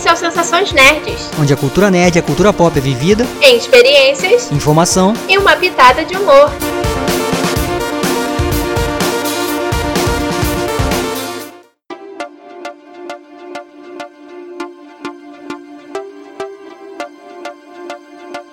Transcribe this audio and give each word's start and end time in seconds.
Esse 0.00 0.08
é 0.08 0.12
o 0.14 0.16
Sensações 0.16 0.72
Nerds, 0.72 1.30
onde 1.38 1.52
a 1.52 1.56
cultura 1.58 1.90
nerd 1.90 2.16
e 2.16 2.18
a 2.18 2.22
cultura 2.22 2.54
pop 2.54 2.74
é 2.74 2.80
vivida 2.80 3.26
em 3.42 3.58
experiências, 3.58 4.50
informação 4.50 5.12
e 5.28 5.36
uma 5.36 5.54
pitada 5.54 6.06
de 6.06 6.16
humor. 6.16 6.50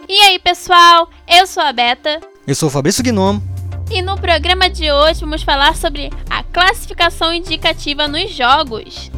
E 0.09 0.19
aí, 0.23 0.39
pessoal? 0.39 1.09
Eu 1.25 1.47
sou 1.47 1.63
a 1.63 1.71
Beta. 1.71 2.19
Eu 2.45 2.55
sou 2.55 2.67
o 2.67 2.71
Fabrício 2.71 3.01
Gnomo. 3.01 3.41
E 3.89 4.01
no 4.01 4.19
programa 4.19 4.69
de 4.69 4.91
hoje 4.91 5.21
vamos 5.21 5.43
falar 5.43 5.77
sobre 5.77 6.09
a 6.29 6.43
classificação 6.43 7.33
indicativa 7.33 8.05
nos 8.05 8.33
jogos. 8.33 9.09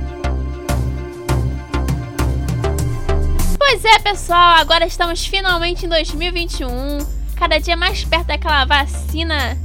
Pois 3.72 3.86
é, 3.86 4.00
pessoal, 4.00 4.56
agora 4.58 4.84
estamos 4.88 5.24
finalmente 5.28 5.86
em 5.86 5.90
2021, 5.90 7.06
cada 7.36 7.60
dia 7.60 7.78
mais 7.78 8.04
perto 8.04 8.26
daquela 8.26 8.66
vacina 8.66 9.56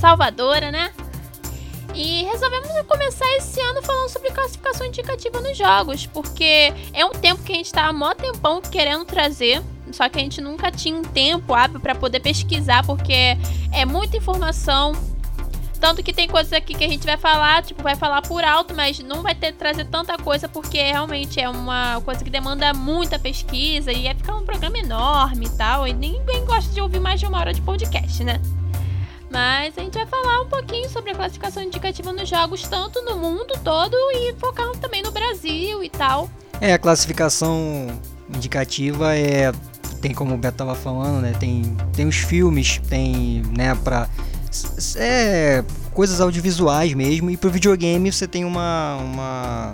salvadora, 0.00 0.70
né? 0.70 0.92
E 1.92 2.22
resolvemos 2.30 2.68
começar 2.86 3.26
esse 3.34 3.60
ano 3.60 3.82
falando 3.82 4.08
sobre 4.08 4.30
classificação 4.30 4.86
indicativa 4.86 5.40
nos 5.40 5.58
jogos, 5.58 6.06
porque 6.06 6.72
é 6.92 7.04
um 7.04 7.10
tempo 7.10 7.42
que 7.42 7.50
a 7.50 7.56
gente 7.56 7.66
está 7.66 7.86
há 7.86 7.92
mó 7.92 8.14
tempão 8.14 8.62
querendo 8.62 9.04
trazer, 9.04 9.60
só 9.90 10.08
que 10.08 10.16
a 10.16 10.22
gente 10.22 10.40
nunca 10.40 10.70
tinha 10.70 10.94
um 10.94 11.02
tempo 11.02 11.52
hábil 11.54 11.80
para 11.80 11.96
poder 11.96 12.20
pesquisar, 12.20 12.86
porque 12.86 13.36
é 13.72 13.84
muita 13.84 14.16
informação, 14.16 14.92
tanto 15.84 16.02
que 16.02 16.14
tem 16.14 16.26
coisas 16.26 16.50
aqui 16.50 16.72
que 16.72 16.82
a 16.82 16.88
gente 16.88 17.04
vai 17.04 17.18
falar, 17.18 17.62
tipo, 17.62 17.82
vai 17.82 17.94
falar 17.94 18.22
por 18.22 18.42
alto, 18.42 18.74
mas 18.74 19.00
não 19.00 19.20
vai 19.20 19.34
ter 19.34 19.52
trazer 19.52 19.84
tanta 19.84 20.16
coisa 20.16 20.48
porque 20.48 20.80
realmente 20.80 21.38
é 21.38 21.46
uma 21.46 22.00
coisa 22.00 22.24
que 22.24 22.30
demanda 22.30 22.72
muita 22.72 23.18
pesquisa 23.18 23.92
e 23.92 24.04
ia 24.04 24.14
ficar 24.14 24.34
um 24.34 24.46
programa 24.46 24.78
enorme 24.78 25.44
e 25.44 25.50
tal. 25.50 25.86
E 25.86 25.92
ninguém 25.92 26.42
gosta 26.46 26.72
de 26.72 26.80
ouvir 26.80 27.00
mais 27.00 27.20
de 27.20 27.26
uma 27.26 27.38
hora 27.38 27.52
de 27.52 27.60
podcast, 27.60 28.24
né? 28.24 28.40
Mas 29.30 29.76
a 29.76 29.82
gente 29.82 29.92
vai 29.92 30.06
falar 30.06 30.40
um 30.40 30.48
pouquinho 30.48 30.88
sobre 30.88 31.10
a 31.10 31.14
classificação 31.16 31.62
indicativa 31.62 32.14
nos 32.14 32.30
jogos, 32.30 32.62
tanto 32.62 33.02
no 33.02 33.18
mundo 33.18 33.52
todo 33.62 33.94
e 34.14 34.32
focando 34.38 34.78
também 34.78 35.02
no 35.02 35.10
Brasil 35.10 35.84
e 35.84 35.90
tal. 35.90 36.30
É, 36.62 36.72
a 36.72 36.78
classificação 36.78 37.88
indicativa 38.34 39.14
é. 39.14 39.52
Tem 40.00 40.14
como 40.14 40.34
o 40.34 40.38
Beto 40.38 40.56
tava 40.56 40.74
falando, 40.74 41.20
né? 41.20 41.34
Tem, 41.38 41.76
tem 41.94 42.06
os 42.06 42.16
filmes, 42.16 42.78
tem, 42.88 43.42
né, 43.54 43.74
pra 43.84 44.08
é, 44.96 45.64
coisas 45.92 46.20
audiovisuais 46.20 46.92
mesmo. 46.94 47.30
E 47.30 47.36
pro 47.36 47.50
videogame 47.50 48.12
você 48.12 48.26
tem 48.26 48.44
uma, 48.44 48.96
uma, 48.96 49.72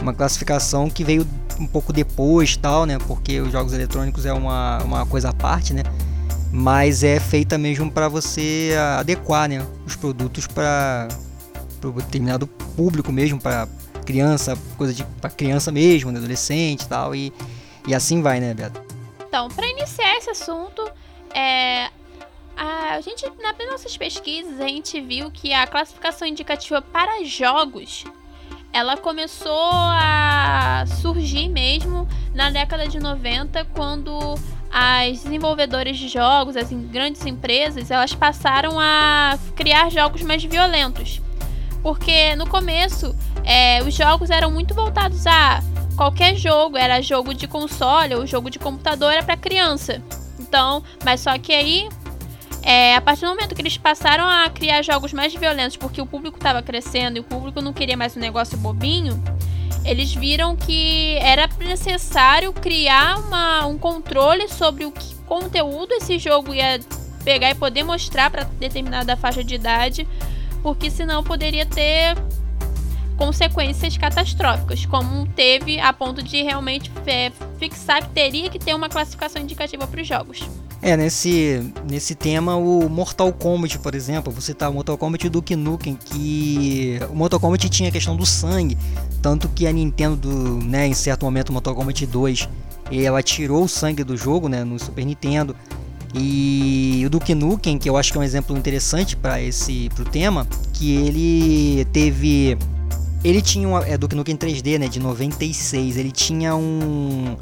uma 0.00 0.14
classificação 0.14 0.88
que 0.88 1.04
veio 1.04 1.26
um 1.58 1.66
pouco 1.66 1.92
depois 1.92 2.56
tal, 2.56 2.86
né? 2.86 2.98
Porque 3.06 3.40
os 3.40 3.52
jogos 3.52 3.72
eletrônicos 3.72 4.26
é 4.26 4.32
uma, 4.32 4.82
uma 4.82 5.06
coisa 5.06 5.30
à 5.30 5.32
parte, 5.32 5.74
né? 5.74 5.82
Mas 6.52 7.04
é 7.04 7.20
feita 7.20 7.56
mesmo 7.56 7.90
para 7.90 8.08
você 8.08 8.74
adequar 8.98 9.48
né, 9.48 9.64
os 9.86 9.94
produtos 9.94 10.48
para 10.48 11.06
o 11.84 11.92
determinado 11.92 12.46
público 12.46 13.12
mesmo, 13.12 13.40
para 13.40 13.68
criança, 14.04 14.58
coisa 14.76 14.92
de 14.92 15.04
para 15.20 15.30
criança 15.30 15.70
mesmo, 15.70 16.10
né, 16.10 16.18
adolescente 16.18 16.88
tal. 16.88 17.14
E, 17.14 17.32
e 17.86 17.94
assim 17.94 18.20
vai, 18.20 18.40
né, 18.40 18.52
Beto? 18.52 18.82
Então, 19.28 19.48
para 19.48 19.64
iniciar 19.68 20.16
esse 20.16 20.30
assunto, 20.30 20.90
é, 21.32 21.88
a 22.62 23.00
gente, 23.00 23.24
nas 23.42 23.70
nossas 23.70 23.96
pesquisas, 23.96 24.60
a 24.60 24.68
gente 24.68 25.00
viu 25.00 25.30
que 25.30 25.54
a 25.54 25.66
classificação 25.66 26.28
indicativa 26.28 26.82
para 26.82 27.24
jogos 27.24 28.04
ela 28.70 28.98
começou 28.98 29.70
a 29.72 30.84
surgir 31.00 31.48
mesmo 31.48 32.06
na 32.34 32.50
década 32.50 32.86
de 32.86 33.00
90, 33.00 33.64
quando 33.64 34.34
as 34.70 35.22
desenvolvedoras 35.22 35.96
de 35.96 36.06
jogos, 36.06 36.54
as 36.54 36.70
grandes 36.70 37.24
empresas, 37.24 37.90
elas 37.90 38.14
passaram 38.14 38.78
a 38.78 39.38
criar 39.56 39.90
jogos 39.90 40.20
mais 40.20 40.44
violentos. 40.44 41.20
Porque 41.82 42.36
no 42.36 42.46
começo 42.46 43.16
é, 43.42 43.82
os 43.82 43.94
jogos 43.94 44.28
eram 44.28 44.50
muito 44.50 44.74
voltados 44.74 45.26
a 45.26 45.62
qualquer 45.96 46.36
jogo, 46.36 46.76
era 46.76 47.00
jogo 47.00 47.32
de 47.32 47.48
console 47.48 48.14
ou 48.14 48.26
jogo 48.26 48.50
de 48.50 48.58
computador 48.58 49.12
era 49.12 49.22
para 49.22 49.36
criança. 49.36 50.02
Então, 50.38 50.84
mas 51.04 51.20
só 51.20 51.36
que 51.38 51.52
aí 51.52 51.88
é, 52.62 52.94
a 52.94 53.00
partir 53.00 53.22
do 53.22 53.28
momento 53.28 53.54
que 53.54 53.62
eles 53.62 53.76
passaram 53.76 54.28
a 54.28 54.48
criar 54.50 54.82
jogos 54.82 55.12
mais 55.12 55.34
violentos 55.34 55.76
porque 55.76 56.00
o 56.00 56.06
público 56.06 56.36
estava 56.36 56.62
crescendo 56.62 57.16
e 57.16 57.20
o 57.20 57.24
público 57.24 57.60
não 57.60 57.72
queria 57.72 57.96
mais 57.96 58.16
um 58.16 58.20
negócio 58.20 58.56
bobinho, 58.58 59.22
eles 59.84 60.12
viram 60.14 60.54
que 60.56 61.16
era 61.18 61.48
necessário 61.58 62.52
criar 62.52 63.18
uma, 63.18 63.66
um 63.66 63.78
controle 63.78 64.48
sobre 64.48 64.84
o 64.84 64.92
que 64.92 65.14
conteúdo 65.26 65.92
esse 65.94 66.18
jogo 66.18 66.52
ia 66.52 66.80
pegar 67.24 67.50
e 67.50 67.54
poder 67.54 67.84
mostrar 67.84 68.30
para 68.30 68.44
determinada 68.44 69.16
faixa 69.16 69.44
de 69.44 69.54
idade, 69.54 70.08
porque 70.62 70.90
senão 70.90 71.22
poderia 71.22 71.64
ter 71.64 72.16
consequências 73.16 73.96
catastróficas, 73.96 74.86
como 74.86 75.26
teve 75.28 75.78
a 75.78 75.92
ponto 75.92 76.22
de 76.22 76.42
realmente 76.42 76.90
é, 77.06 77.30
fixar 77.58 78.02
que 78.02 78.10
teria 78.10 78.48
que 78.48 78.58
ter 78.58 78.74
uma 78.74 78.88
classificação 78.88 79.42
indicativa 79.42 79.86
para 79.86 80.00
os 80.00 80.08
jogos. 80.08 80.40
É, 80.82 80.96
nesse, 80.96 81.72
nesse 81.88 82.14
tema, 82.14 82.56
o 82.56 82.88
Mortal 82.88 83.32
Kombat, 83.32 83.78
por 83.80 83.94
exemplo, 83.94 84.32
você 84.32 84.54
tá 84.54 84.68
o 84.68 84.74
Mortal 84.74 84.96
Kombat 84.96 85.28
do 85.28 85.44
Nukem, 85.56 85.94
que 85.94 86.98
o 87.10 87.14
Mortal 87.14 87.38
Kombat 87.38 87.68
tinha 87.68 87.90
a 87.90 87.92
questão 87.92 88.16
do 88.16 88.24
sangue, 88.24 88.78
tanto 89.20 89.48
que 89.50 89.66
a 89.66 89.72
Nintendo, 89.72 90.28
né, 90.64 90.86
em 90.86 90.94
certo 90.94 91.26
momento, 91.26 91.50
o 91.50 91.52
Mortal 91.52 91.74
Kombat 91.74 92.06
2, 92.06 92.48
ela 92.90 93.22
tirou 93.22 93.64
o 93.64 93.68
sangue 93.68 94.02
do 94.02 94.16
jogo, 94.16 94.48
né, 94.48 94.64
no 94.64 94.78
Super 94.78 95.04
Nintendo, 95.04 95.54
e 96.14 97.02
o 97.06 97.10
Duke 97.10 97.34
Nukem, 97.34 97.76
que 97.76 97.88
eu 97.88 97.96
acho 97.98 98.10
que 98.10 98.18
é 98.18 98.20
um 98.20 98.24
exemplo 98.24 98.56
interessante 98.56 99.14
para 99.14 99.40
esse 99.40 99.90
pro 99.94 100.04
tema, 100.04 100.46
que 100.72 100.96
ele 100.96 101.84
teve 101.92 102.56
ele 103.22 103.42
tinha 103.42 103.68
um 103.68 103.78
é, 103.78 103.98
Duke 103.98 104.16
Nukem 104.16 104.36
3D, 104.36 104.78
né, 104.78 104.88
de 104.88 104.98
96. 104.98 105.96
Ele 105.96 106.10
tinha 106.10 106.56
um 106.56 107.36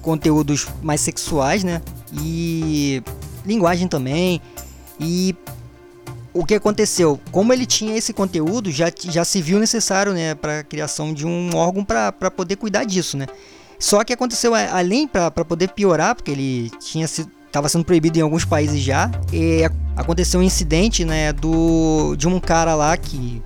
conteúdos 0.00 0.68
mais 0.82 1.00
sexuais, 1.00 1.64
né? 1.64 1.82
E 2.20 3.02
linguagem 3.44 3.88
também. 3.88 4.40
E 4.98 5.34
o 6.32 6.44
que 6.44 6.54
aconteceu? 6.54 7.18
Como 7.30 7.52
ele 7.52 7.64
tinha 7.64 7.96
esse 7.96 8.12
conteúdo, 8.12 8.70
já, 8.70 8.92
já 8.96 9.24
se 9.24 9.40
viu 9.40 9.58
necessário, 9.58 10.12
né, 10.12 10.34
para 10.34 10.60
a 10.60 10.64
criação 10.64 11.14
de 11.14 11.26
um 11.26 11.54
órgão 11.54 11.84
para 11.84 12.30
poder 12.30 12.56
cuidar 12.56 12.84
disso, 12.84 13.16
né? 13.16 13.26
Só 13.78 14.02
que 14.04 14.12
aconteceu 14.12 14.54
além 14.54 15.06
para 15.06 15.30
poder 15.30 15.68
piorar, 15.70 16.14
porque 16.14 16.30
ele 16.30 16.70
tinha 16.80 17.06
se 17.06 17.26
estava 17.46 17.68
sendo 17.68 17.84
proibido 17.84 18.18
em 18.18 18.22
alguns 18.22 18.44
países 18.44 18.80
já. 18.80 19.10
E 19.32 19.62
aconteceu 19.96 20.40
um 20.40 20.42
incidente, 20.42 21.04
né, 21.04 21.32
do 21.32 22.14
de 22.16 22.28
um 22.28 22.38
cara 22.38 22.74
lá 22.74 22.96
que 22.96 23.42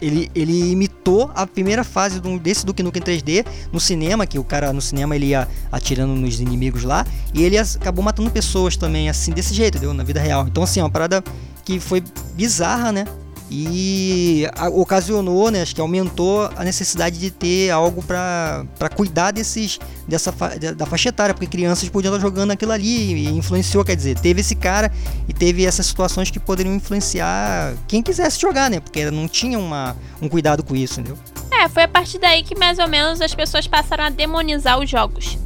ele, 0.00 0.30
ele 0.34 0.70
imitou 0.70 1.30
a 1.34 1.46
primeira 1.46 1.84
fase 1.84 2.20
do, 2.20 2.38
desse 2.38 2.64
Duke 2.64 2.82
Nukem 2.82 3.02
3D 3.02 3.44
no 3.72 3.80
cinema, 3.80 4.26
que 4.26 4.38
o 4.38 4.44
cara 4.44 4.72
no 4.72 4.80
cinema 4.80 5.14
ele 5.16 5.26
ia 5.26 5.48
atirando 5.70 6.14
nos 6.14 6.40
inimigos 6.40 6.82
lá, 6.82 7.06
e 7.32 7.42
ele 7.42 7.58
acabou 7.58 8.04
matando 8.04 8.30
pessoas 8.30 8.76
também, 8.76 9.08
assim, 9.08 9.32
desse 9.32 9.54
jeito, 9.54 9.76
entendeu? 9.76 9.94
Na 9.94 10.04
vida 10.04 10.20
real. 10.20 10.46
Então, 10.46 10.62
assim, 10.62 10.80
é 10.80 10.82
uma 10.82 10.90
parada 10.90 11.22
que 11.64 11.80
foi 11.80 12.02
bizarra, 12.34 12.92
né? 12.92 13.04
E 13.50 14.46
ocasionou, 14.72 15.50
né, 15.50 15.62
acho 15.62 15.74
que 15.74 15.80
aumentou 15.80 16.50
a 16.56 16.64
necessidade 16.64 17.18
de 17.18 17.30
ter 17.30 17.70
algo 17.70 18.02
para 18.02 18.88
cuidar 18.94 19.32
desses 19.32 19.78
dessa 20.08 20.32
da 20.76 20.86
faixa 20.86 21.10
etária, 21.10 21.34
porque 21.34 21.46
crianças 21.46 21.88
podiam 21.88 22.14
estar 22.14 22.26
jogando 22.26 22.50
aquilo 22.52 22.72
ali 22.72 23.14
e 23.14 23.28
influenciou, 23.28 23.84
quer 23.84 23.96
dizer, 23.96 24.18
teve 24.18 24.40
esse 24.40 24.54
cara 24.54 24.90
e 25.28 25.32
teve 25.32 25.64
essas 25.64 25.86
situações 25.86 26.30
que 26.30 26.40
poderiam 26.40 26.74
influenciar 26.74 27.74
quem 27.86 28.02
quisesse 28.02 28.40
jogar, 28.40 28.70
né, 28.70 28.80
porque 28.80 29.10
não 29.10 29.28
tinha 29.28 29.58
uma, 29.58 29.96
um 30.20 30.28
cuidado 30.28 30.62
com 30.62 30.74
isso, 30.74 31.00
entendeu? 31.00 31.18
É, 31.50 31.68
foi 31.68 31.84
a 31.84 31.88
partir 31.88 32.18
daí 32.18 32.42
que 32.42 32.58
mais 32.58 32.78
ou 32.78 32.88
menos 32.88 33.20
as 33.20 33.34
pessoas 33.34 33.66
passaram 33.66 34.04
a 34.04 34.10
demonizar 34.10 34.78
os 34.78 34.88
jogos. 34.88 35.38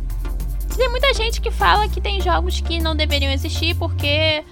Tem 0.77 0.89
muita 0.89 1.13
gente 1.13 1.41
que 1.41 1.51
fala 1.51 1.89
que 1.89 2.01
tem 2.01 2.21
jogos 2.21 2.61
que 2.61 2.81
não 2.81 2.95
deveriam 2.95 3.33
existir 3.33 3.75
porque 3.75 4.45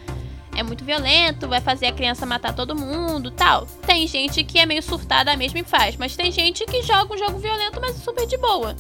é 0.56 0.62
muito 0.62 0.84
violento, 0.84 1.46
vai 1.46 1.60
fazer 1.60 1.86
a 1.86 1.92
criança 1.92 2.24
matar 2.24 2.54
todo 2.54 2.74
mundo 2.74 3.30
tal. 3.30 3.66
Tem 3.86 4.06
gente 4.06 4.42
que 4.42 4.58
é 4.58 4.66
meio 4.66 4.82
surtada 4.82 5.36
mesmo 5.36 5.58
e 5.58 5.62
faz, 5.62 5.96
mas 5.96 6.16
tem 6.16 6.32
gente 6.32 6.64
que 6.64 6.82
joga 6.82 7.14
um 7.14 7.18
jogo 7.18 7.38
violento, 7.38 7.78
mas 7.80 7.96
super 7.96 8.26
de 8.26 8.38
boa, 8.38 8.74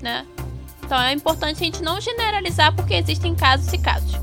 né? 0.00 0.24
Então 0.84 1.00
é 1.00 1.12
importante 1.12 1.62
a 1.62 1.64
gente 1.64 1.82
não 1.82 2.00
generalizar 2.00 2.74
porque 2.74 2.94
existem 2.94 3.34
casos 3.34 3.72
e 3.72 3.78
casos. 3.78 4.14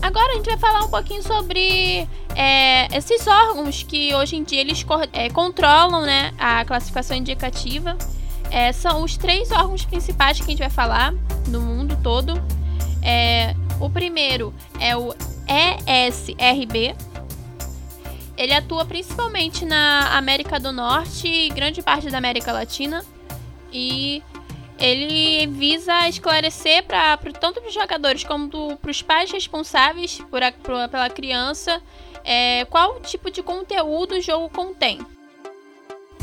Agora 0.00 0.32
a 0.32 0.36
gente 0.36 0.46
vai 0.46 0.56
falar 0.56 0.84
um 0.84 0.88
pouquinho 0.88 1.22
sobre 1.22 2.08
é, 2.36 2.96
esses 2.96 3.26
órgãos 3.26 3.82
que 3.82 4.14
hoje 4.14 4.36
em 4.36 4.44
dia 4.44 4.60
eles 4.60 4.86
é, 5.12 5.28
controlam 5.28 6.02
né, 6.02 6.32
a 6.38 6.64
classificação 6.64 7.16
indicativa. 7.16 7.98
É, 8.50 8.72
são 8.72 9.02
os 9.02 9.16
três 9.16 9.50
órgãos 9.50 9.84
principais 9.84 10.38
que 10.38 10.44
a 10.44 10.46
gente 10.46 10.60
vai 10.60 10.70
falar 10.70 11.12
no 11.48 11.60
mundo 11.60 11.98
todo. 12.00 12.40
É, 13.02 13.56
o 13.80 13.90
primeiro 13.90 14.54
é 14.78 14.96
o 14.96 15.12
ESRB. 15.48 16.94
Ele 18.36 18.54
atua 18.54 18.84
principalmente 18.84 19.64
na 19.64 20.16
América 20.16 20.60
do 20.60 20.70
Norte 20.70 21.26
e 21.26 21.48
grande 21.48 21.82
parte 21.82 22.08
da 22.08 22.18
América 22.18 22.52
Latina. 22.52 23.04
E 23.72 24.22
ele 24.78 25.46
visa 25.48 26.08
esclarecer 26.08 26.84
para 26.84 27.18
tanto 27.40 27.60
para 27.60 27.68
os 27.68 27.74
jogadores 27.74 28.22
como 28.22 28.48
para 28.76 28.90
os 28.90 29.02
pais 29.02 29.30
responsáveis 29.30 30.20
por, 30.30 30.42
a, 30.42 30.52
pela 30.52 31.10
criança 31.10 31.82
é, 32.24 32.64
qual 32.66 33.00
tipo 33.00 33.30
de 33.30 33.42
conteúdo 33.42 34.16
o 34.16 34.20
jogo 34.20 34.48
contém. 34.50 35.00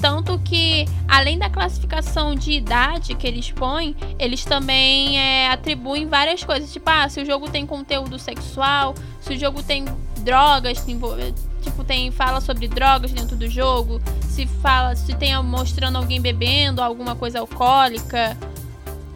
Tanto 0.06 0.38
que, 0.38 0.86
além 1.08 1.40
da 1.40 1.50
classificação 1.50 2.36
de 2.36 2.52
idade 2.52 3.16
que 3.16 3.26
eles 3.26 3.50
põem, 3.50 3.96
eles 4.20 4.46
também 4.46 5.20
é, 5.20 5.50
atribuem 5.50 6.06
várias 6.06 6.44
coisas. 6.44 6.72
Tipo, 6.72 6.92
ah, 6.92 7.10
se 7.10 7.20
o 7.20 7.26
jogo 7.26 7.50
tem 7.50 7.66
conteúdo 7.66 8.20
sexual, 8.20 8.94
se 9.20 9.34
o 9.34 9.40
jogo 9.40 9.64
tem 9.64 9.84
drogas, 10.20 10.86
tipo, 10.86 11.84
tem 11.84 12.12
fala 12.12 12.40
sobre 12.40 12.68
drogas 12.68 13.14
dentro 13.14 13.36
do 13.36 13.50
jogo, 13.50 14.00
se 14.22 14.46
fala, 14.46 14.96
se 14.96 15.12
tem 15.16 15.42
mostrando 15.42 15.98
alguém 15.98 16.22
bebendo, 16.22 16.84
alguma 16.84 17.16
coisa 17.16 17.40
alcoólica. 17.40 18.38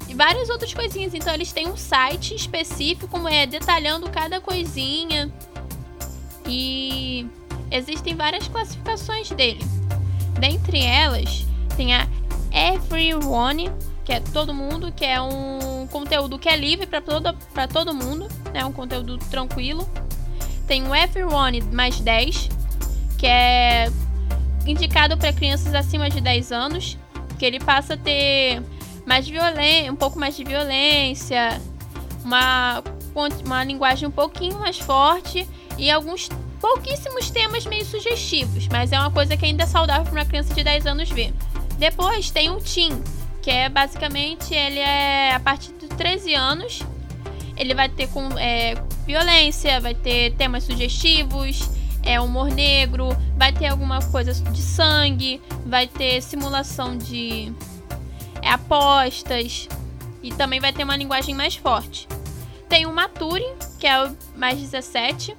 E 0.07 0.15
várias 0.15 0.49
outras 0.49 0.73
coisinhas. 0.73 1.13
Então 1.13 1.31
eles 1.31 1.51
têm 1.51 1.67
um 1.67 1.77
site 1.77 2.33
específico, 2.33 3.27
é, 3.27 3.45
detalhando 3.45 4.09
cada 4.09 4.41
coisinha. 4.41 5.31
E 6.47 7.27
existem 7.69 8.15
várias 8.15 8.47
classificações 8.47 9.29
dele. 9.29 9.63
Dentre 10.39 10.83
elas, 10.83 11.45
tem 11.75 11.93
a 11.93 12.07
Everyone, 12.51 13.71
que 14.05 14.13
é 14.13 14.19
todo 14.19 14.53
mundo, 14.53 14.91
que 14.91 15.05
é 15.05 15.21
um 15.21 15.87
conteúdo 15.87 16.39
que 16.39 16.47
é 16.47 16.55
livre 16.55 16.87
para 16.87 17.01
todo, 17.01 17.35
todo 17.67 17.93
mundo, 17.93 18.27
né? 18.53 18.65
Um 18.65 18.71
conteúdo 18.71 19.17
tranquilo. 19.17 19.87
Tem 20.65 20.87
o 20.87 20.95
Everyone 20.95 21.61
mais 21.73 21.99
10, 21.99 22.49
que 23.17 23.27
é 23.27 23.91
indicado 24.65 25.17
para 25.17 25.33
crianças 25.33 25.73
acima 25.73 26.09
de 26.09 26.21
10 26.21 26.51
anos, 26.51 26.97
que 27.37 27.45
ele 27.45 27.59
passa 27.59 27.95
a 27.95 27.97
ter 27.97 28.63
mais 29.05 29.25
um 29.89 29.95
pouco 29.95 30.19
mais 30.19 30.35
de 30.35 30.43
violência, 30.43 31.59
uma, 32.23 32.83
uma 33.43 33.63
linguagem 33.63 34.07
um 34.07 34.11
pouquinho 34.11 34.59
mais 34.59 34.77
forte 34.77 35.47
e 35.77 35.89
alguns 35.89 36.29
pouquíssimos 36.59 37.29
temas 37.29 37.65
meio 37.65 37.85
sugestivos, 37.85 38.67
mas 38.67 38.91
é 38.91 38.99
uma 38.99 39.11
coisa 39.11 39.35
que 39.35 39.45
ainda 39.45 39.63
é 39.63 39.67
saudável 39.67 40.03
para 40.03 40.21
uma 40.21 40.25
criança 40.25 40.53
de 40.53 40.63
10 40.63 40.85
anos 40.85 41.09
ver. 41.09 41.33
Depois 41.77 42.29
tem 42.29 42.49
o 42.49 42.57
Teen, 42.57 43.01
que 43.41 43.49
é 43.49 43.69
basicamente 43.69 44.53
ele 44.53 44.79
é 44.79 45.33
a 45.33 45.39
partir 45.39 45.71
de 45.73 45.87
13 45.87 46.33
anos. 46.33 46.81
Ele 47.55 47.73
vai 47.73 47.89
ter 47.89 48.07
com 48.07 48.37
é, 48.37 48.75
violência, 49.05 49.81
vai 49.81 49.93
ter 49.93 50.33
temas 50.35 50.63
sugestivos, 50.63 51.69
é 52.03 52.19
humor 52.19 52.49
negro, 52.49 53.09
vai 53.35 53.51
ter 53.51 53.67
alguma 53.67 54.01
coisa 54.01 54.33
de 54.33 54.61
sangue, 54.61 55.41
vai 55.65 55.87
ter 55.87 56.21
simulação 56.21 56.97
de 56.97 57.51
é, 58.41 58.49
apostas 58.49 59.67
e 60.21 60.31
também 60.33 60.59
vai 60.59 60.71
ter 60.71 60.83
uma 60.83 60.95
linguagem 60.95 61.35
mais 61.35 61.55
forte. 61.55 62.07
Tem 62.67 62.85
o 62.85 62.93
Mature, 62.93 63.43
que 63.79 63.87
é 63.87 64.05
o 64.05 64.15
mais 64.35 64.59
17, 64.59 65.35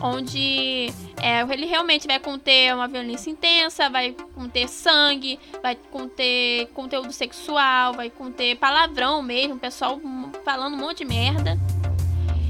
onde 0.00 0.92
é, 1.20 1.40
ele 1.52 1.66
realmente 1.66 2.06
vai 2.06 2.18
conter 2.18 2.74
uma 2.74 2.86
violência 2.86 3.30
intensa, 3.30 3.88
vai 3.88 4.14
conter 4.34 4.68
sangue, 4.68 5.38
vai 5.62 5.76
conter 5.90 6.66
conteúdo 6.74 7.12
sexual, 7.12 7.94
vai 7.94 8.10
conter 8.10 8.56
palavrão 8.56 9.22
mesmo, 9.22 9.58
pessoal 9.58 10.00
falando 10.44 10.74
um 10.74 10.78
monte 10.78 10.98
de 10.98 11.06
merda. 11.06 11.58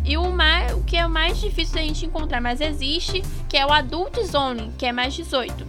E 0.04 0.16
o, 0.16 0.30
mais, 0.30 0.72
o 0.72 0.84
que 0.84 0.96
é 0.96 1.06
mais 1.08 1.40
difícil 1.40 1.74
da 1.74 1.82
gente 1.82 2.06
encontrar, 2.06 2.40
mas 2.40 2.60
existe, 2.60 3.22
que 3.48 3.56
é 3.56 3.66
o 3.66 3.72
Adult 3.72 4.16
Zone, 4.22 4.72
que 4.78 4.86
é 4.86 4.92
mais 4.92 5.14
18. 5.14 5.66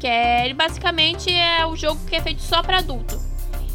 Que 0.00 0.06
é, 0.06 0.44
ele 0.46 0.54
basicamente 0.54 1.30
é 1.30 1.66
o 1.66 1.76
jogo 1.76 2.00
que 2.06 2.16
é 2.16 2.22
feito 2.22 2.40
só 2.40 2.62
para 2.62 2.78
adulto. 2.78 3.20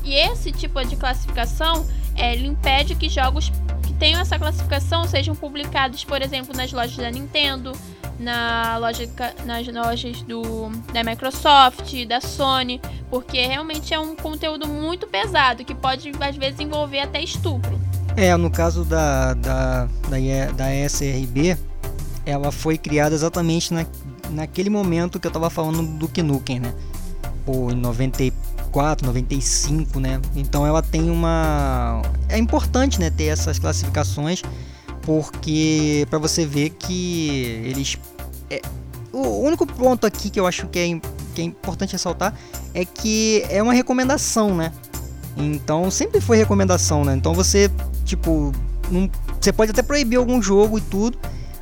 E 0.04 0.16
esse 0.16 0.52
tipo 0.52 0.84
de 0.84 0.96
classificação, 0.96 1.88
é, 2.16 2.34
ele 2.34 2.48
impede 2.48 2.96
que 2.96 3.08
jogos 3.10 3.52
tenham 4.02 4.20
essa 4.20 4.40
classificação 4.40 5.06
sejam 5.06 5.36
publicados, 5.36 6.04
por 6.04 6.24
exemplo, 6.24 6.58
nas 6.58 6.74
lojas 6.74 6.98
da 6.98 7.12
Nintendo, 7.12 7.72
na 8.20 8.76
loja, 8.80 9.08
nas 9.46 9.68
lojas 9.68 10.24
do, 10.24 10.70
da 10.92 11.04
Microsoft, 11.04 11.94
da 12.08 12.20
Sony, 12.20 12.82
porque 13.12 13.46
realmente 13.46 13.94
é 13.94 14.00
um 14.00 14.16
conteúdo 14.16 14.68
muito 14.68 15.06
pesado 15.06 15.64
que 15.64 15.76
pode 15.76 16.12
às 16.20 16.36
vezes 16.36 16.60
envolver 16.60 17.02
até 17.02 17.22
estupro. 17.22 17.80
É, 18.18 18.36
no 18.36 18.50
caso 18.50 18.84
da, 18.84 19.36
da, 19.36 19.86
da, 19.86 20.52
da 20.58 20.76
SRB, 20.88 21.56
ela 22.26 22.52
foi 22.52 22.80
criada 22.80 23.14
exatamente 23.14 23.72
na, 23.72 23.86
naquele 24.32 24.72
momento 24.72 25.20
que 25.20 25.28
eu 25.28 25.30
estava 25.30 25.52
falando 25.52 25.84
do 25.84 26.08
Knuckles, 26.08 26.60
né? 26.60 26.74
Pô, 27.46 27.70
em 27.70 27.76
94 27.76 28.51
94, 28.72 29.06
95, 29.06 30.00
né? 30.00 30.20
Então 30.36 30.66
ela 30.66 30.82
tem 30.82 31.10
uma 31.10 32.02
é 32.30 32.38
importante, 32.38 33.00
né, 33.00 33.10
ter 33.10 33.26
essas 33.26 33.60
classificações 33.60 34.42
porque 35.02 36.08
para 36.10 36.18
você 36.18 36.46
ver 36.46 36.70
que 36.72 37.62
eles 37.66 37.98
é... 38.50 38.62
o 39.12 39.42
único 39.42 39.66
ponto 39.66 40.08
aqui 40.08 40.30
que 40.30 40.40
eu 40.40 40.48
acho 40.48 40.68
que 40.68 40.80
é, 40.80 41.00
que 41.36 41.42
é 41.42 41.44
importante 41.44 41.92
ressaltar 41.92 42.34
é 42.74 42.86
que 42.86 43.44
é 43.50 43.62
uma 43.62 43.74
recomendação, 43.74 44.56
né? 44.56 44.72
Então 45.36 45.92
sempre 45.92 46.22
foi 46.22 46.38
recomendação, 46.38 47.04
né? 47.04 47.16
Então 47.16 47.34
você 47.34 47.70
tipo 48.06 48.52
não... 48.90 49.10
você 49.40 49.52
pode 49.52 49.72
até 49.72 49.82
proibir 49.82 50.18
algum 50.18 50.42
jogo 50.42 50.78
e 50.78 50.82
tudo, 50.82 51.18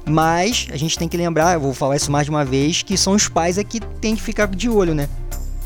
mas 0.06 0.68
a 0.72 0.78
gente 0.78 0.98
tem 0.98 1.08
que 1.08 1.18
lembrar, 1.18 1.54
eu 1.54 1.62
vou 1.62 1.74
falar 1.74 1.96
isso 1.96 2.12
mais 2.12 2.26
de 2.26 2.32
uma 2.32 2.46
vez, 2.46 2.84
que 2.84 2.98
são 2.98 3.14
os 3.14 3.28
pais 3.28 3.58
é 3.58 3.64
que 3.64 3.80
tem 3.80 4.16
que 4.16 4.22
ficar 4.22 4.48
de 4.48 4.70
olho, 4.70 4.94
né? 4.94 5.08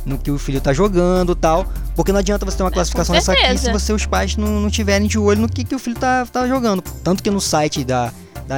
No 0.06 0.18
que 0.18 0.32
o 0.32 0.38
filho 0.38 0.60
tá 0.60 0.74
jogando 0.74 1.36
tal. 1.36 1.66
Porque 1.96 2.12
não 2.12 2.20
adianta 2.20 2.46
você 2.46 2.58
ter 2.58 2.64
uma 2.64 2.70
é, 2.70 2.74
classificação 2.74 3.16
dessa 3.16 3.32
aqui 3.32 3.58
se 3.58 3.72
você, 3.72 3.94
os 3.94 4.06
pais 4.06 4.36
não, 4.36 4.62
não 4.62 4.70
tiverem 4.70 5.08
de 5.08 5.18
olho 5.18 5.42
no 5.42 5.50
que, 5.50 5.64
que 5.64 5.76
o 5.76 5.80
filho 5.80 5.96
tá, 5.96 6.26
tá 6.26 6.48
jogando. 6.48 6.82
Tanto 7.04 7.22
que 7.22 7.30
no 7.30 7.40
site 7.40 7.84
da, 7.84 8.12
da 8.48 8.58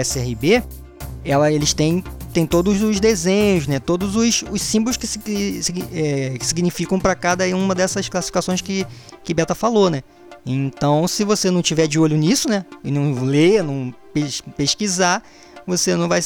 ESRB, 0.00 0.62
ela, 1.24 1.50
eles 1.50 1.72
têm, 1.72 2.02
têm 2.32 2.46
todos 2.46 2.82
os 2.82 3.00
desenhos, 3.00 3.66
né? 3.66 3.78
Todos 3.78 4.16
os, 4.16 4.44
os 4.50 4.62
símbolos 4.62 4.96
que, 4.96 5.06
se, 5.06 5.18
que, 5.18 5.60
é, 5.92 6.38
que 6.38 6.46
significam 6.46 6.98
para 6.98 7.14
cada 7.14 7.44
uma 7.56 7.74
dessas 7.74 8.08
classificações 8.08 8.60
que, 8.60 8.86
que 9.24 9.34
Beta 9.34 9.54
falou, 9.54 9.90
né? 9.90 10.02
Então, 10.46 11.06
se 11.06 11.24
você 11.24 11.50
não 11.50 11.60
tiver 11.60 11.86
de 11.86 11.98
olho 11.98 12.16
nisso, 12.16 12.48
né? 12.48 12.64
E 12.82 12.90
não 12.90 13.24
ler, 13.24 13.62
não 13.62 13.92
pesquisar, 14.56 15.22
você 15.66 15.94
não 15.94 16.08
vai, 16.08 16.20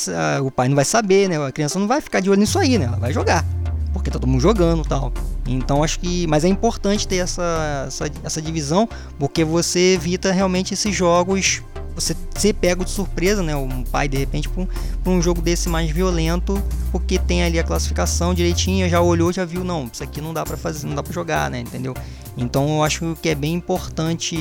o 0.44 0.50
pai 0.50 0.69
não 0.69 0.76
vai 0.76 0.85
saber, 0.85 1.29
né? 1.29 1.44
A 1.44 1.50
criança 1.50 1.79
não 1.79 1.88
vai 1.88 2.00
ficar 2.00 2.20
de 2.20 2.31
olho 2.31 2.38
nisso 2.38 2.58
aí, 2.58 2.79
né? 2.79 2.85
Ela 2.85 2.99
vai 2.99 3.12
jogar 3.12 3.44
porque 3.93 4.11
tá 4.11 4.19
todo 4.19 4.29
mundo 4.29 4.41
jogando 4.41 4.83
tal. 4.85 5.12
Então 5.47 5.82
acho 5.82 6.01
que. 6.01 6.27
Mas 6.27 6.44
é 6.44 6.49
importante 6.49 7.06
ter 7.06 7.17
essa, 7.17 7.84
essa, 7.87 8.11
essa 8.25 8.43
divisão, 8.43 8.89
porque 9.19 9.44
você 9.44 9.94
evita 9.94 10.32
realmente 10.32 10.75
esses 10.75 10.94
jogos. 10.94 11.63
Você 11.94 12.17
ser 12.34 12.55
pego 12.55 12.87
de 12.87 12.91
surpresa, 12.91 13.43
né? 13.43 13.55
Um 13.55 13.84
pai 13.84 14.08
de 14.08 14.17
repente 14.17 14.49
para 14.49 14.63
um, 14.63 15.17
um, 15.17 15.20
jogo 15.20 15.43
desse 15.43 15.69
mais 15.69 15.91
violento, 15.91 16.61
porque 16.91 17.19
tem 17.19 17.44
ali 17.44 17.58
a 17.58 17.63
classificação 17.63 18.32
direitinho, 18.32 18.89
já 18.89 18.99
olhou, 19.03 19.31
já 19.31 19.44
viu, 19.44 19.63
não, 19.63 19.91
isso 19.93 20.03
aqui 20.03 20.19
não 20.19 20.32
dá 20.32 20.43
para 20.43 20.56
fazer, 20.56 20.87
não 20.87 20.94
dá 20.94 21.03
para 21.03 21.13
jogar, 21.13 21.51
né? 21.51 21.61
Entendeu? 21.61 21.94
Então 22.34 22.77
eu 22.77 22.82
acho 22.82 23.15
que 23.20 23.29
é 23.29 23.34
bem 23.34 23.53
importante 23.53 24.34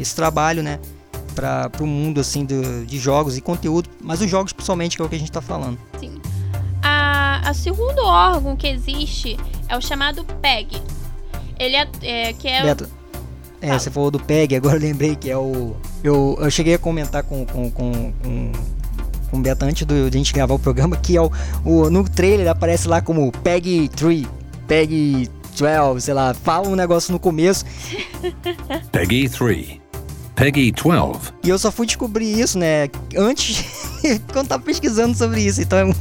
esse 0.00 0.16
trabalho, 0.16 0.64
né? 0.64 0.80
Para 1.32 1.70
o 1.80 1.86
mundo 1.86 2.20
assim 2.20 2.44
de, 2.44 2.84
de 2.84 2.98
jogos 2.98 3.36
e 3.36 3.40
conteúdo, 3.40 3.88
mas 4.02 4.20
os 4.20 4.28
jogos 4.28 4.52
principalmente 4.52 4.96
que 4.96 5.02
é 5.02 5.04
o 5.04 5.08
que 5.08 5.14
a 5.14 5.18
gente 5.18 5.30
está 5.30 5.40
falando. 5.40 5.78
Sim. 6.00 6.20
A, 6.82 7.48
a 7.48 7.54
segundo 7.54 8.00
órgão 8.00 8.56
que 8.56 8.66
existe 8.66 9.36
é 9.68 9.76
o 9.76 9.80
chamado 9.80 10.24
PEG. 10.40 10.82
Ele 11.58 11.76
é, 11.76 11.88
é 12.02 12.32
que 12.32 12.48
é 12.48 12.62
Beto, 12.62 12.88
é, 13.60 13.78
você 13.78 13.90
falou 13.90 14.10
do 14.10 14.18
PEG, 14.18 14.56
agora 14.56 14.76
eu 14.76 14.80
lembrei 14.80 15.14
que 15.14 15.30
é 15.30 15.36
o. 15.36 15.76
Eu, 16.02 16.38
eu 16.40 16.50
cheguei 16.50 16.74
a 16.74 16.78
comentar 16.78 17.22
com, 17.22 17.44
com, 17.44 17.70
com, 17.70 18.12
com 18.12 18.52
com 19.30 19.38
o 19.38 19.40
Beto 19.40 19.64
antes 19.64 19.86
do, 19.86 20.10
de 20.10 20.16
a 20.16 20.18
gente 20.18 20.32
gravar 20.32 20.54
o 20.54 20.58
programa, 20.58 20.96
que 20.96 21.16
é 21.16 21.20
o, 21.20 21.30
o 21.64 21.88
no 21.88 22.02
trailer 22.08 22.48
aparece 22.48 22.88
lá 22.88 23.00
como 23.00 23.30
PEG 23.30 23.88
3, 23.90 24.26
PEG 24.66 25.30
12, 25.56 26.00
sei 26.00 26.14
lá, 26.14 26.34
fala 26.34 26.68
um 26.68 26.74
negócio 26.74 27.12
no 27.12 27.18
começo. 27.18 27.64
PEGI 28.90 29.28
3. 29.28 29.80
Peggy 30.40 30.72
12. 30.72 31.34
E 31.44 31.50
eu 31.50 31.58
só 31.58 31.70
fui 31.70 31.84
descobrir 31.84 32.40
isso, 32.40 32.58
né, 32.58 32.88
antes, 33.14 33.62
quando 34.32 34.48
tava 34.48 34.62
pesquisando 34.62 35.14
sobre 35.14 35.42
isso. 35.42 35.60
Então 35.60 35.78
é, 35.78 35.84
muito, 35.84 36.00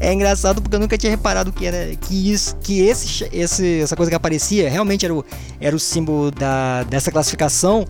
é 0.00 0.12
engraçado 0.12 0.60
porque 0.60 0.74
eu 0.74 0.80
nunca 0.80 0.98
tinha 0.98 1.10
reparado 1.10 1.52
que 1.52 1.64
era 1.64 1.94
que 1.94 2.32
isso, 2.32 2.56
que 2.56 2.80
esse, 2.80 3.28
esse 3.32 3.80
essa 3.80 3.94
coisa 3.94 4.10
que 4.10 4.16
aparecia 4.16 4.68
realmente 4.68 5.04
era 5.04 5.14
o, 5.14 5.24
era 5.60 5.76
o 5.76 5.78
símbolo 5.78 6.32
da, 6.32 6.82
dessa 6.82 7.12
classificação 7.12 7.86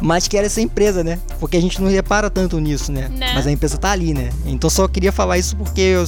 mas 0.00 0.26
que 0.26 0.36
era 0.36 0.46
essa 0.46 0.60
empresa, 0.60 1.04
né? 1.04 1.18
Porque 1.38 1.56
a 1.56 1.60
gente 1.60 1.80
não 1.80 1.88
repara 1.88 2.28
tanto 2.28 2.58
nisso, 2.58 2.90
né? 2.90 3.08
Né. 3.08 3.32
Mas 3.34 3.46
a 3.46 3.52
empresa 3.52 3.78
tá 3.78 3.90
ali, 3.90 4.12
né? 4.14 4.30
Então 4.46 4.68
só 4.70 4.88
queria 4.88 5.12
falar 5.12 5.38
isso 5.38 5.56
porque 5.56 5.80
eu 5.80 6.06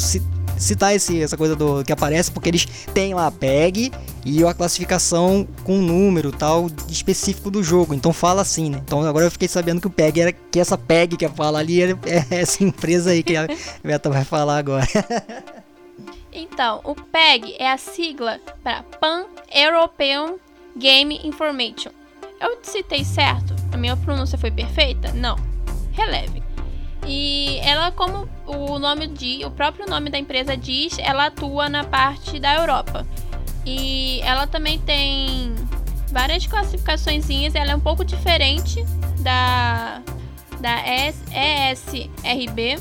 citar 0.59 0.95
esse, 0.95 1.23
essa 1.23 1.37
coisa 1.37 1.55
do 1.55 1.85
que 1.85 1.93
aparece, 1.93 2.31
porque 2.31 2.49
eles 2.49 2.67
têm 2.93 3.15
lá 3.15 3.27
a 3.27 3.31
PEG 3.31 3.93
e 4.25 4.45
a 4.45 4.55
classificação 4.55 5.47
com 5.65 5.79
número 5.79 6.33
tal 6.33 6.69
específico 6.89 7.51
do 7.51 7.63
jogo. 7.63 7.95
Então 7.95 8.13
fala 8.13 8.43
assim, 8.43 8.71
né? 8.71 8.81
Então 8.85 9.03
agora 9.03 9.27
eu 9.27 9.31
fiquei 9.31 9.49
sabendo 9.49 9.81
que 9.81 9.87
o 9.87 9.91
PEG 9.91 10.21
era 10.21 10.33
que 10.33 10.59
essa 10.59 10.79
PEG 10.79 11.17
que 11.17 11.29
fala 11.29 11.59
ali 11.59 11.83
é, 11.83 11.91
é 12.07 12.27
essa 12.41 12.63
empresa 12.63 13.11
aí 13.11 13.23
que 13.23 13.37
a 13.37 13.47
Beta 13.83 14.11
vai 14.11 14.25
falar 14.25 14.59
agora. 14.59 14.87
então, 16.33 16.81
o 16.85 16.95
PEG 16.95 17.57
é 17.59 17.71
a 17.71 17.79
sigla 17.79 18.41
para 18.63 18.83
Pan 19.01 19.27
European 19.53 20.37
Game 20.77 21.21
Information. 21.25 21.91
Eu 22.41 22.59
citei 22.63 23.05
certo? 23.05 23.55
A 23.73 23.77
minha 23.77 23.97
pronúncia 23.97 24.37
foi 24.37 24.51
perfeita? 24.51 25.13
Não. 25.13 25.37
Releve. 25.93 26.44
E 27.07 27.59
ela, 27.63 27.91
como 27.93 28.29
o 28.47 28.79
nome 28.79 29.07
de, 29.07 29.45
o 29.45 29.51
próprio 29.51 29.87
nome 29.87 30.11
da 30.11 30.19
empresa 30.19 30.57
diz, 30.57 30.99
ela 30.99 31.27
atua 31.27 31.69
na 31.69 31.85
parte 31.85 32.39
da 32.39 32.55
Europa. 32.55 33.07
E 33.67 34.21
ela 34.23 34.47
também 34.47 34.79
tem 34.79 35.55
várias 36.11 36.47
classificações, 36.47 37.29
ela 37.55 37.73
é 37.73 37.77
um 37.77 37.81
pouco 37.81 38.05
diferente 38.05 38.85
da 39.21 40.03
da 40.61 40.83
ESRB, 40.87 42.79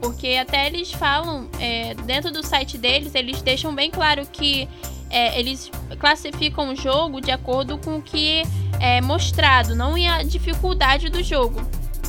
porque 0.00 0.34
até 0.34 0.66
eles 0.66 0.90
falam 0.90 1.48
é, 1.60 1.94
dentro 1.94 2.32
do 2.32 2.44
site 2.44 2.76
deles, 2.76 3.14
eles 3.14 3.40
deixam 3.40 3.72
bem 3.72 3.88
claro 3.88 4.26
que 4.26 4.68
é, 5.08 5.38
eles 5.38 5.70
classificam 6.00 6.72
o 6.72 6.76
jogo 6.76 7.20
de 7.20 7.30
acordo 7.30 7.78
com 7.78 7.98
o 7.98 8.02
que 8.02 8.42
é 8.80 9.00
mostrado, 9.00 9.76
não 9.76 9.96
em 9.96 10.08
a 10.08 10.24
dificuldade 10.24 11.08
do 11.08 11.22
jogo. 11.22 11.60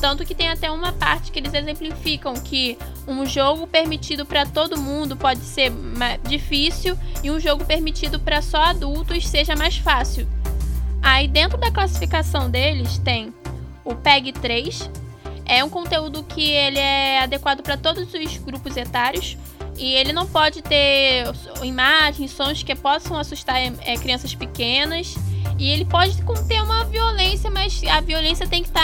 Tanto 0.02 0.24
que 0.24 0.34
tem 0.34 0.48
até 0.48 0.68
uma 0.68 0.92
parte 0.92 1.30
que 1.30 1.38
eles 1.38 1.54
exemplificam 1.54 2.34
que 2.34 2.76
um 3.06 3.24
jogo 3.24 3.68
permitido 3.68 4.26
para 4.26 4.44
todo 4.44 4.76
mundo 4.76 5.16
pode 5.16 5.38
ser 5.42 5.70
difícil 6.28 6.98
e 7.22 7.30
um 7.30 7.38
jogo 7.38 7.64
permitido 7.64 8.18
para 8.18 8.42
só 8.42 8.64
adultos 8.64 9.28
seja 9.28 9.54
mais 9.54 9.76
fácil. 9.76 10.26
Aí 11.00 11.28
dentro 11.28 11.56
da 11.56 11.70
classificação 11.70 12.50
deles 12.50 12.98
tem 12.98 13.32
o 13.84 13.94
PEG 13.94 14.32
3, 14.32 14.90
é 15.44 15.62
um 15.62 15.70
conteúdo 15.70 16.24
que 16.24 16.50
ele 16.50 16.80
é 16.80 17.20
adequado 17.20 17.62
para 17.62 17.76
todos 17.76 18.12
os 18.12 18.36
grupos 18.38 18.76
etários 18.76 19.38
e 19.76 19.94
ele 19.94 20.12
não 20.12 20.26
pode 20.26 20.62
ter 20.62 21.26
imagens, 21.62 22.32
sons 22.32 22.64
que 22.64 22.74
possam 22.74 23.16
assustar 23.16 23.56
é, 23.56 23.96
crianças 23.98 24.34
pequenas. 24.34 25.14
E 25.62 25.70
ele 25.70 25.84
pode 25.84 26.20
conter 26.22 26.60
uma 26.60 26.82
violência, 26.86 27.48
mas 27.48 27.80
a 27.88 28.00
violência 28.00 28.48
tem 28.48 28.64
que 28.64 28.68
estar. 28.68 28.82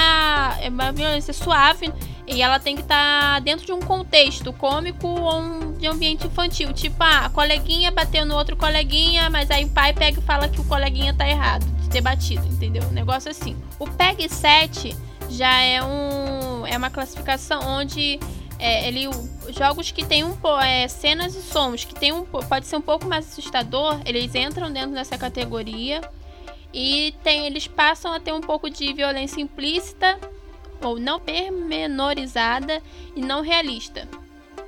Tá, 0.55 0.63
é 0.63 0.69
uma 0.69 0.93
violência 0.93 1.35
suave 1.35 1.93
e 2.25 2.41
ela 2.41 2.61
tem 2.61 2.77
que 2.77 2.83
estar 2.83 3.35
tá 3.35 3.41
dentro 3.41 3.67
de 3.67 3.73
um 3.73 3.81
contexto 3.81 4.53
cômico 4.53 5.09
ou 5.09 5.41
um, 5.41 5.73
de 5.73 5.89
ambiente 5.89 6.29
infantil. 6.29 6.73
Tipo, 6.73 7.03
ah, 7.03 7.25
a 7.25 7.31
coleguinha 7.31 7.91
bateu 7.91 8.25
no 8.25 8.37
outro 8.37 8.57
coleguinha, 8.57 9.29
mas 9.29 9.51
aí 9.51 9.65
o 9.65 9.71
pai 9.71 9.93
pega 9.93 10.21
e 10.21 10.23
fala 10.23 10.49
que 10.49 10.61
o 10.61 10.65
coleguinha 10.67 11.13
tá 11.13 11.29
errado 11.29 11.67
de 11.81 11.89
ter 11.91 12.01
batido, 12.01 12.47
entendeu? 12.47 12.85
Um 12.85 12.93
negócio 12.93 13.29
assim. 13.29 13.57
O 13.77 13.85
PEG 13.85 14.33
7 14.33 14.97
já 15.31 15.61
é 15.61 15.83
um 15.83 16.65
é 16.65 16.79
uma 16.79 16.91
classificação 16.91 17.61
onde 17.67 18.21
é, 18.57 18.87
ele 18.87 19.11
jogos 19.49 19.91
que 19.91 20.05
tem 20.05 20.23
um 20.23 20.37
é, 20.63 20.87
cenas 20.87 21.35
e 21.35 21.43
sons 21.43 21.85
que 21.85 21.95
tem 21.97 22.13
um 22.13 22.25
pode 22.25 22.67
ser 22.67 22.77
um 22.77 22.81
pouco 22.81 23.07
mais 23.07 23.27
assustador 23.27 24.01
eles 24.05 24.35
entram 24.35 24.73
dentro 24.73 24.93
dessa 24.93 25.17
categoria 25.19 26.01
e 26.73 27.15
tem 27.23 27.47
eles 27.47 27.67
passam 27.67 28.13
a 28.13 28.21
ter 28.21 28.33
um 28.33 28.41
pouco 28.41 28.69
de 28.69 28.93
violência 28.93 29.41
implícita 29.41 30.19
ou 30.83 30.99
não 30.99 31.19
pormenorizada 31.19 32.83
e 33.17 33.21
não 33.21 33.43
realista 33.43 34.09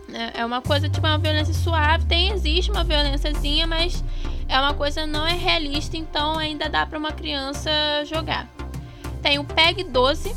né? 0.09 0.33
é 0.35 0.45
uma 0.45 0.61
coisa 0.61 0.89
tipo 0.89 1.07
uma 1.07 1.19
violência 1.19 1.55
suave 1.55 2.07
tem 2.07 2.33
existe 2.33 2.71
uma 2.71 2.85
violênciazinha 2.85 3.67
mas 3.67 4.03
é 4.49 4.59
uma 4.59 4.75
coisa 4.75 5.07
não 5.07 5.27
é 5.27 5.35
realista 5.35 5.97
então 5.97 6.39
ainda 6.39 6.69
dá 6.69 6.85
para 6.87 6.99
uma 6.99 7.13
criança 7.13 7.71
jogar 8.05 8.49
tem 9.23 9.39
o 9.39 9.45
PEG 9.45 9.85
12 9.85 10.35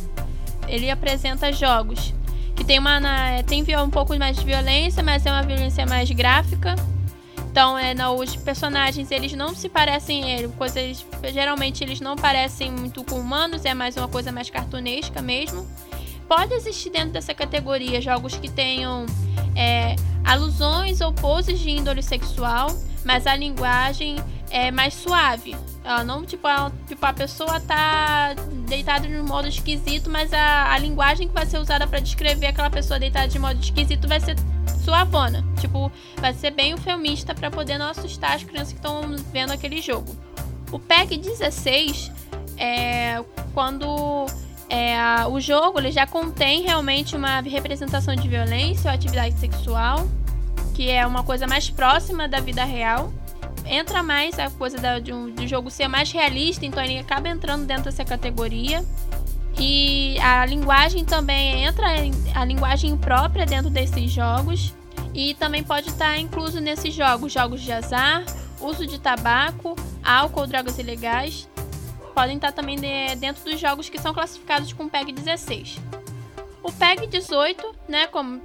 ele 0.68 0.90
apresenta 0.90 1.52
jogos 1.52 2.14
que 2.56 2.64
tem 2.64 2.80
uma 2.80 3.00
tem 3.48 3.64
um 3.78 3.90
pouco 3.90 4.18
mais 4.18 4.38
de 4.38 4.46
violência, 4.46 5.04
mas 5.04 5.26
é 5.26 5.32
uma 5.32 5.44
violência 5.44 5.86
mais 5.86 6.10
gráfica. 6.12 6.76
Então, 7.54 7.78
é, 7.78 7.94
os 8.10 8.36
personagens 8.36 9.12
eles 9.12 9.32
não 9.34 9.54
se 9.54 9.70
parecem, 9.70 10.34
é, 10.34 10.48
coisas 10.48 11.06
geralmente 11.32 11.84
eles 11.84 12.02
não 12.02 12.16
parecem 12.16 12.72
muito 12.72 13.04
com 13.04 13.20
humanos, 13.20 13.64
é 13.64 13.76
mais 13.76 13.96
uma 13.96 14.08
coisa 14.08 14.32
mais 14.32 14.50
cartunesca 14.50 15.22
mesmo. 15.22 15.68
Pode 16.28 16.52
existir 16.56 16.90
dentro 16.90 17.12
dessa 17.12 17.32
categoria 17.32 18.02
jogos 18.02 18.36
que 18.36 18.50
tenham 18.50 19.06
é, 19.56 19.96
alusões 20.26 21.00
ou 21.00 21.14
poses 21.14 21.60
de 21.60 21.70
índole 21.70 22.02
sexual, 22.02 22.76
mas 23.06 23.28
a 23.28 23.36
linguagem 23.36 24.16
é 24.54 24.70
mais 24.70 24.94
suave. 24.94 25.56
Ela 25.84 26.04
não, 26.04 26.24
tipo, 26.24 26.48
ela, 26.48 26.72
tipo, 26.88 27.04
a 27.04 27.12
pessoa 27.12 27.60
tá 27.60 28.36
deitada 28.68 29.08
de 29.08 29.16
um 29.16 29.26
modo 29.26 29.48
esquisito, 29.48 30.12
mas 30.12 30.32
a, 30.32 30.72
a 30.72 30.78
linguagem 30.78 31.28
que 31.28 31.34
vai 31.34 31.46
ser 31.46 31.58
usada 31.58 31.88
para 31.88 32.00
descrever 32.00 32.46
aquela 32.46 32.70
pessoa 32.70 33.00
deitada 33.00 33.28
de 33.28 33.40
modo 33.40 33.60
esquisito 33.60 34.08
vai 34.08 34.22
ser 34.22 34.36
suavona. 34.86 35.44
Tipo, 35.60 35.92
vai 36.18 36.36
ser 36.36 36.52
bem 36.52 36.72
eufemista 36.72 37.34
para 37.34 37.50
poder 37.50 37.80
não 37.80 37.90
assustar 37.90 38.36
as 38.36 38.44
crianças 38.44 38.70
que 38.70 38.78
estão 38.78 39.02
vendo 39.34 39.52
aquele 39.52 39.82
jogo. 39.82 40.16
O 40.72 40.78
PEG 40.78 41.18
16 41.18 42.12
é 42.56 43.24
quando 43.56 44.28
é, 44.70 45.26
o 45.26 45.40
jogo 45.40 45.80
ele 45.80 45.92
já 45.92 46.06
contém 46.06 46.62
realmente 46.62 47.16
uma 47.16 47.42
representação 47.42 48.16
de 48.16 48.28
violência 48.28 48.90
ou 48.90 48.96
atividade 48.96 49.38
sexual, 49.40 50.08
que 50.76 50.92
é 50.92 51.06
uma 51.06 51.24
coisa 51.24 51.48
mais 51.48 51.72
próxima 51.72 52.28
da 52.28 52.40
vida 52.40 52.64
real 52.64 53.12
entra 53.66 54.04
mais 54.04 54.38
a 54.40 54.50
coisa 54.50 54.78
da, 54.78 55.00
de 55.00 55.14
um, 55.14 55.30
do 55.30 55.48
jogo 55.48 55.70
ser 55.70 55.88
mais 55.88 56.12
realista, 56.12 56.66
então 56.66 56.84
ele 56.84 57.00
acaba 57.00 57.30
entrando 57.30 57.66
dentro 57.66 57.86
dessa 57.86 58.04
categoria. 58.04 58.84
E 59.58 60.18
a 60.20 60.46
linguagem 60.46 61.06
também 61.06 61.64
entra 61.64 61.86
a 62.34 62.44
linguagem 62.44 62.98
própria 62.98 63.46
dentro 63.46 63.70
desses 63.70 64.12
jogos 64.12 64.74
e 65.14 65.36
também 65.36 65.64
pode 65.64 65.90
estar 65.90 66.18
incluso 66.18 66.60
nesses 66.60 66.94
jogos, 66.94 67.32
jogos 67.32 67.62
de 67.62 67.72
azar, 67.72 68.24
uso 68.60 68.88
de 68.88 69.00
tabaco, 69.00 69.76
álcool, 70.04 70.48
drogas 70.48 70.80
ilegais, 70.80 71.48
podem 72.16 72.36
estar 72.36 72.52
também 72.52 72.78
dentro 73.18 73.44
dos 73.44 73.60
jogos 73.60 73.90
que 73.90 74.00
são 74.00 74.14
classificados 74.14 74.74
com 74.74 74.90
PEG 74.90 75.12
16. 75.12 75.80
O 76.64 76.72
PEG 76.72 77.08
18, 77.08 77.76
né, 77.90 78.08
como 78.08 78.42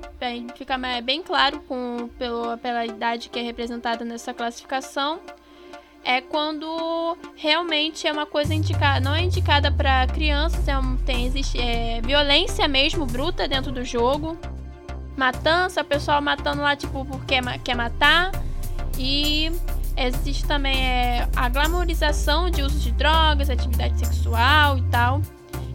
fica 0.57 0.77
bem 1.05 1.23
claro 1.23 1.61
com, 1.61 2.11
pelo, 2.19 2.59
pela 2.59 2.85
idade 2.85 3.29
que 3.29 3.39
é 3.39 3.43
representada 3.43 4.05
nessa 4.05 4.35
classificação, 4.35 5.21
é 6.05 6.21
quando 6.21 7.17
realmente 7.37 8.09
é 8.09 8.13
uma 8.13 8.27
coisa 8.27 8.53
indicada, 8.53 8.99
não 8.99 9.15
é 9.15 9.23
indicada 9.23 9.71
para 9.71 10.05
crianças, 10.09 10.67
é 10.67 10.75
tem 11.07 11.27
existe 11.27 11.61
é, 11.61 12.01
violência 12.01 12.67
mesmo 12.67 13.07
bruta 13.07 13.47
dentro 13.47 13.71
do 13.71 13.85
jogo, 13.85 14.37
matança, 15.17 15.83
o 15.83 15.85
pessoal 15.85 16.21
matando 16.21 16.61
lá 16.61 16.75
tipo 16.75 17.05
porque 17.05 17.37
quer 17.63 17.77
matar 17.77 18.33
e 18.99 19.53
existe 19.97 20.45
também 20.45 20.77
é, 20.77 21.29
a 21.37 21.49
glamorização 21.49 22.51
de 22.51 22.63
uso 22.63 22.79
de 22.81 22.91
drogas, 22.93 23.49
atividade 23.49 23.97
sexual 23.99 24.77
e 24.79 24.83
tal. 24.91 25.21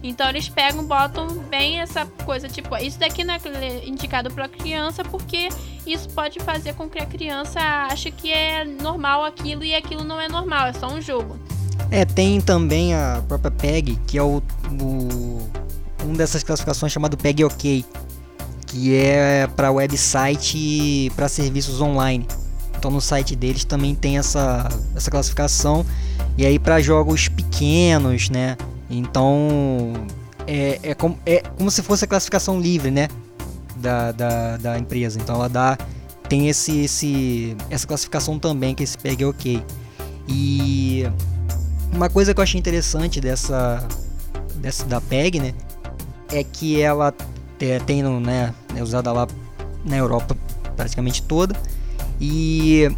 Então 0.06 0.28
eles 0.28 0.50
pegam, 0.50 0.84
botam 0.84 1.26
bem 1.48 1.80
essa 1.80 2.04
coisa, 2.26 2.46
tipo, 2.46 2.76
isso 2.76 2.98
daqui 2.98 3.24
não 3.24 3.32
é 3.32 3.40
indicado 3.86 4.30
para 4.30 4.46
criança 4.46 5.02
porque 5.02 5.48
isso 5.86 6.10
pode 6.10 6.38
fazer 6.40 6.74
com 6.74 6.90
que 6.90 6.98
a 6.98 7.06
criança 7.06 7.58
ache 7.90 8.10
que 8.10 8.30
é 8.30 8.66
normal 8.66 9.24
aquilo 9.24 9.64
e 9.64 9.74
aquilo 9.74 10.04
não 10.04 10.20
é 10.20 10.28
normal, 10.28 10.66
é 10.66 10.74
só 10.74 10.92
um 10.92 11.00
jogo. 11.00 11.38
É, 11.90 12.04
tem 12.04 12.38
também 12.38 12.94
a 12.94 13.22
própria 13.26 13.50
PEG, 13.50 13.98
que 14.06 14.18
é 14.18 14.22
o, 14.22 14.42
o 14.78 15.50
um 16.04 16.12
dessas 16.12 16.42
classificações 16.42 16.92
chamado 16.92 17.16
PEG 17.16 17.42
OK, 17.42 17.82
que 18.66 18.94
é 18.94 19.46
para 19.56 19.70
website 19.72 21.10
para 21.16 21.28
serviços 21.28 21.80
online. 21.80 22.28
Então 22.76 22.90
no 22.90 23.00
site 23.00 23.34
deles 23.34 23.64
também 23.64 23.94
tem 23.94 24.18
essa, 24.18 24.68
essa 24.94 25.10
classificação. 25.10 25.86
E 26.36 26.44
aí 26.44 26.58
para 26.58 26.78
jogos 26.82 27.26
pequenos, 27.26 28.28
né? 28.28 28.58
Então 28.88 29.92
é, 30.46 30.78
é, 30.82 30.94
como, 30.94 31.18
é 31.24 31.40
como 31.56 31.70
se 31.70 31.82
fosse 31.82 32.04
a 32.04 32.08
classificação 32.08 32.60
livre, 32.60 32.90
né? 32.90 33.08
Da, 33.76 34.12
da, 34.12 34.56
da 34.56 34.78
empresa. 34.78 35.18
Então 35.20 35.36
ela 35.36 35.48
dá. 35.48 35.78
Tem 36.28 36.48
esse, 36.48 36.84
esse, 36.84 37.56
essa 37.68 37.86
classificação 37.86 38.38
também, 38.38 38.74
que 38.74 38.82
esse 38.82 38.96
PEG 38.96 39.22
é 39.22 39.26
ok. 39.26 39.62
E 40.26 41.04
uma 41.92 42.08
coisa 42.08 42.32
que 42.32 42.40
eu 42.40 42.42
achei 42.42 42.58
interessante 42.58 43.20
dessa, 43.20 43.86
dessa 44.56 44.86
da 44.86 45.00
PEG, 45.00 45.38
né? 45.38 45.54
É 46.32 46.42
que 46.42 46.80
ela 46.80 47.12
é, 47.60 47.78
tem, 47.78 48.02
né, 48.02 48.54
é 48.74 48.82
usada 48.82 49.12
lá 49.12 49.28
na 49.84 49.96
Europa 49.96 50.36
praticamente 50.76 51.22
toda. 51.22 51.54
E 52.20 52.90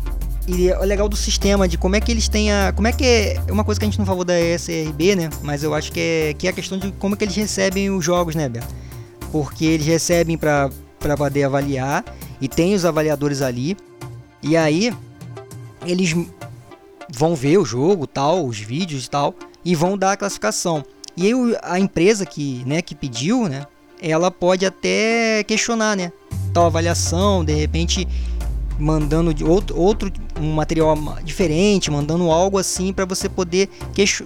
e 0.46 0.68
é 0.68 0.78
legal 0.78 1.08
do 1.08 1.16
sistema, 1.16 1.66
de 1.66 1.76
como 1.76 1.96
é 1.96 2.00
que 2.00 2.12
eles 2.12 2.28
têm 2.28 2.52
a. 2.52 2.72
Como 2.72 2.86
é 2.86 2.92
que 2.92 3.04
é. 3.04 3.42
Uma 3.50 3.64
coisa 3.64 3.80
que 3.80 3.84
a 3.84 3.88
gente 3.88 3.98
não 3.98 4.06
falou 4.06 4.24
da 4.24 4.40
ESRB, 4.40 5.16
né? 5.16 5.30
Mas 5.42 5.62
eu 5.62 5.74
acho 5.74 5.90
que 5.90 6.00
é, 6.00 6.34
que 6.34 6.46
é 6.46 6.50
a 6.50 6.52
questão 6.52 6.78
de 6.78 6.92
como 6.92 7.14
é 7.14 7.18
que 7.18 7.24
eles 7.24 7.34
recebem 7.34 7.90
os 7.90 8.04
jogos, 8.04 8.34
né, 8.34 8.48
Beto? 8.48 8.68
Porque 9.32 9.64
eles 9.64 9.86
recebem 9.86 10.38
para 10.38 10.70
poder 11.16 11.44
avaliar 11.44 12.04
e 12.40 12.48
tem 12.48 12.74
os 12.74 12.84
avaliadores 12.84 13.42
ali. 13.42 13.76
E 14.42 14.56
aí 14.56 14.94
eles 15.84 16.14
vão 17.12 17.34
ver 17.34 17.58
o 17.58 17.64
jogo, 17.64 18.06
tal, 18.06 18.46
os 18.46 18.58
vídeos 18.58 19.06
e 19.06 19.10
tal, 19.10 19.34
e 19.64 19.74
vão 19.74 19.98
dar 19.98 20.12
a 20.12 20.16
classificação. 20.16 20.84
E 21.16 21.26
aí 21.26 21.32
a 21.62 21.78
empresa 21.78 22.24
que, 22.24 22.62
né, 22.66 22.82
que 22.82 22.94
pediu, 22.94 23.48
né, 23.48 23.66
ela 24.00 24.30
pode 24.30 24.66
até 24.66 25.42
questionar, 25.44 25.96
né, 25.96 26.12
tal 26.52 26.66
avaliação, 26.66 27.44
de 27.44 27.54
repente 27.54 28.06
mandando 28.78 29.34
outro, 29.48 29.78
outro 29.78 30.12
um 30.40 30.52
material 30.52 30.96
diferente, 31.24 31.90
mandando 31.90 32.30
algo 32.30 32.58
assim 32.58 32.92
para 32.92 33.04
você 33.04 33.28
poder 33.28 33.68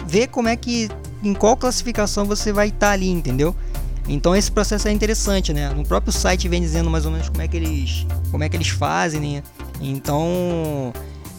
ver 0.06 0.28
como 0.28 0.48
é 0.48 0.56
que 0.56 0.88
em 1.22 1.34
qual 1.34 1.56
classificação 1.56 2.24
você 2.24 2.52
vai 2.52 2.68
estar 2.68 2.88
tá 2.88 2.92
ali, 2.92 3.08
entendeu? 3.08 3.54
Então 4.08 4.34
esse 4.34 4.50
processo 4.50 4.88
é 4.88 4.92
interessante, 4.92 5.52
né? 5.52 5.68
No 5.70 5.84
próprio 5.84 6.12
site 6.12 6.48
vem 6.48 6.60
dizendo 6.60 6.90
mais 6.90 7.06
ou 7.06 7.12
menos 7.12 7.28
como 7.28 7.42
é 7.42 7.48
que 7.48 7.56
eles, 7.56 8.06
como 8.30 8.42
é 8.42 8.48
que 8.48 8.56
eles 8.56 8.68
fazem, 8.68 9.20
né? 9.20 9.42
Então 9.80 10.92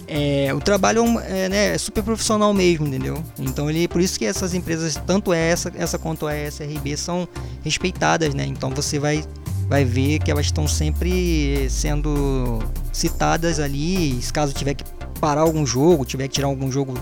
é, 0.08 0.53
o 0.53 0.60
trabalho 0.60 1.03
é, 1.22 1.48
né, 1.48 1.74
é, 1.74 1.77
super 1.77 2.03
profissional 2.03 2.53
mesmo, 2.53 2.86
entendeu? 2.86 3.24
Então 3.39 3.70
ele, 3.70 3.88
por 3.88 4.01
isso 4.01 4.20
que 4.20 4.25
essas 4.25 4.53
empresas, 4.53 5.00
tanto 5.08 5.32
essa, 5.32 5.72
essa 5.75 5.98
quanto 5.98 6.27
a 6.27 6.36
SRB, 6.36 6.98
são 6.98 7.27
respeitadas, 7.63 8.34
né? 8.34 8.46
Então 8.46 8.70
você 8.72 9.00
vai 9.00 9.24
vai 9.72 9.86
ver 9.86 10.20
que 10.20 10.30
elas 10.30 10.48
estão 10.48 10.68
sempre 10.68 11.66
sendo 11.70 12.60
citadas 12.92 13.58
ali, 13.58 14.20
caso 14.34 14.51
tiver 14.51 14.74
que 14.74 14.84
parar 15.18 15.44
algum 15.44 15.66
jogo, 15.66 16.04
tiver 16.04 16.28
que 16.28 16.34
tirar 16.34 16.48
algum 16.48 16.70
jogo, 16.70 16.94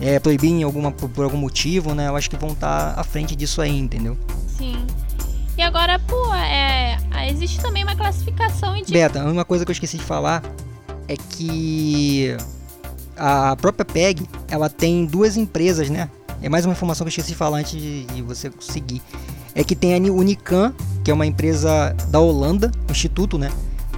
é, 0.00 0.18
proibir 0.18 0.48
em 0.48 0.62
alguma, 0.62 0.90
por, 0.90 1.10
por 1.10 1.24
algum 1.24 1.36
motivo, 1.36 1.94
né? 1.94 2.08
Eu 2.08 2.16
acho 2.16 2.30
que 2.30 2.36
vão 2.36 2.52
estar 2.52 2.94
tá 2.94 2.98
à 2.98 3.04
frente 3.04 3.36
disso 3.36 3.60
aí, 3.60 3.78
entendeu? 3.78 4.16
Sim. 4.56 4.86
E 5.58 5.60
agora, 5.60 5.98
pô, 5.98 6.34
é, 6.34 6.96
existe 7.28 7.60
também 7.60 7.84
uma 7.84 7.94
classificação 7.94 8.74
de. 8.82 8.90
Beta, 8.90 9.22
uma 9.22 9.44
coisa 9.44 9.66
que 9.66 9.70
eu 9.70 9.74
esqueci 9.74 9.98
de 9.98 10.04
falar 10.04 10.42
é 11.06 11.18
que 11.18 12.34
a 13.18 13.54
própria 13.56 13.84
PEG, 13.84 14.26
ela 14.48 14.70
tem 14.70 15.04
duas 15.04 15.36
empresas, 15.36 15.90
né? 15.90 16.08
É 16.40 16.48
mais 16.48 16.64
uma 16.64 16.72
informação 16.72 17.04
que 17.04 17.08
eu 17.08 17.10
esqueci 17.10 17.32
de 17.32 17.36
falar 17.36 17.58
antes 17.58 17.78
de, 17.78 18.06
de 18.06 18.22
você 18.22 18.48
conseguir. 18.48 19.02
É 19.54 19.62
que 19.62 19.76
tem 19.76 19.94
a 19.94 20.10
Unicam, 20.10 20.74
que 21.04 21.10
é 21.10 21.14
uma 21.14 21.26
empresa 21.26 21.94
da 22.08 22.18
Holanda, 22.18 22.72
um 22.88 22.92
instituto, 22.92 23.38
né? 23.38 23.52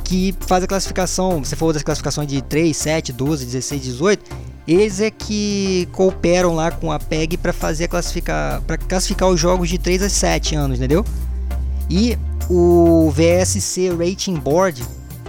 Que 0.04 0.34
faz 0.40 0.64
a 0.64 0.66
classificação, 0.66 1.42
você 1.42 1.54
falou 1.54 1.72
das 1.72 1.82
classificações 1.82 2.28
de 2.28 2.42
3, 2.42 2.76
7, 2.76 3.12
12, 3.12 3.46
16, 3.46 3.82
18. 3.82 4.36
Eles 4.66 5.00
é 5.00 5.10
que 5.10 5.88
cooperam 5.92 6.54
lá 6.54 6.72
com 6.72 6.90
a 6.90 6.98
PEG 6.98 7.36
para 7.36 7.52
fazer 7.52 7.86
classificar, 7.86 8.60
para 8.62 8.76
classificar 8.76 9.28
os 9.28 9.38
jogos 9.38 9.68
de 9.68 9.78
3 9.78 10.02
a 10.02 10.08
7 10.08 10.56
anos, 10.56 10.78
entendeu? 10.78 11.04
E 11.88 12.18
o 12.50 13.12
VSC 13.12 13.90
Rating 13.90 14.34
Board 14.34 14.84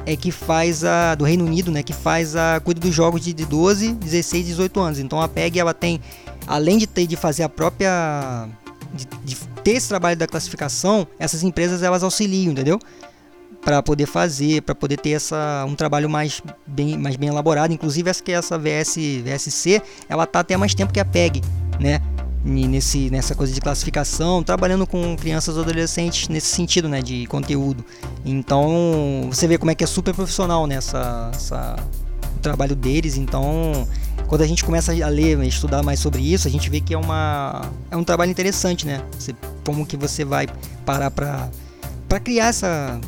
é 0.08 0.16
que 0.16 0.32
faz 0.32 0.84
a 0.84 1.14
do 1.14 1.26
Reino 1.26 1.46
Unido, 1.46 1.72
né, 1.72 1.84
que 1.84 1.94
faz 1.94 2.36
a 2.36 2.60
cuida 2.60 2.80
dos 2.80 2.96
jogos 2.96 3.22
de 3.22 3.34
12, 3.34 3.94
16 3.94 4.46
e 4.46 4.48
18 4.50 4.80
anos. 4.80 5.00
Então 5.00 5.22
a 5.22 5.28
PEG 5.28 5.60
ela 5.60 5.74
tem 5.74 6.02
além 6.48 6.78
de 6.78 6.88
ter 6.88 7.06
de 7.06 7.16
fazer 7.16 7.44
a 7.44 7.50
própria 7.50 8.48
de, 8.94 9.06
de 9.24 9.38
ter 9.68 9.74
esse 9.74 9.90
trabalho 9.90 10.16
da 10.16 10.26
classificação, 10.26 11.06
essas 11.20 11.44
empresas 11.44 11.84
elas 11.84 12.02
auxiliam, 12.02 12.54
entendeu? 12.54 12.80
Para 13.60 13.84
poder 13.84 14.06
fazer, 14.06 14.62
para 14.62 14.74
poder 14.74 14.96
ter 14.96 15.10
essa 15.10 15.66
um 15.68 15.76
trabalho 15.76 16.10
mais 16.10 16.42
bem 16.66 16.98
mais 16.98 17.18
bem 17.18 17.28
elaborado, 17.28 17.74
inclusive 17.74 18.10
essa 18.10 18.24
que 18.24 18.32
essa 18.32 18.58
VS 18.58 18.96
VSC, 19.26 19.82
ela 20.08 20.26
tá 20.26 20.40
até 20.40 20.56
mais 20.56 20.74
tempo 20.74 20.94
que 20.94 21.02
a 21.02 21.06
PEG, 21.06 21.42
né? 21.82 22.02
nesse, 22.46 23.10
nessa 23.10 23.36
coisa 23.36 23.52
de 23.54 23.60
classificação, 23.60 24.42
trabalhando 24.42 24.88
com 24.88 25.18
crianças 25.18 25.58
ou 25.58 25.64
adolescentes 25.64 26.30
nesse 26.30 26.48
sentido, 26.48 26.88
né, 26.88 27.02
de 27.02 27.26
conteúdo. 27.26 27.84
Então, 28.24 29.28
você 29.30 29.50
vê 29.50 29.58
como 29.58 29.70
é 29.70 29.76
que 29.76 29.84
é 29.84 29.88
super 29.88 30.14
profissional 30.14 30.66
nessa 30.66 31.30
essa, 31.34 31.76
o 32.38 32.40
trabalho 32.40 32.74
deles. 32.74 33.18
Então, 33.18 33.86
quando 34.28 34.42
a 34.42 34.48
gente 34.48 34.64
começa 34.64 34.92
a 34.92 35.10
ler, 35.10 35.40
a 35.40 35.46
estudar 35.46 35.84
mais 35.84 36.00
sobre 36.00 36.22
isso, 36.22 36.48
a 36.48 36.52
gente 36.52 36.70
vê 36.70 36.82
que 36.82 36.94
é 36.94 36.98
uma 36.98 37.72
é 37.90 37.98
um 37.98 38.04
trabalho 38.04 38.30
interessante, 38.32 38.86
né? 38.86 39.02
Você, 39.18 39.34
como 39.66 39.86
que 39.86 39.98
você 39.98 40.26
vai 40.26 40.48
parar 40.86 41.10
para 41.10 41.50
para 42.08 42.20
criar 42.20 42.48
essa 42.48 43.00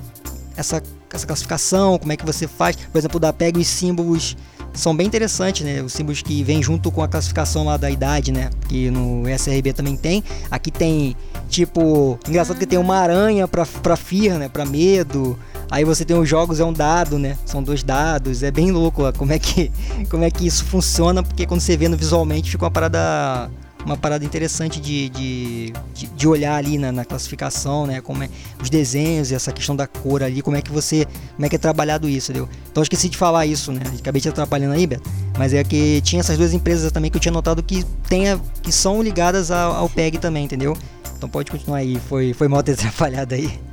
essa 0.56 0.82
essa 1.12 1.26
classificação, 1.26 1.98
como 1.98 2.12
é 2.12 2.18
que 2.18 2.26
você 2.26 2.48
faz, 2.48 2.76
por 2.76 2.98
exemplo, 2.98 3.20
da 3.20 3.34
pega 3.34 3.60
os 3.60 3.68
símbolos 3.68 4.38
são 4.74 4.96
bem 4.96 5.08
interessantes, 5.08 5.66
né? 5.66 5.82
Os 5.82 5.94
símbolos 5.94 6.22
que 6.22 6.44
vêm 6.44 6.62
junto 6.62 6.92
com 6.92 7.02
a 7.02 7.08
classificação 7.08 7.66
lá 7.66 7.78
da 7.78 7.90
idade, 7.90 8.32
né? 8.32 8.50
Que 8.68 8.90
no 8.90 9.28
SRB 9.28 9.74
também 9.74 9.98
tem. 9.98 10.24
Aqui 10.50 10.72
tem, 10.72 11.16
tipo, 11.50 12.20
engraçado 12.28 12.58
que 12.58 12.66
tem 12.66 12.80
uma 12.80 12.96
aranha 12.96 13.48
pra, 13.48 13.66
pra 13.66 13.96
firra, 13.96 14.38
né? 14.38 14.50
Pra 14.50 14.66
medo. 14.66 15.38
Aí 15.72 15.84
você 15.84 16.04
tem 16.04 16.18
os 16.18 16.28
jogos, 16.28 16.60
é 16.60 16.66
um 16.66 16.74
dado, 16.74 17.20
né? 17.20 17.38
São 17.46 17.62
dois 17.62 17.84
dados. 17.84 18.44
É 18.44 18.52
bem 18.52 18.72
louco 18.72 19.04
ó, 19.04 19.12
como 19.12 19.32
é 19.32 19.40
que, 19.40 19.72
como 20.10 20.24
é 20.24 20.32
que 20.32 20.46
isso 20.48 20.66
funciona, 20.66 21.22
porque 21.24 21.46
quando 21.46 21.62
você 21.62 21.78
vê 21.78 21.88
no 21.88 21.98
visualmente 21.98 22.52
fica 22.52 22.66
uma 22.66 22.72
parada 22.72 23.50
uma 23.86 23.96
parada 23.96 24.26
interessante 24.26 24.80
de, 24.80 25.10
de, 25.10 25.74
de, 25.94 26.28
olhar 26.28 26.56
ali 26.56 26.78
na, 26.78 26.92
na, 26.92 27.06
classificação, 27.06 27.88
né? 27.88 28.02
Como 28.02 28.24
é 28.24 28.30
os 28.62 28.70
desenhos 28.70 29.32
e 29.32 29.36
essa 29.36 29.52
questão 29.52 29.76
da 29.76 29.88
cor 29.88 30.22
ali, 30.22 30.42
como 30.42 30.58
é 30.58 30.62
que 30.62 30.72
você. 30.72 31.08
Como 31.36 31.46
é 31.46 31.50
que 31.50 31.56
é 31.56 31.60
trabalhado 31.60 32.08
isso, 32.10 32.32
entendeu? 32.32 32.50
Então 32.70 32.84
esqueci 32.84 33.08
de 33.08 33.18
falar 33.18 33.46
isso, 33.46 33.72
né? 33.72 33.82
Acabei 33.98 34.22
te 34.22 34.28
atrapalhando 34.28 34.74
aí, 34.74 34.86
Beto. 34.86 35.10
Mas 35.38 35.54
é 35.54 35.64
que 35.64 36.02
tinha 36.02 36.20
essas 36.20 36.38
duas 36.38 36.54
empresas 36.54 36.92
também 36.92 37.10
que 37.10 37.18
eu 37.18 37.22
tinha 37.22 37.32
notado 37.32 37.64
que, 37.64 37.84
tenha, 38.08 38.40
que 38.62 38.72
são 38.72 39.02
ligadas 39.02 39.50
ao, 39.50 39.74
ao 39.74 39.90
PEG 39.90 40.18
também, 40.18 40.44
entendeu? 40.44 40.78
Então 41.18 41.30
pode 41.30 41.50
continuar 41.50 41.78
aí, 41.78 42.00
foi, 42.10 42.34
foi 42.34 42.48
mal 42.48 42.62
ter 42.62 42.74
atrapalhado 42.80 43.34
aí. 43.34 43.69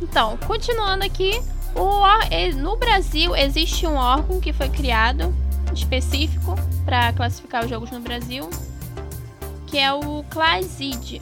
Então, 0.00 0.36
continuando 0.46 1.04
aqui, 1.04 1.40
o, 1.74 2.56
no 2.56 2.76
Brasil 2.76 3.34
existe 3.36 3.86
um 3.86 3.96
órgão 3.96 4.40
que 4.40 4.52
foi 4.52 4.68
criado 4.68 5.34
específico 5.74 6.54
para 6.84 7.12
classificar 7.12 7.64
os 7.64 7.70
jogos 7.70 7.90
no 7.90 8.00
Brasil, 8.00 8.48
que 9.66 9.78
é 9.78 9.92
o 9.92 10.24
CLASID, 10.30 11.20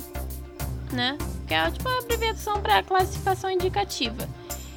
né? 0.92 1.16
Que 1.46 1.54
é 1.54 1.70
tipo 1.70 1.88
abreviação 1.88 2.60
para 2.60 2.82
classificação 2.82 3.50
indicativa. 3.50 4.28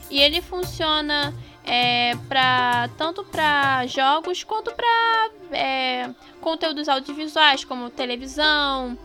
E 0.09 0.19
ele 0.19 0.41
funciona 0.41 1.33
é, 1.63 2.15
para 2.29 2.89
tanto 2.97 3.23
para 3.25 3.85
jogos 3.87 4.43
quanto 4.43 4.71
para 4.73 5.29
é, 5.51 6.09
conteúdos 6.39 6.87
audiovisuais 6.87 7.65
como 7.65 7.89
televisão, 7.89 8.97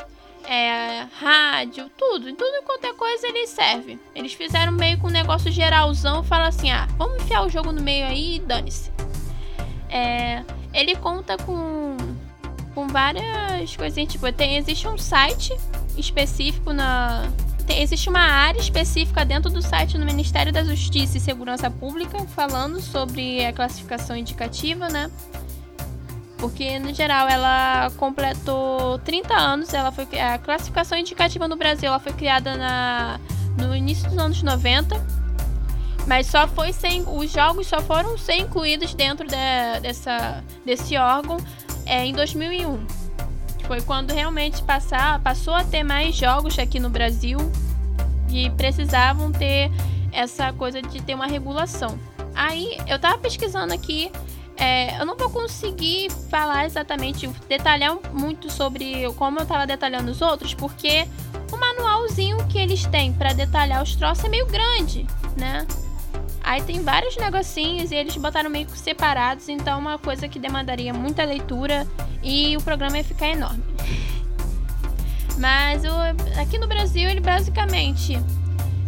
é, 0.46 1.06
rádio, 1.18 1.90
tudo, 1.96 2.32
tudo 2.34 2.62
quanto 2.64 2.84
é 2.84 2.92
coisa 2.94 3.26
ele 3.26 3.46
serve. 3.46 3.98
Eles 4.14 4.32
fizeram 4.32 4.72
meio 4.72 4.98
com 4.98 5.08
um 5.08 5.10
negócio 5.10 5.50
geralzão, 5.50 6.22
fala 6.22 6.48
assim, 6.48 6.70
ah, 6.70 6.88
vamos 6.96 7.22
enfiar 7.22 7.44
o 7.44 7.48
jogo 7.48 7.72
no 7.72 7.82
meio 7.82 8.06
aí 8.06 8.36
e 8.36 8.38
dane-se. 8.40 8.90
É, 9.88 10.42
ele 10.72 10.96
conta 10.96 11.36
com 11.36 11.96
com 12.74 12.88
várias 12.88 13.76
coisinhas. 13.76 14.10
Tipo, 14.12 14.30
tem, 14.32 14.56
existe 14.56 14.86
um 14.88 14.98
site 14.98 15.56
específico 15.96 16.72
na. 16.72 17.30
Tem, 17.66 17.80
existe 17.82 18.08
uma 18.08 18.20
área 18.20 18.58
específica 18.58 19.24
dentro 19.24 19.50
do 19.50 19.62
site 19.62 19.96
no 19.96 20.04
Ministério 20.04 20.52
da 20.52 20.64
Justiça 20.64 21.16
e 21.16 21.20
Segurança 21.20 21.70
Pública 21.70 22.18
falando 22.26 22.80
sobre 22.80 23.44
a 23.44 23.52
classificação 23.52 24.16
indicativa, 24.16 24.88
né? 24.88 25.10
Porque, 26.42 26.76
no 26.80 26.92
geral, 26.92 27.28
ela 27.28 27.88
completou 27.96 28.98
30 29.04 29.32
anos. 29.32 29.72
Ela 29.72 29.92
foi, 29.92 30.04
a 30.18 30.36
classificação 30.38 30.98
indicativa 30.98 31.46
no 31.46 31.54
Brasil 31.54 31.86
ela 31.86 32.00
foi 32.00 32.12
criada 32.12 32.56
na, 32.56 33.20
no 33.56 33.76
início 33.76 34.10
dos 34.10 34.18
anos 34.18 34.42
90. 34.42 35.00
Mas 36.04 36.26
só 36.26 36.48
foi 36.48 36.72
sem. 36.72 37.04
Os 37.06 37.30
jogos 37.30 37.68
só 37.68 37.80
foram 37.80 38.18
ser 38.18 38.38
incluídos 38.38 38.92
dentro 38.92 39.24
de, 39.24 39.36
dessa, 39.82 40.42
desse 40.66 40.96
órgão 40.96 41.36
é, 41.86 42.04
em 42.04 42.12
2001. 42.12 42.84
Foi 43.68 43.80
quando 43.80 44.10
realmente 44.10 44.64
passar, 44.64 45.20
passou 45.20 45.54
a 45.54 45.62
ter 45.62 45.84
mais 45.84 46.16
jogos 46.16 46.58
aqui 46.58 46.80
no 46.80 46.90
Brasil 46.90 47.38
e 48.28 48.50
precisavam 48.50 49.30
ter 49.30 49.70
essa 50.10 50.52
coisa 50.52 50.82
de 50.82 51.00
ter 51.00 51.14
uma 51.14 51.28
regulação. 51.28 51.96
Aí 52.34 52.78
eu 52.88 52.98
tava 52.98 53.16
pesquisando 53.18 53.72
aqui, 53.72 54.10
é, 54.56 55.00
eu 55.00 55.06
não 55.06 55.16
vou 55.16 55.30
conseguir 55.30 56.10
falar 56.30 56.66
exatamente, 56.66 57.26
detalhar 57.48 57.96
muito 58.12 58.50
sobre 58.50 59.10
como 59.16 59.40
eu 59.40 59.46
tava 59.46 59.66
detalhando 59.66 60.10
os 60.10 60.20
outros, 60.20 60.54
porque 60.54 61.06
o 61.50 61.56
manualzinho 61.56 62.46
que 62.48 62.58
eles 62.58 62.84
têm 62.86 63.12
para 63.12 63.32
detalhar 63.32 63.82
os 63.82 63.94
troços 63.96 64.24
é 64.24 64.28
meio 64.28 64.46
grande, 64.46 65.06
né? 65.36 65.66
Aí 66.42 66.60
tem 66.62 66.82
vários 66.82 67.16
negocinhos 67.16 67.90
e 67.92 67.94
eles 67.94 68.16
botaram 68.16 68.50
meio 68.50 68.66
que 68.66 68.78
separados, 68.78 69.48
então 69.48 69.74
é 69.74 69.76
uma 69.76 69.98
coisa 69.98 70.28
que 70.28 70.38
demandaria 70.38 70.92
muita 70.92 71.24
leitura 71.24 71.86
e 72.22 72.56
o 72.56 72.62
programa 72.62 72.98
ia 72.98 73.04
ficar 73.04 73.28
enorme. 73.28 73.62
Mas 75.38 75.82
o, 75.84 76.40
aqui 76.40 76.58
no 76.58 76.66
Brasil 76.66 77.08
ele 77.08 77.20
basicamente 77.20 78.18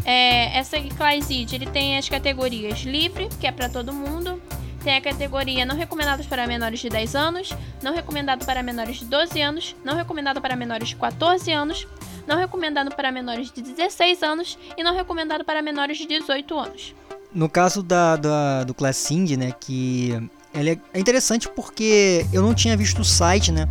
é, 0.05 0.59
essa 0.59 0.77
Clyzid, 0.79 1.55
ele 1.55 1.66
tem 1.66 1.96
as 1.96 2.09
categorias 2.09 2.81
livre, 2.81 3.29
que 3.40 3.46
é 3.46 3.53
para 3.53 3.68
todo 3.68 3.92
mundo, 3.92 4.40
tem 4.85 4.97
a 4.97 5.01
categoria 5.01 5.64
não 5.64 5.75
recomendados 5.75 6.27
para 6.27 6.47
menores 6.47 6.79
de 6.79 6.90
10 6.90 7.14
anos, 7.16 7.51
não 7.83 7.94
recomendado 7.94 8.44
para 8.44 8.62
menores 8.62 8.97
de 8.97 9.07
12 9.07 9.40
anos, 9.40 9.75
não 9.83 9.97
recomendado 9.97 10.42
para 10.42 10.55
menores 10.55 10.90
de 10.90 10.97
14 10.97 11.51
anos, 11.51 11.88
não 12.27 12.37
recomendado 12.37 12.94
para 12.94 13.11
menores 13.11 13.51
de 13.51 13.62
16 13.62 14.23
anos 14.23 14.59
e 14.77 14.85
não 14.85 14.94
recomendado 14.94 15.42
para 15.42 15.62
menores 15.62 15.97
de 15.97 16.07
18 16.07 16.59
anos. 16.59 16.94
No 17.33 17.49
caso 17.49 17.83
da, 17.83 18.16
da 18.16 18.64
do 18.64 18.75
Class 18.75 19.11
Indie, 19.11 19.38
né, 19.38 19.53
que 19.59 20.12
ela 20.53 20.68
é, 20.68 20.79
é 20.92 21.01
interessante 21.01 21.49
porque 21.49 22.27
eu 22.31 22.42
não 22.42 22.55
tinha 22.55 22.77
visto 22.77 23.01
o 23.01 23.05
site, 23.05 23.51
né? 23.51 23.66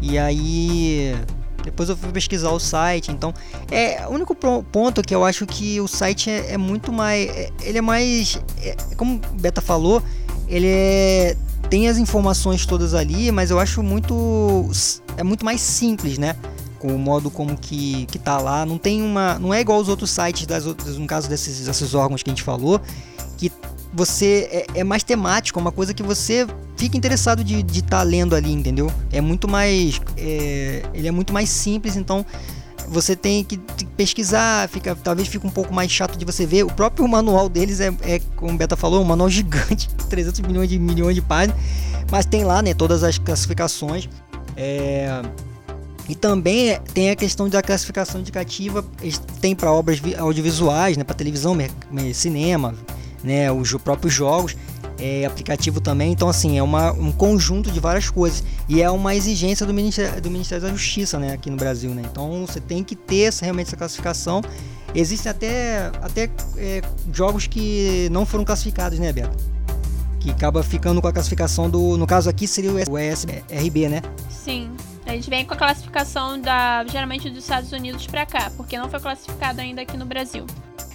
E 0.00 0.18
aí 0.18 1.14
depois 1.62 1.88
eu 1.88 1.96
fui 1.96 2.10
pesquisar 2.10 2.50
o 2.50 2.58
site, 2.58 3.10
então 3.10 3.32
é 3.70 4.06
o 4.06 4.10
único 4.10 4.34
ponto 4.34 5.02
que 5.02 5.14
eu 5.14 5.24
acho 5.24 5.46
que 5.46 5.80
o 5.80 5.86
site 5.86 6.30
é, 6.30 6.54
é 6.54 6.58
muito 6.58 6.92
mais, 6.92 7.28
é, 7.28 7.50
ele 7.62 7.78
é 7.78 7.80
mais, 7.80 8.40
é, 8.58 8.76
como 8.96 9.16
o 9.16 9.40
Beta 9.40 9.60
falou, 9.60 10.02
ele 10.52 10.66
é, 10.68 11.34
tem 11.70 11.88
as 11.88 11.96
informações 11.96 12.66
todas 12.66 12.92
ali, 12.92 13.32
mas 13.32 13.50
eu 13.50 13.58
acho 13.58 13.82
muito 13.82 14.70
é 15.16 15.22
muito 15.22 15.46
mais 15.46 15.62
simples, 15.62 16.18
né? 16.18 16.36
Com 16.78 16.94
o 16.94 16.98
modo 16.98 17.30
como 17.30 17.56
que, 17.56 18.04
que 18.06 18.18
tá 18.18 18.38
lá, 18.38 18.66
não 18.66 18.76
tem 18.76 19.00
uma, 19.00 19.38
não 19.38 19.54
é 19.54 19.62
igual 19.62 19.78
aos 19.78 19.88
outros 19.88 20.10
sites 20.10 20.44
das 20.46 20.66
outras, 20.66 20.98
no 20.98 21.06
caso 21.06 21.26
desses, 21.26 21.64
desses 21.64 21.94
órgãos 21.94 22.22
que 22.22 22.28
a 22.28 22.32
gente 22.32 22.42
falou, 22.42 22.78
que 23.38 23.50
você 23.94 24.66
é, 24.74 24.80
é 24.80 24.84
mais 24.84 25.02
temático, 25.02 25.58
é 25.58 25.62
uma 25.62 25.72
coisa 25.72 25.94
que 25.94 26.02
você 26.02 26.46
fica 26.76 26.98
interessado 26.98 27.42
de 27.42 27.60
estar 27.60 27.88
tá 27.98 28.02
lendo 28.02 28.34
ali, 28.34 28.52
entendeu? 28.52 28.92
É 29.10 29.22
muito 29.22 29.48
mais, 29.48 29.98
é, 30.18 30.82
ele 30.92 31.08
é 31.08 31.10
muito 31.10 31.32
mais 31.32 31.48
simples, 31.48 31.96
então 31.96 32.26
você 32.88 33.16
tem 33.16 33.44
que 33.44 33.58
pesquisar, 33.96 34.68
fica, 34.68 34.94
talvez 34.94 35.28
fique 35.28 35.46
um 35.46 35.50
pouco 35.50 35.72
mais 35.72 35.90
chato 35.90 36.18
de 36.18 36.24
você 36.24 36.46
ver. 36.46 36.64
O 36.64 36.72
próprio 36.72 37.06
manual 37.06 37.48
deles 37.48 37.80
é, 37.80 37.94
é 38.02 38.20
como 38.36 38.52
o 38.52 38.56
Beta 38.56 38.76
falou, 38.76 39.02
um 39.02 39.04
manual 39.04 39.28
gigante, 39.30 39.88
300 40.08 40.40
milhões 40.40 40.68
de 40.68 40.78
milhões 40.78 41.14
de 41.14 41.22
páginas, 41.22 41.58
mas 42.10 42.26
tem 42.26 42.44
lá, 42.44 42.62
né, 42.62 42.74
todas 42.74 43.02
as 43.02 43.18
classificações. 43.18 44.08
É, 44.56 45.22
e 46.08 46.14
também 46.14 46.78
tem 46.92 47.10
a 47.10 47.16
questão 47.16 47.48
da 47.48 47.62
classificação 47.62 48.20
indicativa, 48.20 48.84
tem 49.40 49.54
para 49.54 49.72
obras 49.72 50.00
audiovisuais, 50.18 50.96
né, 50.96 51.04
para 51.04 51.14
televisão, 51.14 51.56
cinema, 52.12 52.74
né, 53.22 53.50
os 53.52 53.72
próprios 53.74 54.12
jogos 54.12 54.56
é, 55.02 55.26
aplicativo 55.26 55.80
também. 55.80 56.12
Então, 56.12 56.28
assim, 56.28 56.56
é 56.56 56.62
uma, 56.62 56.92
um 56.92 57.10
conjunto 57.10 57.72
de 57.72 57.80
várias 57.80 58.08
coisas. 58.08 58.44
E 58.68 58.80
é 58.80 58.88
uma 58.88 59.16
exigência 59.16 59.66
do 59.66 59.74
Ministério, 59.74 60.20
do 60.22 60.30
Ministério 60.30 60.62
da 60.62 60.70
Justiça, 60.70 61.18
né, 61.18 61.32
aqui 61.32 61.50
no 61.50 61.56
Brasil, 61.56 61.90
né? 61.90 62.02
Então, 62.08 62.46
você 62.46 62.60
tem 62.60 62.84
que 62.84 62.94
ter 62.94 63.22
essa, 63.22 63.44
realmente 63.44 63.66
essa 63.66 63.76
classificação. 63.76 64.40
Existem 64.94 65.30
até, 65.30 65.90
até 66.00 66.30
é, 66.56 66.82
jogos 67.12 67.48
que 67.48 68.08
não 68.12 68.24
foram 68.24 68.44
classificados, 68.44 68.98
né, 69.00 69.12
Beto? 69.12 69.36
Que 70.20 70.30
acaba 70.30 70.62
ficando 70.62 71.02
com 71.02 71.08
a 71.08 71.12
classificação 71.12 71.68
do. 71.68 71.96
No 71.96 72.06
caso 72.06 72.30
aqui 72.30 72.46
seria 72.46 72.70
o 72.70 72.98
ESRB, 72.98 73.88
né? 73.88 74.02
Sim. 74.30 74.70
A 75.04 75.10
gente 75.10 75.28
vem 75.28 75.44
com 75.44 75.54
a 75.54 75.56
classificação 75.56 76.40
da 76.40 76.84
geralmente 76.86 77.28
dos 77.28 77.40
Estados 77.40 77.72
Unidos 77.72 78.06
para 78.06 78.24
cá, 78.24 78.52
porque 78.56 78.78
não 78.78 78.88
foi 78.88 79.00
classificado 79.00 79.60
ainda 79.60 79.82
aqui 79.82 79.96
no 79.96 80.06
Brasil. 80.06 80.46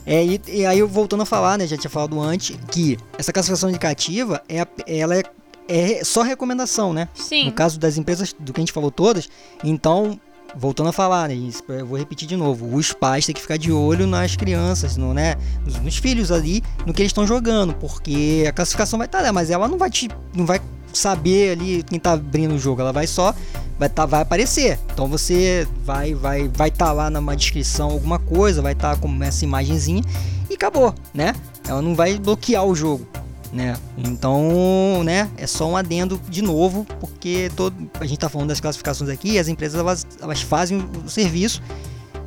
É, 0.08 0.24
e, 0.24 0.42
e, 0.48 0.66
aí 0.66 0.82
voltando 0.84 1.24
a 1.24 1.26
falar, 1.26 1.58
né, 1.58 1.68
já 1.68 1.76
tinha 1.76 1.92
falado 1.92 2.18
antes, 2.22 2.58
que 2.72 2.98
essa 3.18 3.34
classificação 3.34 3.70
indicativa, 3.70 4.42
é, 4.48 4.66
ela 4.88 5.18
é, 5.18 5.24
é 5.68 6.04
só 6.06 6.22
recomendação, 6.22 6.94
né? 6.94 7.10
Sim. 7.14 7.48
No 7.48 7.52
caso 7.52 7.78
das 7.78 7.98
empresas, 7.98 8.34
do 8.40 8.54
que 8.54 8.62
a 8.62 8.64
gente 8.64 8.72
falou 8.72 8.90
todas, 8.90 9.30
então, 9.62 10.18
voltando 10.56 10.90
a 10.90 10.94
falar, 10.94 11.30
né, 11.30 11.36
eu 11.70 11.86
vou 11.86 11.98
repetir 11.98 12.28
de 12.28 12.36
novo, 12.36 12.76
os 12.76 12.94
pais 12.94 13.26
têm 13.26 13.36
que 13.36 13.42
ficar 13.42 13.58
de 13.58 13.72
olho 13.72 14.08
nas 14.08 14.36
crianças, 14.36 14.98
no, 14.98 15.14
né, 15.14 15.36
nos, 15.66 15.80
nos 15.80 15.98
filhos 15.98 16.32
ali, 16.32 16.64
no 16.86 16.94
que 16.94 17.02
eles 17.02 17.10
estão 17.10 17.28
jogando, 17.28 17.74
porque 17.74 18.46
a 18.48 18.52
classificação 18.52 18.98
vai 18.98 19.08
estar 19.08 19.20
tá 19.20 19.26
lá, 19.26 19.34
mas 19.34 19.50
ela 19.50 19.68
não 19.68 19.78
vai 19.78 19.90
te, 19.90 20.10
não 20.34 20.46
vai 20.46 20.60
saber 20.94 21.52
ali 21.52 21.84
quem 21.84 22.00
tá 22.00 22.14
abrindo 22.14 22.56
o 22.56 22.60
jogo, 22.60 22.82
ela 22.82 22.94
vai 22.94 23.08
só 23.08 23.34
vai 23.78 23.90
tá, 23.90 24.06
vai 24.06 24.22
aparecer. 24.22 24.80
Então 24.92 25.08
você 25.08 25.68
vai 25.84 26.14
vai 26.14 26.48
vai 26.48 26.70
estar 26.70 26.88
tá 26.88 26.92
lá 26.92 27.10
numa 27.10 27.36
descrição 27.36 27.92
alguma 27.92 28.20
coisa, 28.20 28.62
vai 28.62 28.74
estar 28.74 28.96
tá 28.96 29.02
com 29.02 29.24
essa 29.24 29.46
imagenzinha 29.46 30.04
e 30.50 30.54
acabou, 30.54 30.94
né? 31.14 31.36
Ela 31.68 31.82
não 31.82 31.94
vai 31.94 32.18
bloquear 32.18 32.66
o 32.66 32.74
jogo, 32.74 33.08
né? 33.52 33.78
Então, 33.98 35.04
né, 35.04 35.30
é 35.38 35.48
só 35.48 35.68
um 35.70 35.78
adendo 35.78 36.20
de 36.30 36.42
novo, 36.42 36.86
porque 37.00 37.52
todo 37.56 37.76
a 38.00 38.06
gente 38.06 38.20
tá 38.20 38.30
falando 38.30 38.50
das 38.50 38.60
classificações 38.60 39.10
aqui, 39.10 39.38
as 39.38 39.48
empresas 39.48 39.80
elas, 39.80 40.06
elas 40.22 40.42
fazem 40.42 40.86
o 41.06 41.10
serviço, 41.10 41.62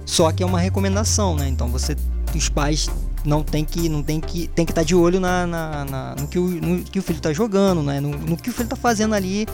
só 0.05 0.33
que 0.33 0.43
é 0.43 0.47
uma 0.47 0.61
recomendação, 0.61 1.37
né? 1.37 1.49
Então 1.49 1.69
você 1.69 1.97
os 2.35 2.49
pais 2.49 2.89
não 3.25 3.43
tem 3.43 3.65
que 3.65 3.89
não 3.89 4.03
tem 4.03 4.21
que 4.21 4.49
tem 4.49 4.65
que 4.65 4.73
estar 4.73 4.83
tá 4.83 4.87
de 4.87 4.95
olho 4.95 5.21
na, 5.21 5.47
na, 5.47 5.85
na, 5.85 6.15
no, 6.17 6.29
que 6.29 6.39
o, 6.39 6.47
no 6.47 6.83
que 6.83 6.99
o 6.99 7.03
filho 7.03 7.19
está 7.19 7.33
jogando, 7.33 7.83
né? 7.83 8.01
No, 8.01 8.11
no, 8.11 8.37
que 8.37 8.51
o 8.51 8.53
filho 8.53 8.65
está 8.65 8.77
fazendo 8.77 9.15
ali 9.15 9.47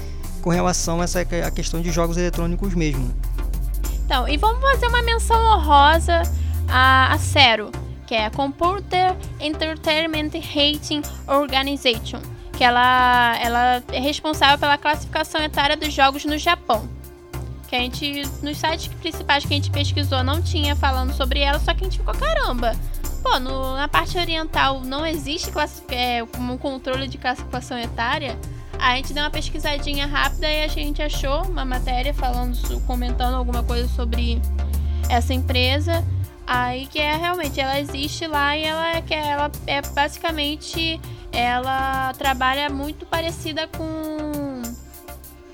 com 0.42 0.50
relação 0.50 1.00
a 1.00 1.04
essa 1.04 1.20
a 1.20 1.50
questão 1.50 1.80
de 1.80 1.90
jogos 1.90 2.16
eletrônicos 2.16 2.74
mesmo. 2.74 3.10
Então, 4.04 4.28
e 4.28 4.36
vamos 4.36 4.60
fazer 4.60 4.86
uma 4.86 5.02
menção 5.02 5.36
honrosa 5.54 6.22
a, 6.68 7.12
a 7.12 7.16
Zero, 7.16 7.70
que 8.06 8.14
é 8.14 8.26
a 8.26 8.30
Computer 8.30 9.16
Entertainment 9.40 10.30
Rating 10.54 11.02
Organization, 11.26 12.20
que 12.56 12.62
ela, 12.62 13.36
ela 13.40 13.82
é 13.92 14.00
responsável 14.00 14.58
pela 14.58 14.78
classificação 14.78 15.42
etária 15.42 15.76
dos 15.76 15.92
jogos 15.92 16.24
no 16.24 16.38
Japão. 16.38 16.88
Que 17.68 17.74
a 17.74 17.80
gente, 17.80 18.22
nos 18.42 18.58
sites 18.58 18.86
principais 18.86 19.44
que 19.44 19.52
a 19.52 19.56
gente 19.56 19.70
pesquisou, 19.70 20.22
não 20.22 20.40
tinha 20.40 20.76
falando 20.76 21.12
sobre 21.12 21.40
ela, 21.40 21.58
só 21.58 21.74
que 21.74 21.84
a 21.84 21.84
gente 21.84 21.98
ficou, 21.98 22.14
caramba, 22.14 22.76
pô, 23.22 23.40
no, 23.40 23.74
na 23.74 23.88
parte 23.88 24.16
oriental 24.16 24.80
não 24.80 25.04
existe 25.04 25.50
é, 25.88 26.22
um 26.38 26.56
controle 26.56 27.08
de 27.08 27.18
classificação 27.18 27.76
etária. 27.76 28.38
A 28.78 28.94
gente 28.96 29.12
deu 29.12 29.24
uma 29.24 29.30
pesquisadinha 29.30 30.06
rápida 30.06 30.48
e 30.48 30.62
a 30.62 30.68
gente 30.68 31.02
achou 31.02 31.44
uma 31.44 31.64
matéria 31.64 32.14
falando, 32.14 32.56
comentando 32.82 33.34
alguma 33.34 33.64
coisa 33.64 33.88
sobre 33.88 34.40
essa 35.08 35.34
empresa. 35.34 36.04
Aí 36.46 36.86
que 36.86 36.98
é 36.98 37.16
realmente, 37.16 37.60
ela 37.60 37.80
existe 37.80 38.26
lá 38.26 38.56
e 38.56 38.62
ela 38.62 38.96
é 38.96 39.02
que 39.02 39.12
ela 39.12 39.50
é 39.66 39.82
basicamente 39.82 41.00
ela 41.32 42.14
trabalha 42.14 42.70
muito 42.70 43.04
parecida 43.04 43.68
com 43.68 44.62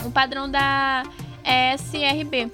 o 0.05 0.11
padrão 0.11 0.50
da 0.50 1.02
SRB. 1.44 2.50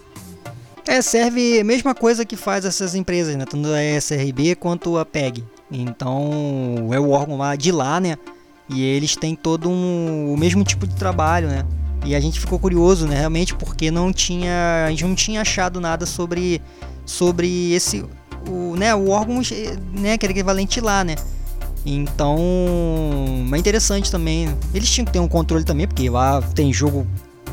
É, 0.86 1.02
serve 1.02 1.60
a 1.60 1.64
mesma 1.64 1.94
coisa 1.94 2.24
que 2.24 2.36
faz 2.36 2.64
essas 2.64 2.94
empresas, 2.94 3.36
né? 3.36 3.44
Tanto 3.44 3.68
a 3.68 3.82
SRB 3.82 4.54
quanto 4.54 4.96
a 4.96 5.04
PEG. 5.04 5.44
Então, 5.70 6.88
é 6.92 6.98
o 6.98 7.10
órgão 7.10 7.36
lá 7.36 7.54
de 7.56 7.70
lá, 7.70 8.00
né? 8.00 8.16
E 8.70 8.82
eles 8.82 9.14
têm 9.14 9.36
todo 9.36 9.68
um, 9.68 10.32
o 10.32 10.36
mesmo 10.36 10.64
tipo 10.64 10.86
de 10.86 10.94
trabalho, 10.94 11.48
né? 11.48 11.66
E 12.06 12.14
a 12.14 12.20
gente 12.20 12.40
ficou 12.40 12.58
curioso, 12.58 13.06
né? 13.06 13.18
Realmente, 13.18 13.54
porque 13.54 13.90
não 13.90 14.12
tinha, 14.12 14.86
a 14.86 14.90
gente 14.90 15.04
não 15.04 15.14
tinha 15.14 15.42
achado 15.42 15.78
nada 15.78 16.06
sobre, 16.06 16.62
sobre 17.04 17.72
esse, 17.72 18.02
o, 18.46 18.76
né? 18.76 18.94
O 18.94 19.08
órgão, 19.10 19.40
né? 19.92 20.18
Que 20.18 20.26
era 20.26 20.32
equivalente 20.32 20.80
lá, 20.80 21.02
né? 21.04 21.16
Então, 21.86 22.38
é 23.52 23.56
interessante 23.56 24.10
também. 24.10 24.54
Eles 24.74 24.90
tinham 24.90 25.06
que 25.06 25.12
ter 25.12 25.20
um 25.20 25.28
controle 25.28 25.64
também, 25.64 25.86
porque 25.86 26.08
lá 26.10 26.42
tem 26.42 26.72
jogo 26.72 27.06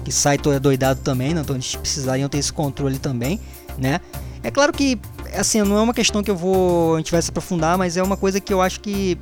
que 0.03 0.11
sai 0.11 0.37
todo 0.37 0.59
doidado 0.59 0.99
também, 1.01 1.33
né? 1.33 1.41
então 1.41 1.55
eles 1.55 1.75
precisariam 1.75 2.29
ter 2.29 2.37
esse 2.37 2.53
controle 2.53 2.99
também, 2.99 3.39
né? 3.77 3.99
É 4.43 4.51
claro 4.51 4.71
que, 4.71 4.99
assim, 5.33 5.63
não 5.63 5.77
é 5.77 5.81
uma 5.81 5.93
questão 5.93 6.21
que 6.21 6.29
eu 6.29 6.35
vou, 6.35 6.95
a 6.95 6.97
gente 6.99 7.11
vai 7.11 7.21
se 7.21 7.29
aprofundar, 7.31 7.75
mas 7.77 7.97
é 7.97 8.03
uma 8.03 8.15
coisa 8.15 8.39
que 8.39 8.53
eu 8.53 8.61
acho 8.61 8.79
que 8.81 9.17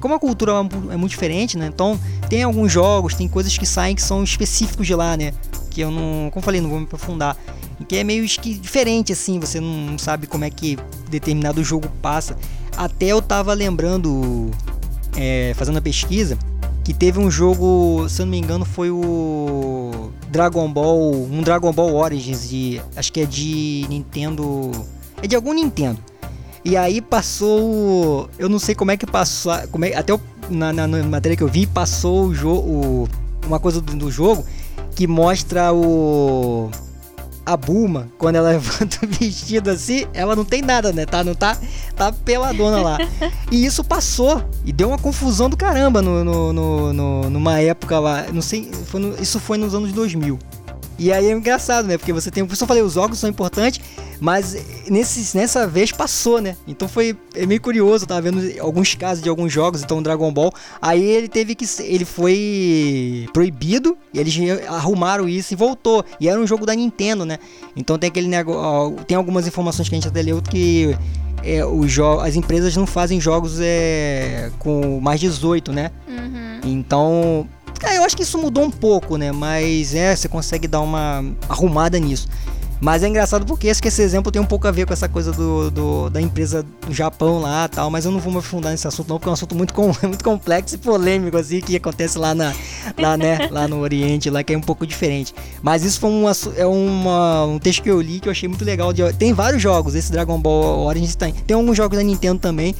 como 0.00 0.14
a 0.14 0.18
cultura 0.18 0.52
é 0.90 0.96
muito 0.96 1.10
diferente, 1.10 1.56
né? 1.56 1.66
Então 1.66 1.98
tem 2.28 2.42
alguns 2.42 2.72
jogos, 2.72 3.14
tem 3.14 3.28
coisas 3.28 3.56
que 3.56 3.66
saem 3.66 3.94
que 3.94 4.02
são 4.02 4.24
específicos 4.24 4.86
de 4.86 4.94
lá, 4.94 5.16
né? 5.16 5.32
Que 5.70 5.82
eu 5.82 5.90
não, 5.90 6.30
como 6.30 6.44
falei, 6.44 6.60
não 6.60 6.70
vou 6.70 6.78
me 6.78 6.84
aprofundar. 6.84 7.36
Que 7.88 7.96
é 7.96 8.04
meio 8.04 8.26
diferente 8.26 9.12
assim, 9.12 9.38
você 9.38 9.60
não 9.60 9.98
sabe 9.98 10.26
como 10.26 10.44
é 10.44 10.50
que 10.50 10.78
determinado 11.14 11.62
jogo 11.62 11.88
passa. 12.02 12.36
Até 12.76 13.06
eu 13.06 13.22
tava 13.22 13.52
lembrando, 13.54 14.50
é, 15.16 15.52
fazendo 15.56 15.78
a 15.78 15.80
pesquisa, 15.80 16.38
que 16.82 16.92
teve 16.92 17.18
um 17.18 17.30
jogo, 17.30 18.06
se 18.08 18.20
eu 18.20 18.26
não 18.26 18.30
me 18.30 18.38
engano, 18.38 18.64
foi 18.64 18.90
o 18.90 20.10
Dragon 20.30 20.70
Ball, 20.70 21.12
um 21.12 21.42
Dragon 21.42 21.72
Ball 21.72 21.94
Origins 21.94 22.48
de, 22.48 22.80
acho 22.94 23.12
que 23.12 23.20
é 23.20 23.24
de 23.24 23.86
Nintendo, 23.88 24.70
é 25.22 25.26
de 25.26 25.34
algum 25.34 25.52
Nintendo. 25.54 25.98
E 26.64 26.76
aí 26.76 27.00
passou, 27.00 28.28
eu 28.38 28.48
não 28.48 28.58
sei 28.58 28.74
como 28.74 28.90
é 28.90 28.96
que 28.96 29.06
passou, 29.06 29.52
como 29.70 29.84
é, 29.84 29.94
até 29.94 30.12
o, 30.12 30.20
na, 30.50 30.72
na, 30.72 30.86
na, 30.86 31.02
matéria 31.04 31.36
que 31.36 31.42
eu 31.42 31.48
vi 31.48 31.66
passou 31.66 32.26
o 32.26 32.34
jogo, 32.34 33.08
uma 33.46 33.60
coisa 33.60 33.80
do, 33.80 33.94
do 33.94 34.10
jogo 34.10 34.44
que 34.94 35.06
mostra 35.06 35.72
o 35.72 36.70
a 37.44 37.56
Bulma, 37.56 38.08
quando 38.18 38.36
ela 38.36 38.50
levanta 38.54 39.04
o 39.04 39.08
vestido 39.08 39.70
assim, 39.70 40.06
ela 40.12 40.34
não 40.34 40.44
tem 40.44 40.62
nada, 40.62 40.92
né? 40.92 41.06
Tá, 41.06 41.22
não 41.22 41.34
tá, 41.34 41.56
tá 41.94 42.12
peladona 42.12 42.80
lá. 42.80 42.98
E 43.50 43.64
isso 43.64 43.84
passou 43.84 44.42
e 44.64 44.72
deu 44.72 44.88
uma 44.88 44.98
confusão 44.98 45.48
do 45.48 45.56
caramba 45.56 46.00
no, 46.00 46.24
no, 46.24 46.52
no, 46.52 46.92
no 46.92 47.30
numa 47.30 47.60
época 47.60 47.98
lá, 47.98 48.26
não 48.32 48.42
sei, 48.42 48.70
foi 48.86 49.00
no, 49.00 49.22
isso 49.22 49.38
foi 49.38 49.58
nos 49.58 49.74
anos 49.74 49.92
2000. 49.92 50.38
E 50.98 51.12
aí 51.12 51.26
é 51.26 51.32
engraçado, 51.32 51.86
né? 51.86 51.98
Porque 51.98 52.12
você 52.12 52.30
tem, 52.30 52.44
por 52.46 52.54
isso 52.54 52.62
eu 52.62 52.68
falei, 52.68 52.82
os 52.82 52.94
jogos 52.94 53.18
são 53.18 53.28
importantes, 53.28 53.80
mas 54.20 54.56
nesse, 54.88 55.36
nessa 55.36 55.66
vez 55.66 55.90
passou, 55.90 56.40
né? 56.40 56.56
Então 56.66 56.88
foi 56.88 57.16
é 57.34 57.44
meio 57.46 57.60
curioso, 57.60 58.04
eu 58.04 58.08
tava 58.08 58.22
vendo 58.22 58.40
alguns 58.60 58.94
casos 58.94 59.22
de 59.22 59.28
alguns 59.28 59.52
jogos, 59.52 59.82
então 59.82 60.02
Dragon 60.02 60.32
Ball. 60.32 60.52
Aí 60.80 61.02
ele 61.02 61.28
teve 61.28 61.54
que. 61.54 61.66
Ele 61.80 62.04
foi 62.04 63.28
proibido, 63.32 63.96
e 64.12 64.18
eles 64.20 64.36
arrumaram 64.68 65.28
isso 65.28 65.52
e 65.52 65.56
voltou. 65.56 66.04
E 66.20 66.28
era 66.28 66.40
um 66.40 66.46
jogo 66.46 66.64
da 66.64 66.74
Nintendo, 66.74 67.24
né? 67.24 67.38
Então 67.76 67.98
tem 67.98 68.08
aquele 68.08 68.28
negócio. 68.28 68.96
Tem 69.04 69.16
algumas 69.16 69.46
informações 69.46 69.88
que 69.88 69.94
a 69.94 69.98
gente 69.98 70.08
até 70.08 70.22
leu 70.22 70.40
que. 70.40 70.96
É, 71.42 71.62
os 71.62 71.98
as 72.22 72.36
empresas 72.36 72.74
não 72.74 72.86
fazem 72.86 73.20
jogos 73.20 73.58
é, 73.60 74.50
com 74.58 74.98
mais 74.98 75.20
18, 75.20 75.72
né? 75.72 75.90
Uhum. 76.08 76.60
Então, 76.64 77.46
é, 77.86 77.98
eu 77.98 78.04
acho 78.04 78.16
que 78.16 78.22
isso 78.22 78.38
mudou 78.38 78.64
um 78.64 78.70
pouco, 78.70 79.16
né? 79.16 79.32
Mas 79.32 79.94
é, 79.94 80.14
você 80.14 80.28
consegue 80.28 80.66
dar 80.66 80.80
uma 80.80 81.24
arrumada 81.48 81.98
nisso. 81.98 82.28
Mas 82.80 83.02
é 83.02 83.08
engraçado 83.08 83.46
porque 83.46 83.66
esse, 83.68 83.80
que 83.80 83.88
esse 83.88 84.02
exemplo 84.02 84.30
tem 84.30 84.42
um 84.42 84.44
pouco 84.44 84.68
a 84.68 84.70
ver 84.70 84.86
com 84.86 84.92
essa 84.92 85.08
coisa 85.08 85.32
do, 85.32 85.70
do 85.70 86.10
da 86.10 86.20
empresa 86.20 86.62
do 86.86 86.92
Japão 86.92 87.40
lá 87.40 87.66
tal, 87.66 87.90
mas 87.90 88.04
eu 88.04 88.10
não 88.10 88.18
vou 88.18 88.30
me 88.30 88.38
aprofundar 88.38 88.72
nesse 88.72 88.86
assunto 88.86 89.08
não, 89.08 89.16
porque 89.16 89.28
é 89.28 89.30
um 89.30 89.32
assunto 89.32 89.54
muito, 89.54 89.72
com, 89.72 89.86
muito 90.06 90.22
complexo 90.22 90.74
e 90.74 90.78
polêmico, 90.78 91.36
assim, 91.36 91.60
que 91.60 91.76
acontece 91.76 92.18
lá, 92.18 92.34
na, 92.34 92.52
lá, 92.98 93.16
né, 93.16 93.48
lá 93.50 93.66
no 93.66 93.80
Oriente, 93.80 94.28
lá 94.28 94.42
que 94.42 94.52
é 94.52 94.58
um 94.58 94.60
pouco 94.60 94.86
diferente. 94.86 95.34
Mas 95.62 95.82
isso 95.82 95.98
foi 95.98 96.10
uma, 96.10 96.32
é 96.56 96.66
uma, 96.66 97.46
um 97.46 97.58
texto 97.58 97.82
que 97.82 97.90
eu 97.90 98.00
li 98.00 98.20
que 98.20 98.28
eu 98.28 98.32
achei 98.32 98.48
muito 98.48 98.64
legal. 98.64 98.92
De, 98.92 99.10
tem 99.14 99.32
vários 99.32 99.62
jogos, 99.62 99.94
esse 99.94 100.12
Dragon 100.12 100.38
Ball 100.38 100.84
Origins 100.84 101.14
tem. 101.14 101.32
Tem 101.32 101.56
alguns 101.56 101.76
jogos 101.76 101.96
da 101.96 102.04
Nintendo 102.04 102.38
também, 102.38 102.74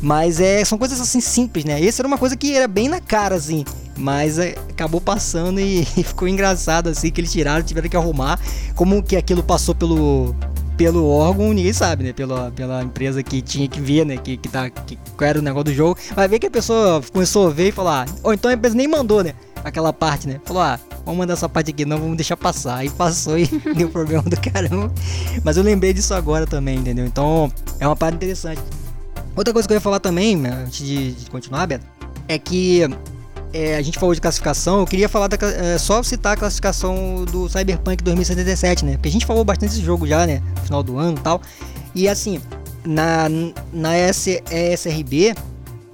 mas 0.00 0.40
é, 0.40 0.64
são 0.64 0.78
coisas 0.78 1.00
assim 1.00 1.20
simples, 1.20 1.64
né? 1.64 1.80
Esse 1.80 2.00
era 2.00 2.06
uma 2.06 2.18
coisa 2.18 2.36
que 2.36 2.54
era 2.54 2.68
bem 2.68 2.88
na 2.88 3.00
cara, 3.00 3.34
assim. 3.34 3.64
Mas 3.98 4.38
é, 4.38 4.54
acabou 4.70 5.00
passando 5.00 5.60
e, 5.60 5.84
ficou 6.04 6.28
engraçado 6.28 6.88
assim 6.88 7.10
que 7.10 7.20
eles 7.20 7.32
tiraram, 7.32 7.62
tiveram 7.62 7.88
que 7.88 7.96
arrumar. 7.96 8.38
Como 8.74 9.02
que 9.02 9.16
aquilo 9.16 9.42
passou 9.42 9.74
pelo 9.74 10.34
pelo 10.78 11.08
órgão, 11.08 11.52
ninguém 11.52 11.72
sabe, 11.72 12.04
né? 12.04 12.12
Pela, 12.12 12.52
pela 12.52 12.84
empresa 12.84 13.20
que 13.20 13.42
tinha 13.42 13.66
que 13.66 13.80
ver, 13.80 14.06
né? 14.06 14.16
Que, 14.16 14.36
que, 14.36 14.48
tá, 14.48 14.70
que 14.70 14.96
era 15.20 15.40
o 15.40 15.42
negócio 15.42 15.64
do 15.64 15.74
jogo. 15.74 15.98
Vai 16.14 16.28
ver 16.28 16.38
que 16.38 16.46
a 16.46 16.50
pessoa 16.50 17.02
começou 17.12 17.48
a 17.48 17.50
ver 17.50 17.68
e 17.68 17.72
falar, 17.72 18.06
ah, 18.08 18.14
ou 18.22 18.32
então 18.32 18.48
a 18.48 18.54
empresa 18.54 18.76
nem 18.76 18.86
mandou, 18.86 19.24
né? 19.24 19.34
Aquela 19.64 19.92
parte, 19.92 20.28
né? 20.28 20.40
Falou, 20.44 20.62
ah, 20.62 20.78
vamos 21.04 21.18
mandar 21.18 21.32
essa 21.32 21.48
parte 21.48 21.72
aqui, 21.72 21.84
não, 21.84 21.98
vamos 21.98 22.16
deixar 22.16 22.36
passar. 22.36 22.76
Aí 22.76 22.90
passou 22.90 23.36
e 23.36 23.46
deu 23.76 23.88
problema 23.88 24.22
do 24.22 24.40
caramba. 24.40 24.92
Mas 25.42 25.56
eu 25.56 25.64
lembrei 25.64 25.92
disso 25.92 26.14
agora 26.14 26.46
também, 26.46 26.78
entendeu? 26.78 27.04
Então 27.04 27.52
é 27.80 27.86
uma 27.86 27.96
parte 27.96 28.14
interessante. 28.14 28.62
Outra 29.34 29.52
coisa 29.52 29.66
que 29.66 29.74
eu 29.74 29.76
ia 29.76 29.80
falar 29.80 29.98
também, 29.98 30.36
né, 30.36 30.64
antes 30.64 30.86
de, 30.86 31.12
de 31.12 31.28
continuar, 31.28 31.66
Beto, 31.66 31.84
é 32.28 32.38
que 32.38 32.88
é, 33.52 33.76
a 33.76 33.82
gente 33.82 33.98
falou 33.98 34.14
de 34.14 34.20
classificação, 34.20 34.80
eu 34.80 34.86
queria 34.86 35.08
falar 35.08 35.28
da, 35.28 35.36
é, 35.46 35.78
só 35.78 36.02
citar 36.02 36.34
a 36.34 36.36
classificação 36.36 37.24
do 37.24 37.48
Cyberpunk 37.48 38.02
2077, 38.02 38.84
né? 38.84 38.92
Porque 38.92 39.08
a 39.08 39.12
gente 39.12 39.26
falou 39.26 39.44
bastante 39.44 39.70
desse 39.70 39.84
jogo 39.84 40.06
já, 40.06 40.26
né? 40.26 40.42
No 40.56 40.62
final 40.62 40.82
do 40.82 40.98
ano 40.98 41.18
e 41.18 41.20
tal. 41.20 41.40
E 41.94 42.08
assim, 42.08 42.40
na, 42.84 43.28
na 43.72 43.94
ESRB, 43.98 45.34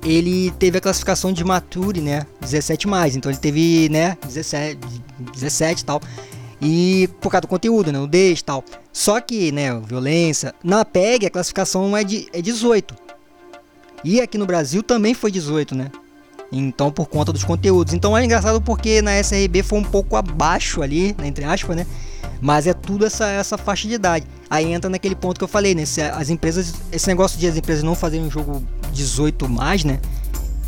ele 0.05 0.51
teve 0.53 0.79
a 0.79 0.81
classificação 0.81 1.33
de 1.33 1.45
Mature, 1.45 2.01
né? 2.01 2.27
17 2.41 2.87
mais. 2.87 3.17
Então 3.17 3.31
ele 3.31 3.39
teve, 3.39 3.89
né, 3.89 4.17
17, 4.25 4.79
17 5.33 5.81
e 5.81 5.85
tal. 5.85 6.01
E 6.61 7.09
por 7.21 7.31
causa 7.31 7.43
do 7.43 7.49
conteúdo, 7.49 7.93
né? 7.93 7.99
O 7.99 8.07
D 8.07 8.33
e 8.33 8.43
tal. 8.43 8.65
Só 8.93 9.21
que, 9.21 9.51
né, 9.51 9.75
violência. 9.81 10.55
Na 10.63 10.85
PEG 10.85 11.27
a 11.27 11.31
classificação 11.31 11.97
é, 11.97 12.05
de, 12.05 12.29
é 12.33 12.41
18. 12.41 12.95
E 14.05 14.21
aqui 14.21 14.37
no 14.37 14.47
Brasil 14.47 14.83
também 14.83 15.15
foi 15.15 15.31
18, 15.31 15.75
né? 15.75 15.91
Então, 16.57 16.91
por 16.91 17.09
conta 17.09 17.33
dos 17.33 17.43
conteúdos. 17.43 17.93
Então 17.95 18.17
é 18.17 18.25
engraçado 18.25 18.61
porque 18.61 19.03
na 19.03 19.19
SRB 19.19 19.63
foi 19.63 19.81
um 19.81 19.85
pouco 19.85 20.15
abaixo 20.17 20.83
ali, 20.83 21.15
né, 21.19 21.27
entre 21.27 21.45
aspas, 21.45 21.77
né? 21.77 21.87
Mas 22.41 22.67
é 22.67 22.73
tudo 22.73 23.05
essa, 23.05 23.27
essa 23.27 23.59
faixa 23.59 23.89
de 23.89 23.95
idade. 23.95 24.27
Aí 24.49 24.73
entra 24.73 24.89
naquele 24.89 25.15
ponto 25.15 25.39
que 25.39 25.45
eu 25.45 25.49
falei, 25.49 25.75
né? 25.75 25.85
Se 25.85 26.01
as 26.01 26.29
empresas. 26.29 26.75
Esse 26.93 27.09
negócio 27.09 27.39
de 27.39 27.47
as 27.47 27.57
empresas 27.57 27.83
não 27.83 27.95
fazerem 27.95 28.27
um 28.27 28.31
jogo 28.31 28.63
18 28.93 29.49
mais, 29.49 29.83
né? 29.83 29.99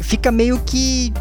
Fica 0.01 0.33
meio 0.33 0.59
que. 0.61 1.13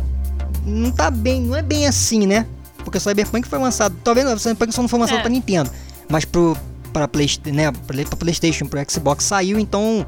Não 0.66 0.92
tá 0.92 1.12
bem, 1.12 1.42
não 1.42 1.56
é 1.56 1.62
bem 1.62 1.86
assim, 1.86 2.26
né? 2.26 2.46
Porque 2.78 2.98
o 2.98 3.02
Cyberpunk 3.02 3.48
foi 3.48 3.60
lançado. 3.60 3.96
Talvez 4.04 4.28
o 4.28 4.40
Cyberpunk 4.40 4.74
só 4.74 4.82
não 4.82 4.90
foi 4.90 5.00
lançado 5.00 5.20
é. 5.20 5.22
pra 5.22 5.30
Nintendo. 5.30 5.70
Mas 6.10 6.26
pro, 6.26 6.58
pra, 6.94 7.08
Play, 7.08 7.30
né, 7.48 7.72
pra 7.72 8.18
PlayStation, 8.18 8.66
pro 8.66 8.80
Xbox 8.90 9.26
saiu, 9.26 9.60
então 9.60 10.06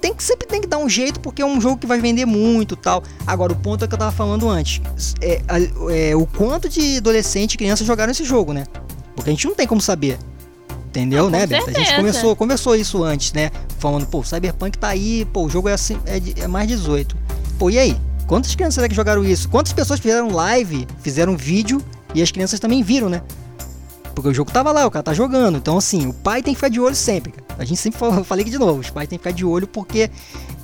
tem 0.00 0.14
que 0.14 0.22
sempre 0.24 0.46
tem 0.46 0.60
que 0.60 0.66
dar 0.66 0.78
um 0.78 0.88
jeito 0.88 1.20
porque 1.20 1.42
é 1.42 1.46
um 1.46 1.60
jogo 1.60 1.76
que 1.76 1.86
vai 1.86 2.00
vender 2.00 2.24
muito 2.24 2.74
tal. 2.76 3.02
Agora 3.26 3.52
o 3.52 3.56
ponto 3.56 3.84
é 3.84 3.88
que 3.88 3.94
eu 3.94 3.98
tava 3.98 4.12
falando 4.12 4.48
antes, 4.48 4.80
é, 5.20 5.42
é, 5.90 6.16
o 6.16 6.26
quanto 6.26 6.68
de 6.68 6.96
adolescente 6.96 7.54
e 7.54 7.58
criança 7.58 7.84
jogaram 7.84 8.10
esse 8.10 8.24
jogo, 8.24 8.52
né? 8.52 8.64
Porque 9.14 9.30
a 9.30 9.32
gente 9.32 9.46
não 9.46 9.54
tem 9.54 9.66
como 9.66 9.80
saber. 9.80 10.18
Entendeu, 10.88 11.28
ah, 11.28 11.30
né, 11.30 11.46
Beto? 11.46 11.70
A 11.70 11.72
gente 11.72 11.94
começou, 11.94 12.34
conversou 12.34 12.74
isso 12.74 13.04
antes, 13.04 13.32
né? 13.32 13.50
Falando, 13.78 14.06
pô, 14.06 14.24
Cyberpunk 14.24 14.76
tá 14.76 14.88
aí, 14.88 15.24
pô, 15.26 15.44
o 15.44 15.48
jogo 15.48 15.68
é, 15.68 15.72
assim, 15.72 16.00
é, 16.04 16.42
é 16.42 16.48
mais 16.48 16.66
18. 16.66 17.16
Pô, 17.58 17.70
e 17.70 17.78
aí? 17.78 17.96
Quantas 18.26 18.54
crianças 18.54 18.74
será 18.74 18.88
que 18.88 18.94
jogaram 18.94 19.24
isso? 19.24 19.48
Quantas 19.48 19.72
pessoas 19.72 20.00
fizeram 20.00 20.30
live, 20.30 20.86
fizeram 21.02 21.36
vídeo 21.36 21.82
e 22.14 22.22
as 22.22 22.30
crianças 22.30 22.58
também 22.58 22.82
viram, 22.82 23.08
né? 23.08 23.22
Porque 24.20 24.28
o 24.28 24.34
jogo 24.34 24.52
tava 24.52 24.70
lá, 24.70 24.86
o 24.86 24.90
cara 24.90 25.02
tá 25.02 25.14
jogando. 25.14 25.56
Então, 25.56 25.78
assim, 25.78 26.06
o 26.06 26.12
pai 26.12 26.42
tem 26.42 26.52
que 26.52 26.58
ficar 26.58 26.68
de 26.68 26.78
olho 26.78 26.94
sempre. 26.94 27.32
A 27.58 27.64
gente 27.64 27.78
sempre 27.78 27.98
fala, 27.98 28.22
falei 28.22 28.42
aqui 28.42 28.50
de 28.50 28.58
novo, 28.58 28.78
os 28.78 28.90
pais 28.90 29.08
tem 29.08 29.18
que 29.18 29.22
ficar 29.22 29.34
de 29.34 29.46
olho 29.46 29.66
porque 29.66 30.10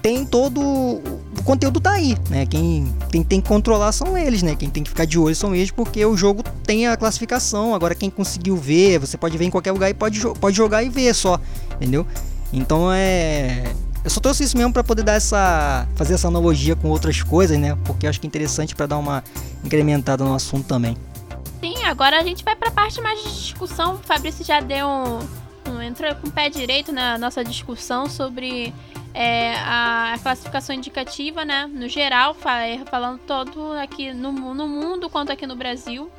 tem 0.03 0.27
todo. 0.27 0.61
O 0.61 1.43
conteúdo 1.43 1.81
tá 1.81 1.93
aí, 1.93 2.19
né? 2.29 2.45
Quem 2.45 2.95
tem, 3.11 3.25
tem 3.25 3.41
que 3.41 3.49
controlar 3.49 3.93
são 3.93 4.17
eles, 4.17 4.43
né? 4.43 4.55
Quem 4.55 4.69
tem 4.69 4.83
que 4.83 4.91
ficar 4.91 5.07
de 5.07 5.19
olho 5.19 5.35
são 5.35 5.55
eles, 5.55 5.71
porque 5.71 6.05
o 6.05 6.15
jogo 6.15 6.43
tem 6.65 6.87
a 6.87 6.99
classificação. 6.99 7.75
Agora, 7.75 7.95
quem 7.95 8.11
conseguiu 8.11 8.57
ver, 8.57 8.99
você 8.99 9.17
pode 9.17 9.39
ver 9.39 9.47
em 9.47 9.51
qualquer 9.51 9.73
lugar 9.73 9.89
e 9.89 9.95
pode, 9.95 10.21
pode 10.39 10.55
jogar 10.55 10.83
e 10.83 10.91
ver 10.91 11.15
só, 11.15 11.41
entendeu? 11.77 12.07
Então 12.53 12.93
é. 12.93 13.65
Eu 14.05 14.11
só 14.11 14.21
trouxe 14.21 14.45
isso 14.45 14.57
mesmo 14.57 14.73
para 14.73 14.85
poder 14.85 15.03
dar 15.03 15.15
essa. 15.15 15.89
fazer 15.97 16.13
essa 16.13 16.29
analogia 16.29 16.77
com 16.77 16.89
outras 16.89 17.23
coisas, 17.23 17.59
né? 17.59 17.75
Porque 17.87 18.05
eu 18.05 18.11
acho 18.11 18.21
que 18.21 18.27
é 18.27 18.29
interessante 18.29 18.75
para 18.75 18.85
dar 18.85 18.99
uma 18.99 19.25
incrementada 19.65 20.23
no 20.25 20.35
assunto 20.35 20.67
também. 20.67 20.95
Agora 21.87 22.19
a 22.19 22.23
gente 22.25 22.43
vai 22.43 22.57
para 22.57 22.69
a 22.69 22.73
parte 22.73 23.01
mais 23.01 23.23
de 23.23 23.31
discussão. 23.31 23.95
O 23.95 23.99
Fabrício 23.99 24.45
já 24.45 24.59
deu 24.59 24.89
um, 24.89 25.71
um, 25.71 25.81
entrou 25.81 26.13
com 26.17 26.27
o 26.27 26.33
pé 26.33 26.51
direito 26.51 26.91
na 26.91 27.17
nossa 27.17 27.45
discussão 27.45 28.09
sobre 28.09 28.75
é, 29.15 29.55
a 29.55 30.19
classificação 30.21 30.75
indicativa, 30.75 31.45
né? 31.45 31.71
No 31.73 31.89
geral, 31.89 32.37
é, 32.61 32.79
falando 32.91 33.21
todo 33.21 33.73
aqui 33.75 34.13
no, 34.13 34.33
no 34.33 34.67
mundo 34.67 35.09
quanto 35.09 35.31
aqui 35.31 35.47
no 35.47 35.55
Brasil. 35.55 36.11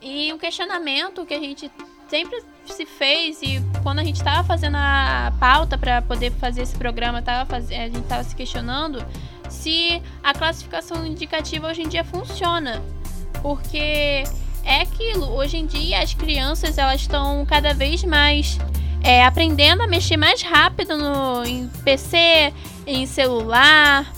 E 0.00 0.32
um 0.32 0.38
questionamento 0.38 1.26
que 1.26 1.34
a 1.34 1.40
gente 1.40 1.68
sempre 2.08 2.40
se 2.64 2.86
fez 2.86 3.42
e 3.42 3.60
quando 3.82 3.98
a 3.98 4.04
gente 4.04 4.16
estava 4.16 4.44
fazendo 4.44 4.76
a 4.76 5.32
pauta 5.40 5.76
para 5.76 6.02
poder 6.02 6.30
fazer 6.34 6.62
esse 6.62 6.78
programa, 6.78 7.20
tava 7.20 7.44
faz... 7.46 7.68
a 7.68 7.74
gente 7.88 7.98
estava 7.98 8.22
se 8.22 8.36
questionando 8.36 9.04
se 9.48 10.00
a 10.22 10.32
classificação 10.32 11.04
indicativa 11.04 11.66
hoje 11.66 11.82
em 11.82 11.88
dia 11.88 12.04
funciona. 12.04 12.80
Porque 13.42 14.22
é 14.64 14.82
aquilo. 14.82 15.34
Hoje 15.34 15.56
em 15.56 15.66
dia 15.66 16.00
as 16.00 16.14
crianças 16.14 16.78
elas 16.78 17.00
estão 17.00 17.44
cada 17.46 17.74
vez 17.74 18.02
mais 18.04 18.58
é, 19.02 19.24
aprendendo 19.24 19.82
a 19.82 19.86
mexer 19.86 20.16
mais 20.16 20.42
rápido 20.42 20.96
no, 20.96 21.44
em 21.44 21.68
PC, 21.84 22.52
em 22.86 23.06
celular, 23.06 24.10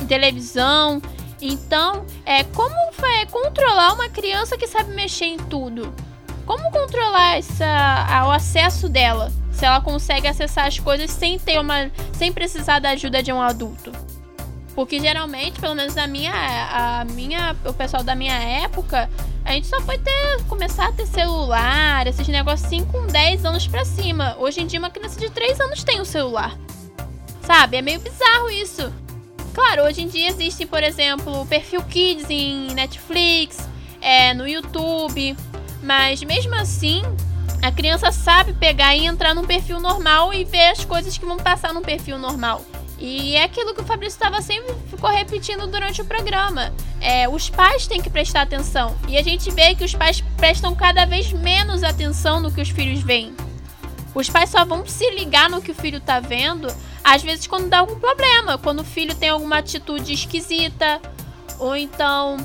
em 0.00 0.06
televisão. 0.06 1.00
Então, 1.40 2.04
é 2.26 2.44
como 2.44 2.74
é, 3.06 3.24
controlar 3.26 3.94
uma 3.94 4.08
criança 4.08 4.58
que 4.58 4.66
sabe 4.66 4.94
mexer 4.94 5.26
em 5.26 5.38
tudo? 5.38 5.94
Como 6.44 6.70
controlar 6.70 7.38
essa, 7.38 8.24
o 8.26 8.30
acesso 8.30 8.88
dela? 8.88 9.32
Se 9.50 9.64
ela 9.64 9.80
consegue 9.80 10.28
acessar 10.28 10.66
as 10.66 10.78
coisas 10.78 11.10
sem 11.10 11.38
ter 11.38 11.58
uma, 11.58 11.90
sem 12.12 12.32
precisar 12.32 12.78
da 12.80 12.90
ajuda 12.90 13.22
de 13.22 13.32
um 13.32 13.40
adulto? 13.40 13.92
Porque 14.74 15.00
geralmente, 15.00 15.58
pelo 15.58 15.74
menos 15.74 15.94
na 15.94 16.06
minha, 16.06 16.32
a 16.32 17.04
minha, 17.04 17.56
o 17.64 17.72
pessoal 17.72 18.04
da 18.04 18.14
minha 18.14 18.34
época, 18.34 19.10
a 19.48 19.52
gente 19.52 19.66
só 19.66 19.80
foi 19.80 19.96
ter 19.96 20.44
começar 20.46 20.88
a 20.88 20.92
ter 20.92 21.06
celular, 21.06 22.06
esses 22.06 22.28
negocinhos 22.28 22.86
com 22.90 23.06
10 23.06 23.46
anos 23.46 23.66
pra 23.66 23.82
cima. 23.82 24.36
Hoje 24.38 24.60
em 24.60 24.66
dia 24.66 24.78
uma 24.78 24.90
criança 24.90 25.18
de 25.18 25.30
3 25.30 25.58
anos 25.58 25.82
tem 25.82 25.98
um 26.02 26.04
celular. 26.04 26.54
Sabe? 27.40 27.78
É 27.78 27.82
meio 27.82 27.98
bizarro 27.98 28.50
isso. 28.50 28.92
Claro, 29.54 29.84
hoje 29.84 30.02
em 30.02 30.06
dia 30.06 30.28
existem, 30.28 30.66
por 30.66 30.82
exemplo, 30.82 31.46
perfil 31.46 31.82
Kids 31.84 32.28
em 32.28 32.74
Netflix, 32.74 33.66
é, 34.02 34.34
no 34.34 34.46
YouTube, 34.46 35.34
mas 35.82 36.22
mesmo 36.22 36.54
assim, 36.54 37.02
a 37.62 37.72
criança 37.72 38.12
sabe 38.12 38.52
pegar 38.52 38.94
e 38.94 39.06
entrar 39.06 39.34
num 39.34 39.46
perfil 39.46 39.80
normal 39.80 40.34
e 40.34 40.44
ver 40.44 40.72
as 40.72 40.84
coisas 40.84 41.16
que 41.16 41.24
vão 41.24 41.38
passar 41.38 41.72
num 41.72 41.82
perfil 41.82 42.18
normal. 42.18 42.62
E 42.98 43.36
é 43.36 43.44
aquilo 43.44 43.74
que 43.74 43.80
o 43.80 43.84
Fabrício 43.84 44.16
estava 44.16 44.42
sempre 44.42 44.74
ficou 44.90 45.08
repetindo 45.08 45.66
durante 45.68 46.02
o 46.02 46.04
programa. 46.04 46.72
É, 47.00 47.28
os 47.28 47.48
pais 47.48 47.86
têm 47.86 48.02
que 48.02 48.10
prestar 48.10 48.42
atenção. 48.42 48.96
E 49.06 49.16
a 49.16 49.22
gente 49.22 49.50
vê 49.52 49.74
que 49.74 49.84
os 49.84 49.94
pais 49.94 50.20
prestam 50.36 50.74
cada 50.74 51.04
vez 51.06 51.32
menos 51.32 51.84
atenção 51.84 52.40
no 52.40 52.52
que 52.52 52.60
os 52.60 52.70
filhos 52.70 53.00
veem. 53.00 53.34
Os 54.14 54.28
pais 54.28 54.50
só 54.50 54.64
vão 54.64 54.84
se 54.84 55.08
ligar 55.10 55.48
no 55.48 55.62
que 55.62 55.70
o 55.70 55.74
filho 55.74 55.98
está 55.98 56.18
vendo, 56.18 56.66
às 57.04 57.22
vezes 57.22 57.46
quando 57.46 57.68
dá 57.68 57.78
algum 57.78 58.00
problema, 58.00 58.58
quando 58.58 58.80
o 58.80 58.84
filho 58.84 59.14
tem 59.14 59.28
alguma 59.28 59.58
atitude 59.58 60.12
esquisita, 60.12 61.00
ou 61.58 61.76
então 61.76 62.36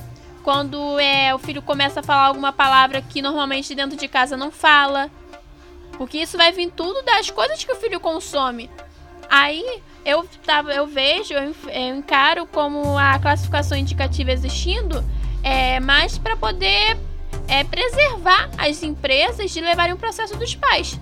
quando 0.44 1.00
é, 1.00 1.34
o 1.34 1.40
filho 1.40 1.62
começa 1.62 2.02
a 2.02 2.04
falar 2.04 2.28
alguma 2.28 2.52
palavra 2.52 3.02
que 3.02 3.22
normalmente 3.22 3.74
dentro 3.74 3.98
de 3.98 4.08
casa 4.08 4.38
não 4.38 4.52
fala. 4.52 5.10
Porque 5.98 6.18
isso 6.18 6.38
vai 6.38 6.52
vir 6.52 6.72
tudo 6.72 7.02
das 7.04 7.30
coisas 7.30 7.64
que 7.64 7.72
o 7.72 7.76
filho 7.76 8.00
consome. 8.00 8.70
Aí 9.30 9.82
eu, 10.06 10.28
tava, 10.46 10.74
eu 10.74 10.86
vejo, 10.88 11.34
eu, 11.34 11.56
encaro 11.96 12.46
como 12.46 12.98
a 12.98 13.18
classificação 13.20 13.78
indicativa 13.78 14.32
existindo 14.32 15.04
é, 15.42 15.80
mais 15.80 16.18
para 16.18 16.36
poder 16.36 16.98
é, 17.48 17.64
preservar 17.64 18.50
as 18.58 18.82
empresas 18.84 19.52
de 19.52 19.62
levarem 19.62 19.94
o 19.94 19.98
processo 19.98 20.36
dos 20.38 20.56
pais. 20.56 21.00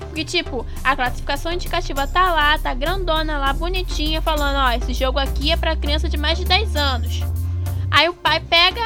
Porque, 0.00 0.24
tipo, 0.24 0.64
a 0.82 0.96
classificação 0.96 1.52
indicativa 1.52 2.06
tá 2.06 2.32
lá, 2.32 2.58
tá 2.58 2.72
grandona 2.72 3.36
lá, 3.36 3.52
bonitinha, 3.52 4.22
falando: 4.22 4.56
ó, 4.56 4.70
esse 4.72 4.94
jogo 4.94 5.18
aqui 5.18 5.52
é 5.52 5.56
para 5.56 5.76
criança 5.76 6.08
de 6.08 6.16
mais 6.16 6.38
de 6.38 6.44
10 6.44 6.74
anos. 6.74 7.20
Aí 7.90 8.08
o 8.08 8.14
pai 8.14 8.40
pega, 8.40 8.80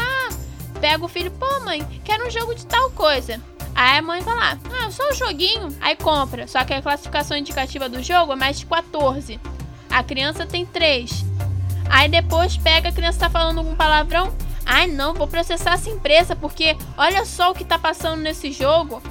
pega 0.81 1.05
o 1.05 1.09
filho, 1.09 1.31
pô, 1.31 1.61
mãe, 1.61 1.87
quero 2.05 2.27
um 2.27 2.31
jogo 2.31 2.55
de 2.55 2.67
tal 2.67 2.91
coisa. 2.91 3.41
Aí 3.75 3.99
a 3.99 4.03
mãe 4.03 4.21
vai 4.23 4.35
lá, 4.35 4.59
ah, 4.83 4.91
só 4.91 5.09
um 5.09 5.15
joguinho. 5.15 5.69
Aí 5.81 5.97
compra. 5.97 6.47
Só 6.47 6.65
que 6.65 6.75
a 6.75 6.83
classificação 6.83 7.37
indicativa 7.37 7.89
do 7.89 8.03
jogo 8.03 8.33
é 8.33 8.37
mais 8.37 8.59
de 8.59 8.67
14. 8.67 9.41
A 9.91 10.03
criança 10.03 10.47
tem 10.47 10.67
3. 10.67 11.25
Aí 11.89 12.09
depois 12.09 12.57
pega 12.57 12.89
a 12.89 12.93
criança 12.93 13.21
tá 13.21 13.31
falando 13.31 13.59
algum 13.59 13.75
palavrão. 13.75 14.33
Ai 14.65 14.87
não, 14.87 15.15
vou 15.15 15.27
processar 15.27 15.73
essa 15.73 15.91
empresa 15.91 16.37
porque 16.37 16.77
olha 16.97 17.25
só 17.25 17.51
o 17.51 17.55
que 17.55 17.65
tá 17.65 17.79
passando 17.79 18.21
nesse 18.21 18.53
jogo. 18.53 19.03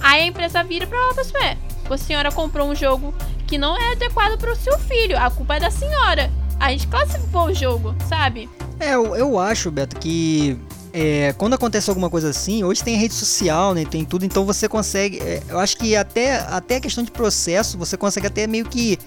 Aí 0.00 0.22
a 0.22 0.26
empresa 0.26 0.62
vira 0.62 0.86
pra 0.86 0.96
ela 0.96 1.12
e 1.12 1.24
fala, 1.24 1.56
a 1.90 1.98
senhora 1.98 2.30
comprou 2.30 2.68
um 2.68 2.74
jogo 2.74 3.12
que 3.46 3.58
não 3.58 3.76
é 3.76 3.92
adequado 3.92 4.38
para 4.38 4.52
o 4.52 4.56
seu 4.56 4.78
filho. 4.78 5.18
A 5.18 5.30
culpa 5.30 5.56
é 5.56 5.60
da 5.60 5.70
senhora. 5.70 6.30
A 6.60 6.70
gente 6.70 6.86
classificou 6.86 7.46
o 7.46 7.54
jogo, 7.54 7.94
sabe? 8.08 8.48
É, 8.78 8.94
eu, 8.94 9.16
eu 9.16 9.38
acho, 9.38 9.70
Beto, 9.70 9.96
que 9.96 10.58
é, 10.92 11.34
quando 11.38 11.54
acontece 11.54 11.88
alguma 11.88 12.10
coisa 12.10 12.30
assim, 12.30 12.64
hoje 12.64 12.82
tem 12.82 12.96
rede 12.96 13.14
social, 13.14 13.74
né? 13.74 13.84
Tem 13.84 14.04
tudo, 14.04 14.24
então 14.24 14.44
você 14.44 14.68
consegue. 14.68 15.18
É, 15.20 15.42
eu 15.48 15.58
acho 15.58 15.76
que 15.76 15.94
até, 15.94 16.38
até 16.40 16.76
a 16.76 16.80
questão 16.80 17.04
de 17.04 17.10
processo, 17.10 17.78
você 17.78 17.96
consegue 17.96 18.26
até 18.26 18.46
meio 18.46 18.64
que 18.64 18.98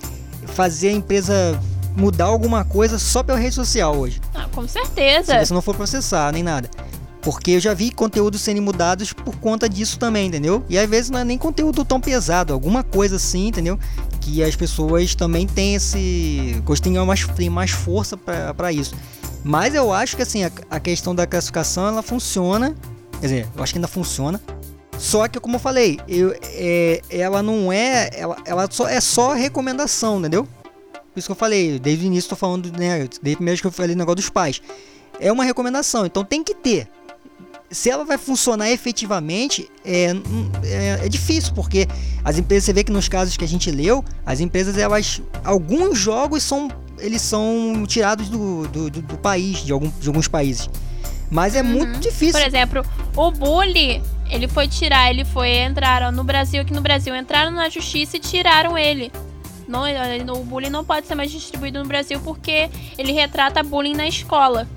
fazer 0.47 0.89
a 0.89 0.93
empresa 0.93 1.59
mudar 1.95 2.25
alguma 2.25 2.63
coisa 2.63 2.97
só 2.97 3.21
pela 3.21 3.37
rede 3.37 3.55
social 3.55 3.95
hoje. 3.95 4.21
Ah, 4.33 4.47
com 4.51 4.67
certeza. 4.67 5.33
Se 5.39 5.47
você 5.47 5.53
não 5.53 5.61
for 5.61 5.75
processar, 5.75 6.31
nem 6.31 6.43
nada. 6.43 6.69
Porque 7.21 7.51
eu 7.51 7.59
já 7.59 7.73
vi 7.73 7.89
conteúdos 7.89 8.41
sendo 8.41 8.61
mudados 8.61 9.13
por 9.13 9.37
conta 9.37 9.69
disso 9.69 9.97
também, 9.97 10.27
entendeu? 10.27 10.63
E 10.67 10.77
às 10.77 10.89
vezes 10.89 11.09
não 11.09 11.19
é 11.19 11.23
nem 11.23 11.37
conteúdo 11.37 11.85
tão 11.85 11.99
pesado, 11.99 12.51
alguma 12.51 12.83
coisa 12.83 13.15
assim, 13.15 13.47
entendeu? 13.47 13.79
Que 14.19 14.43
as 14.43 14.55
pessoas 14.55 15.15
também 15.15 15.47
têm 15.47 15.75
esse. 15.75 16.61
tenham 16.81 17.05
mais, 17.05 17.25
mais 17.49 17.71
força 17.71 18.17
para 18.17 18.73
isso. 18.73 18.93
Mas 19.43 19.75
eu 19.75 19.91
acho 19.91 20.15
que 20.15 20.21
assim, 20.21 20.43
a, 20.43 20.51
a, 20.69 20.79
questão 20.79 21.13
da 21.13 21.27
classificação 21.27 21.87
ela 21.87 22.01
funciona. 22.01 22.75
Quer 23.19 23.27
dizer, 23.27 23.49
eu 23.55 23.63
acho 23.63 23.73
que 23.73 23.77
ainda 23.77 23.87
funciona. 23.87 24.41
Só 24.97 25.27
que, 25.27 25.39
como 25.39 25.55
eu 25.55 25.59
falei, 25.59 25.99
eu, 26.07 26.35
é, 26.43 27.01
ela 27.09 27.43
não 27.43 27.71
é. 27.71 28.09
Ela, 28.13 28.37
ela 28.45 28.67
só, 28.71 28.87
é 28.87 29.01
só 29.01 29.33
recomendação, 29.33 30.19
entendeu? 30.19 30.47
Por 30.93 31.19
isso 31.19 31.27
que 31.27 31.31
eu 31.31 31.35
falei, 31.35 31.79
desde 31.79 32.05
o 32.05 32.07
início 32.07 32.29
tô 32.29 32.35
falando, 32.35 32.71
né? 32.71 33.07
Desde 33.21 33.35
primeiro 33.35 33.59
que 33.59 33.67
eu 33.67 33.71
falei 33.71 33.95
o 33.95 33.97
negócio 33.97 34.17
dos 34.17 34.29
pais. 34.29 34.61
É 35.19 35.31
uma 35.31 35.43
recomendação, 35.43 36.05
então 36.05 36.23
tem 36.23 36.43
que 36.43 36.55
ter 36.55 36.87
se 37.73 37.89
ela 37.89 38.05
vai 38.05 38.17
funcionar 38.17 38.69
efetivamente, 38.69 39.69
é, 39.83 40.15
é, 40.63 41.05
é, 41.05 41.09
difícil, 41.09 41.53
porque 41.53 41.87
as 42.23 42.37
empresas, 42.37 42.65
você 42.65 42.73
vê 42.73 42.83
que 42.83 42.91
nos 42.91 43.09
casos 43.09 43.35
que 43.35 43.43
a 43.43 43.47
gente 43.47 43.69
leu, 43.71 44.05
as 44.25 44.39
empresas, 44.39 44.77
elas. 44.77 45.21
Alguns 45.43 45.97
jogos 45.97 46.43
são. 46.43 46.69
Eles 47.03 47.21
são 47.21 47.83
tirados 47.85 48.29
do, 48.29 48.65
do, 48.67 48.89
do, 48.89 49.01
do 49.01 49.17
país, 49.17 49.57
de, 49.63 49.73
algum, 49.73 49.91
de 49.99 50.07
alguns 50.07 50.27
países. 50.27 50.69
Mas 51.29 51.55
é 51.55 51.61
uhum. 51.61 51.67
muito 51.67 51.99
difícil. 51.99 52.39
Por 52.39 52.47
exemplo, 52.47 52.85
o 53.15 53.29
Bully, 53.29 54.01
ele 54.29 54.47
foi 54.47 54.67
tirar, 54.67 55.09
ele 55.09 55.25
foi. 55.25 55.63
Entraram 55.63 56.11
no 56.11 56.23
Brasil, 56.23 56.61
aqui 56.61 56.73
no 56.73 56.81
Brasil, 56.81 57.13
entraram 57.15 57.51
na 57.51 57.67
justiça 57.69 58.17
e 58.17 58.19
tiraram 58.19 58.77
ele. 58.77 59.11
Não, 59.67 59.83
o 60.35 60.43
bullying 60.43 60.69
não 60.69 60.83
pode 60.83 61.07
ser 61.07 61.15
mais 61.15 61.31
distribuído 61.31 61.79
no 61.79 61.87
Brasil 61.87 62.19
porque 62.21 62.69
ele 62.97 63.11
retrata 63.11 63.63
bullying 63.63 63.95
na 63.95 64.07
escola. 64.07 64.67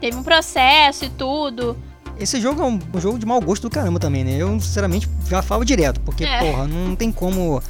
Teve 0.00 0.16
um 0.16 0.22
processo 0.22 1.04
e 1.04 1.10
tudo. 1.10 1.76
Esse 2.18 2.40
jogo 2.40 2.62
é 2.62 2.64
um, 2.64 2.78
um, 2.94 3.00
jogo 3.00 3.18
de 3.18 3.26
mau 3.26 3.40
gosto 3.40 3.62
do 3.62 3.70
caramba 3.70 3.98
também, 3.98 4.24
né? 4.24 4.36
Eu, 4.36 4.48
sinceramente, 4.60 5.08
já 5.28 5.42
falo 5.42 5.64
direto, 5.64 6.00
porque, 6.00 6.24
é. 6.24 6.38
porra, 6.38 6.66
não 6.66 6.94
tem 6.94 7.10
como 7.10 7.62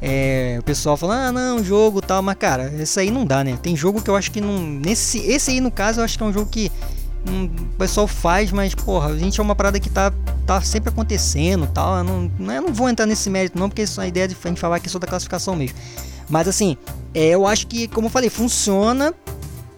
é, 0.00 0.56
o 0.58 0.62
pessoal 0.62 0.96
falar, 0.96 1.28
ah, 1.28 1.32
não, 1.32 1.62
jogo 1.64 2.00
tal, 2.00 2.22
mas, 2.22 2.36
cara, 2.36 2.72
esse 2.78 2.98
aí 3.00 3.10
não 3.10 3.24
dá, 3.24 3.42
né? 3.42 3.58
Tem 3.62 3.76
jogo 3.76 4.02
que 4.02 4.10
eu 4.10 4.16
acho 4.16 4.30
que 4.30 4.40
não. 4.40 4.58
Nesse, 4.58 5.18
esse 5.18 5.50
aí, 5.50 5.60
no 5.60 5.70
caso, 5.70 6.00
eu 6.00 6.04
acho 6.04 6.16
que 6.16 6.22
é 6.22 6.26
um 6.26 6.32
jogo 6.32 6.50
que 6.50 6.70
um, 7.28 7.44
o 7.44 7.76
pessoal 7.78 8.06
faz, 8.06 8.52
mas, 8.52 8.74
porra, 8.74 9.10
a 9.10 9.18
gente 9.18 9.40
é 9.40 9.42
uma 9.42 9.54
parada 9.54 9.80
que 9.80 9.88
tá, 9.88 10.12
tá 10.46 10.60
sempre 10.60 10.90
acontecendo 10.90 11.66
tal. 11.72 11.98
Eu 11.98 12.04
não, 12.04 12.30
eu 12.38 12.62
não 12.62 12.72
vou 12.72 12.88
entrar 12.88 13.06
nesse 13.06 13.30
mérito, 13.30 13.58
não, 13.58 13.68
porque 13.68 13.82
isso 13.82 14.00
é 14.00 14.04
a 14.04 14.08
ideia 14.08 14.28
de 14.28 14.36
a 14.42 14.48
gente 14.48 14.60
falar 14.60 14.76
aqui 14.76 14.88
sobre 14.88 15.06
a 15.06 15.10
classificação 15.10 15.56
mesmo. 15.56 15.76
Mas, 16.28 16.46
assim, 16.48 16.76
é, 17.14 17.28
eu 17.28 17.46
acho 17.46 17.66
que, 17.66 17.88
como 17.88 18.06
eu 18.06 18.10
falei, 18.10 18.28
funciona 18.28 19.14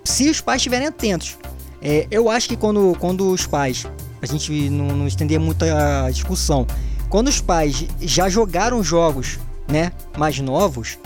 se 0.04 0.28
os 0.28 0.40
pais 0.40 0.60
estiverem 0.60 0.88
atentos. 0.88 1.36
É, 1.80 2.06
eu 2.10 2.28
acho 2.28 2.48
que 2.48 2.56
quando, 2.56 2.96
quando 2.98 3.30
os 3.30 3.46
pais 3.46 3.86
a 4.20 4.26
gente 4.26 4.68
não, 4.70 4.88
não 4.88 5.06
estender 5.06 5.38
muito 5.38 5.62
a 5.64 6.10
discussão. 6.10 6.66
Quando 7.08 7.28
os 7.28 7.40
pais 7.40 7.86
já 8.00 8.28
jogaram 8.28 8.82
jogos, 8.82 9.38
né, 9.68 9.92
mais 10.16 10.38
novos, 10.40 10.98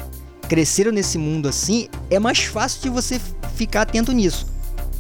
cresceram 0.49 0.93
nesse 0.93 1.19
mundo 1.19 1.49
assim, 1.49 1.89
é 2.11 2.19
mais 2.19 2.41
fácil 2.41 2.83
de 2.83 2.89
você 2.89 3.21
ficar 3.55 3.83
atento 3.83 4.13
nisso. 4.13 4.47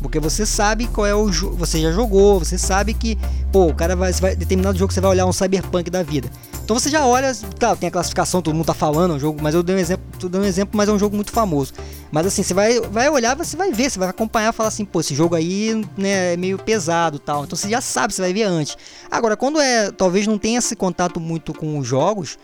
Porque 0.03 0.19
você 0.19 0.45
sabe 0.45 0.89
qual 0.89 1.07
é 1.07 1.15
o 1.15 1.31
jogo. 1.31 1.57
Você 1.57 1.81
já 1.81 1.93
jogou, 1.93 2.41
você 2.41 2.59
sabe 2.59 2.93
que, 2.93 3.17
pô, 3.53 3.69
o 3.69 3.75
cara 3.75 3.95
vai, 3.95 4.13
vai. 4.13 4.35
Determinado 4.35 4.77
jogo 4.77 4.93
você 4.93 5.01
vai 5.01 5.11
olhar 5.11 5.27
um 5.27 5.33
cyberpunk 5.33 5.89
da 5.91 6.03
vida. 6.03 6.29
Então 6.65 6.79
você 6.79 6.91
já 6.91 7.07
olha, 7.07 7.33
tá, 7.59 7.75
tem 7.77 7.89
a 7.89 7.93
classificação, 7.93 8.41
todo 8.41 8.55
mundo 8.55 8.67
tá 8.67 8.75
falando, 8.75 9.13
é 9.13 9.17
um 9.17 9.19
jogo, 9.19 9.41
mas 9.43 9.55
eu 9.55 9.63
dei 9.63 9.77
um 9.77 9.79
exemplo, 9.79 10.05
tô 10.19 10.29
dando 10.29 10.43
um 10.43 10.47
exemplo, 10.47 10.77
mas 10.77 10.89
é 10.89 10.93
um 10.93 10.99
jogo 10.99 11.15
muito 11.15 11.33
famoso. 11.33 11.73
Mas 12.11 12.27
assim, 12.27 12.43
você 12.43 12.55
vai, 12.55 12.81
vai 12.81 13.09
olhar, 13.09 13.37
você 13.37 13.57
vai 13.57 13.73
ver, 13.73 13.91
você 13.91 13.99
vai 13.99 14.09
acompanhar, 14.09 14.53
falar 14.53 14.69
assim, 14.69 14.85
pô, 14.85 15.01
esse 15.01 15.15
jogo 15.15 15.35
aí, 15.35 15.85
né, 15.97 16.35
é 16.35 16.37
meio 16.37 16.59
pesado, 16.59 17.19
tal. 17.19 17.45
Então 17.45 17.57
você 17.57 17.69
já 17.69 17.81
sabe, 17.81 18.15
você 18.15 18.23
vai 18.23 18.33
ver 18.33 18.45
antes. 18.45 18.77
Agora, 19.11 19.37
quando 19.37 19.61
é, 19.61 19.91
talvez 19.91 20.27
não 20.27 20.39
tenha 20.39 20.59
esse 20.59 20.77
contato 20.77 21.19
muito 21.19 21.53
com 21.53 21.79
os 21.79 21.87
jogos, 21.87 22.39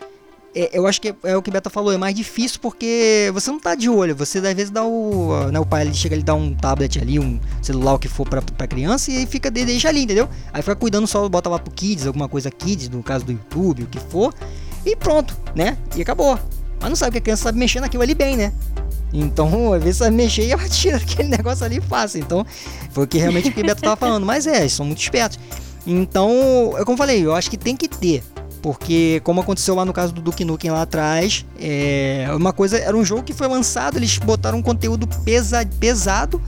é, 0.55 0.77
eu 0.77 0.87
acho 0.87 0.99
que 0.99 1.09
é, 1.09 1.15
é, 1.23 1.37
o 1.37 1.41
que 1.41 1.49
a 1.49 1.53
Beta 1.53 1.69
falou, 1.69 1.93
é 1.93 1.97
mais 1.97 2.15
difícil 2.15 2.59
porque 2.61 3.29
você 3.33 3.51
não 3.51 3.59
tá 3.59 3.75
de 3.75 3.89
olho, 3.89 4.15
você 4.15 4.39
às 4.39 4.53
vezes 4.53 4.71
dá 4.71 4.83
o. 4.83 5.49
Né, 5.51 5.59
o 5.59 5.65
pai 5.65 5.83
ele 5.83 5.93
chega 5.93 6.15
ali 6.15 6.23
dá 6.23 6.33
um 6.33 6.53
tablet 6.53 6.99
ali, 6.99 7.19
um 7.19 7.39
celular 7.61 7.93
o 7.93 7.99
que 7.99 8.07
for 8.07 8.27
pra, 8.27 8.41
pra 8.41 8.67
criança 8.67 9.11
e 9.11 9.25
fica 9.25 9.51
deixa 9.51 9.89
ali, 9.89 10.03
entendeu? 10.03 10.27
Aí 10.51 10.61
fica 10.61 10.75
cuidando 10.75 11.07
só, 11.07 11.27
bota 11.29 11.49
lá 11.49 11.59
pro 11.59 11.73
Kids, 11.73 12.07
alguma 12.07 12.27
coisa 12.27 12.49
Kids, 12.49 12.89
no 12.89 13.03
caso 13.03 13.25
do 13.25 13.31
YouTube, 13.31 13.83
o 13.83 13.87
que 13.87 13.99
for, 13.99 14.33
e 14.85 14.95
pronto, 14.95 15.37
né? 15.55 15.77
E 15.95 16.01
acabou. 16.01 16.39
Mas 16.79 16.89
não 16.89 16.95
sabe 16.95 17.11
que 17.11 17.17
a 17.17 17.21
criança 17.21 17.43
sabe 17.43 17.59
mexer 17.59 17.81
naquilo 17.81 18.03
ali 18.03 18.15
bem, 18.15 18.37
né? 18.37 18.53
Então, 19.13 19.73
às 19.73 19.83
vezes 19.83 19.97
sabe 19.97 20.15
mexer 20.15 20.45
e 20.45 20.51
ela 20.51 20.67
tira 20.69 20.97
aquele 20.97 21.29
negócio 21.35 21.65
ali 21.65 21.81
fácil. 21.81 22.21
Então, 22.21 22.45
foi 22.91 23.03
o 23.03 23.07
que 23.07 23.17
realmente 23.17 23.49
o 23.49 23.53
que 23.53 23.61
o 23.61 23.65
Beto 23.65 23.81
tava 23.81 23.95
falando. 23.95 24.25
Mas 24.25 24.47
é, 24.47 24.61
eles 24.61 24.73
são 24.73 24.85
muito 24.85 25.01
espertos. 25.01 25.39
Então, 25.85 26.73
é 26.77 26.83
como 26.83 26.93
eu 26.93 26.97
falei, 26.97 27.25
eu 27.25 27.35
acho 27.35 27.49
que 27.49 27.57
tem 27.57 27.75
que 27.75 27.87
ter. 27.87 28.23
Porque, 28.61 29.21
como 29.23 29.39
aconteceu 29.39 29.73
lá 29.73 29.85
no 29.85 29.93
caso 29.93 30.13
do 30.13 30.21
Duke 30.21 30.43
Nukem 30.43 30.71
lá 30.71 30.81
atrás, 30.81 31.45
é 31.59 32.27
uma 32.35 32.51
coisa 32.51 32.77
era 32.77 32.95
um 32.95 33.05
jogo 33.05 33.23
que 33.23 33.33
foi 33.33 33.47
lançado, 33.47 33.97
eles 33.97 34.17
botaram 34.17 34.57
um 34.57 34.61
conteúdo 34.61 35.07
pesa, 35.23 35.65
pesado 35.79 36.41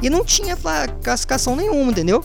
e 0.00 0.08
não 0.08 0.24
tinha 0.24 0.56
classificação 1.02 1.56
nenhuma, 1.56 1.90
entendeu? 1.90 2.24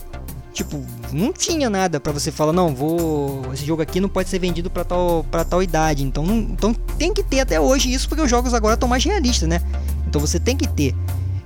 Tipo, 0.52 0.82
não 1.12 1.32
tinha 1.32 1.68
nada 1.68 2.00
para 2.00 2.12
você 2.12 2.32
falar, 2.32 2.52
não, 2.52 2.74
vou. 2.74 3.42
Esse 3.52 3.66
jogo 3.66 3.82
aqui 3.82 4.00
não 4.00 4.08
pode 4.08 4.28
ser 4.30 4.38
vendido 4.38 4.70
para 4.70 4.84
tal, 4.84 5.26
pra 5.30 5.44
tal 5.44 5.62
idade. 5.62 6.02
Então, 6.02 6.24
não, 6.24 6.38
então 6.38 6.72
tem 6.96 7.12
que 7.12 7.22
ter 7.22 7.40
até 7.40 7.60
hoje 7.60 7.92
isso, 7.92 8.08
porque 8.08 8.22
os 8.22 8.30
jogos 8.30 8.54
agora 8.54 8.74
estão 8.74 8.88
mais 8.88 9.04
realistas, 9.04 9.46
né? 9.46 9.60
Então 10.08 10.18
você 10.18 10.40
tem 10.40 10.56
que 10.56 10.66
ter. 10.66 10.94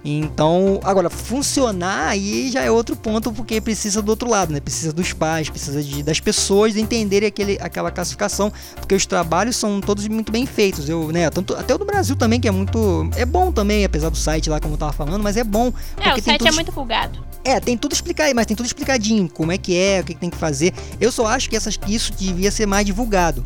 Então, 0.05 0.81
agora, 0.83 1.11
funcionar 1.11 2.09
aí 2.09 2.51
já 2.51 2.63
é 2.63 2.71
outro 2.71 2.97
ponto, 2.97 3.31
porque 3.33 3.61
precisa 3.61 4.01
do 4.01 4.09
outro 4.09 4.29
lado, 4.29 4.53
né? 4.53 4.61
Precisa 4.61 4.93
dos 4.93 5.13
pais, 5.13 5.51
precisa 5.51 5.83
de, 5.83 6.03
das 6.03 6.21
pessoas 6.21 6.77
entenderem 6.77 7.29
aquele, 7.29 7.59
aquela 7.61 7.91
classificação, 7.91 8.51
porque 8.77 8.95
os 8.95 9.05
trabalhos 9.05 9.57
são 9.57 9.81
todos 9.81 10.07
muito 10.09 10.33
bem 10.33 10.47
feitos. 10.47 10.89
Eu, 10.89 11.13
né, 11.13 11.29
tanto, 11.29 11.55
até 11.55 11.75
o 11.75 11.79
do 11.79 11.85
Brasil 11.85 12.17
também, 12.17 12.41
que 12.41 12.49
é 12.49 12.51
muito. 12.51 13.11
É 13.15 13.27
bom 13.27 13.53
também, 13.53 13.85
apesar 13.85 14.09
do 14.09 14.17
site 14.17 14.49
lá, 14.49 14.59
como 14.59 14.75
eu 14.75 14.79
tava 14.79 14.93
falando, 14.93 15.23
mas 15.23 15.37
é 15.37 15.45
bom. 15.45 15.73
É, 15.99 16.15
o 16.15 16.23
site 16.23 16.49
é 16.49 16.53
muito 16.53 16.73
bugado. 16.73 17.23
É, 17.45 17.61
tem 17.61 17.77
tudo 17.77 17.93
explicado, 17.93 18.35
mas 18.35 18.47
tem 18.47 18.57
tudo 18.57 18.67
explicadinho, 18.67 19.29
como 19.29 19.53
é 19.53 19.59
que 19.59 19.77
é, 19.77 20.01
o 20.01 20.05
que, 20.05 20.15
que 20.15 20.21
tem 20.21 20.31
que 20.31 20.37
fazer. 20.37 20.73
Eu 21.01 21.13
só 21.13 21.27
acho 21.27 21.49
que, 21.49 21.57
essas, 21.57 21.77
que 21.77 21.95
isso 21.95 22.13
devia 22.13 22.51
ser 22.51 22.67
mais 22.67 22.87
divulgado. 22.87 23.45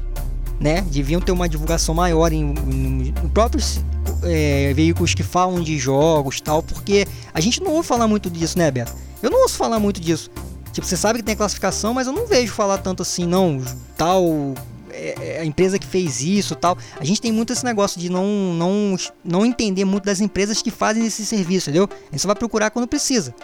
Né? 0.61 0.83
Deviam 0.83 1.21
ter 1.21 1.33
uma 1.33 1.49
divulgação 1.49 1.95
maior 1.95 2.33
em, 2.33 2.55
em, 2.55 3.09
em 3.09 3.29
próprios 3.29 3.81
é, 4.24 4.72
veículos 4.74 5.14
que 5.14 5.22
falam 5.22 5.62
de 5.62 5.78
jogos 5.78 6.40
tal, 6.40 6.62
porque 6.62 7.06
a 7.32 7.40
gente 7.40 7.62
não 7.62 7.72
ouve 7.72 7.87
falar 7.87 8.08
muito 8.08 8.30
disso, 8.30 8.58
né, 8.58 8.70
Beto? 8.70 8.92
Eu 9.22 9.30
não 9.30 9.42
ouço 9.42 9.56
falar 9.56 9.78
muito 9.78 10.00
disso. 10.00 10.30
Tipo, 10.72 10.87
você 10.87 10.96
sabe 10.96 11.20
que 11.20 11.24
tem 11.24 11.37
classificação, 11.37 11.94
mas 11.94 12.06
eu 12.06 12.12
não 12.12 12.26
vejo 12.26 12.52
falar 12.52 12.78
tanto 12.78 13.02
assim, 13.02 13.26
não, 13.26 13.62
tal 13.96 14.54
é, 14.94 15.14
é, 15.20 15.40
a 15.40 15.44
empresa 15.44 15.78
que 15.78 15.87
fez 15.87 16.20
isso 16.20 16.54
tal. 16.54 16.78
A 16.98 17.04
gente 17.04 17.20
tem 17.20 17.32
muito 17.32 17.52
esse 17.52 17.64
negócio 17.64 18.00
de 18.00 18.08
não, 18.08 18.26
não, 18.54 18.96
não 19.24 19.44
entender 19.44 19.84
muito 19.84 20.04
das 20.04 20.20
empresas 20.20 20.62
que 20.62 20.70
fazem 20.70 21.06
esse 21.06 21.27
serviço, 21.27 21.70
entendeu? 21.70 21.88
A 21.90 22.10
gente 22.12 22.20
só 22.20 22.29
vai 22.29 22.37
procurar 22.37 22.70
quando 22.70 22.87
precisa. 22.87 23.35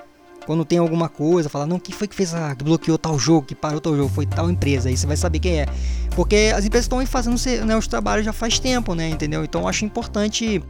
Quando 0.50 0.64
tem 0.64 0.78
alguma 0.78 1.08
coisa, 1.08 1.48
falar, 1.48 1.64
não, 1.64 1.78
quem 1.78 1.94
foi 1.94 2.08
que 2.08 2.14
fez 2.16 2.34
a. 2.34 2.56
que 2.56 2.64
bloqueou 2.64 2.98
tal 2.98 3.16
jogo, 3.16 3.46
que 3.46 3.54
parou 3.54 3.80
tal 3.80 3.96
jogo? 3.96 4.08
Foi 4.08 4.26
tal 4.26 4.50
empresa. 4.50 4.88
Aí 4.88 4.96
você 4.96 5.06
vai 5.06 5.16
saber 5.16 5.38
quem 5.38 5.60
é. 5.60 5.66
Porque 6.16 6.50
as 6.52 6.64
empresas 6.64 6.86
estão 6.86 6.98
aí 6.98 7.06
fazendo 7.06 7.36
né, 7.64 7.76
os 7.76 7.86
trabalhos 7.86 8.26
já 8.26 8.32
faz 8.32 8.58
tempo, 8.58 8.92
né? 8.96 9.08
Entendeu? 9.08 9.44
Então 9.44 9.60
eu 9.60 9.68
acho 9.68 9.84
importante 9.84 10.60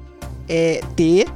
é, 0.46 0.82
ter. 0.94 1.26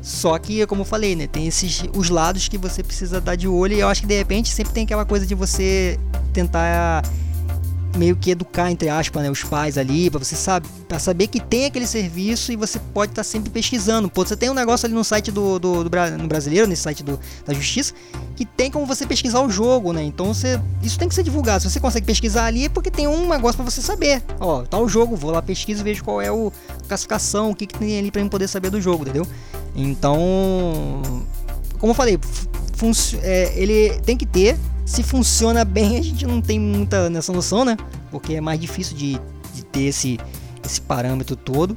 Só 0.00 0.38
que, 0.38 0.66
como 0.66 0.80
eu 0.80 0.86
falei, 0.86 1.14
né? 1.14 1.26
Tem 1.26 1.46
esses 1.46 1.84
os 1.94 2.08
lados 2.08 2.48
que 2.48 2.56
você 2.56 2.82
precisa 2.82 3.20
dar 3.20 3.36
de 3.36 3.46
olho. 3.46 3.74
E 3.74 3.80
eu 3.80 3.88
acho 3.88 4.00
que 4.00 4.06
de 4.06 4.16
repente 4.16 4.48
sempre 4.48 4.72
tem 4.72 4.84
aquela 4.84 5.04
coisa 5.04 5.26
de 5.26 5.34
você 5.34 6.00
tentar 6.32 7.04
meio 7.96 8.16
que 8.16 8.30
educar, 8.30 8.70
entre 8.70 8.88
aspas, 8.88 9.22
né, 9.22 9.30
os 9.30 9.42
pais 9.44 9.76
ali, 9.76 10.10
para 10.10 10.18
você 10.18 10.34
sabe, 10.34 10.66
pra 10.88 10.98
saber 10.98 11.26
que 11.26 11.40
tem 11.40 11.66
aquele 11.66 11.86
serviço 11.86 12.52
e 12.52 12.56
você 12.56 12.78
pode 12.78 13.12
estar 13.12 13.20
tá 13.20 13.24
sempre 13.24 13.50
pesquisando. 13.50 14.08
Pô, 14.08 14.24
você 14.24 14.36
tem 14.36 14.50
um 14.50 14.54
negócio 14.54 14.86
ali 14.86 14.94
no 14.94 15.04
site 15.04 15.30
do, 15.30 15.58
do, 15.58 15.84
do 15.84 15.90
no 16.18 16.28
brasileiro, 16.28 16.66
nesse 16.66 16.82
site 16.82 17.02
do, 17.02 17.18
da 17.44 17.52
Justiça, 17.52 17.94
que 18.36 18.44
tem 18.44 18.70
como 18.70 18.86
você 18.86 19.06
pesquisar 19.06 19.40
o 19.40 19.50
jogo, 19.50 19.92
né? 19.92 20.02
Então 20.02 20.32
você, 20.32 20.60
isso 20.82 20.98
tem 20.98 21.08
que 21.08 21.14
ser 21.14 21.22
divulgado. 21.22 21.62
Se 21.62 21.70
você 21.70 21.80
consegue 21.80 22.06
pesquisar 22.06 22.46
ali, 22.46 22.64
é 22.64 22.68
porque 22.68 22.90
tem 22.90 23.06
um 23.06 23.28
negócio 23.28 23.56
para 23.56 23.70
você 23.70 23.82
saber. 23.82 24.22
Ó, 24.40 24.62
tá 24.62 24.78
o 24.78 24.88
jogo, 24.88 25.16
vou 25.16 25.30
lá 25.30 25.42
pesquisa 25.42 25.80
e 25.80 25.84
vejo 25.84 26.02
qual 26.02 26.20
é 26.20 26.30
o 26.30 26.52
a 26.82 26.88
classificação, 26.88 27.50
o 27.50 27.54
que, 27.54 27.66
que 27.66 27.78
tem 27.78 27.98
ali 27.98 28.10
para 28.10 28.20
eu 28.20 28.28
poder 28.28 28.48
saber 28.48 28.70
do 28.70 28.80
jogo, 28.80 29.02
entendeu? 29.02 29.26
Então, 29.74 31.02
como 31.78 31.90
eu 31.90 31.94
falei, 31.94 32.18
é, 33.22 33.52
ele 33.54 33.98
tem 34.00 34.16
que 34.16 34.26
ter 34.26 34.58
se 34.84 35.02
funciona 35.02 35.64
bem, 35.64 35.98
a 35.98 36.02
gente 36.02 36.26
não 36.26 36.40
tem 36.40 36.58
muita 36.58 37.08
nessa 37.08 37.32
noção, 37.32 37.64
né? 37.64 37.76
Porque 38.10 38.34
é 38.34 38.40
mais 38.40 38.60
difícil 38.60 38.96
de, 38.96 39.20
de 39.54 39.64
ter 39.64 39.84
esse, 39.84 40.18
esse 40.64 40.80
parâmetro 40.80 41.36
todo. 41.36 41.76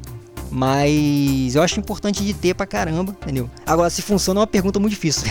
Mas 0.52 1.56
eu 1.56 1.62
acho 1.62 1.80
importante 1.80 2.24
de 2.24 2.34
ter 2.34 2.54
pra 2.54 2.66
caramba, 2.66 3.16
entendeu? 3.24 3.50
Agora, 3.66 3.90
se 3.90 4.02
funciona 4.02 4.40
é 4.40 4.42
uma 4.42 4.48
pergunta 4.48 4.80
muito 4.80 4.94
difícil. 4.94 5.30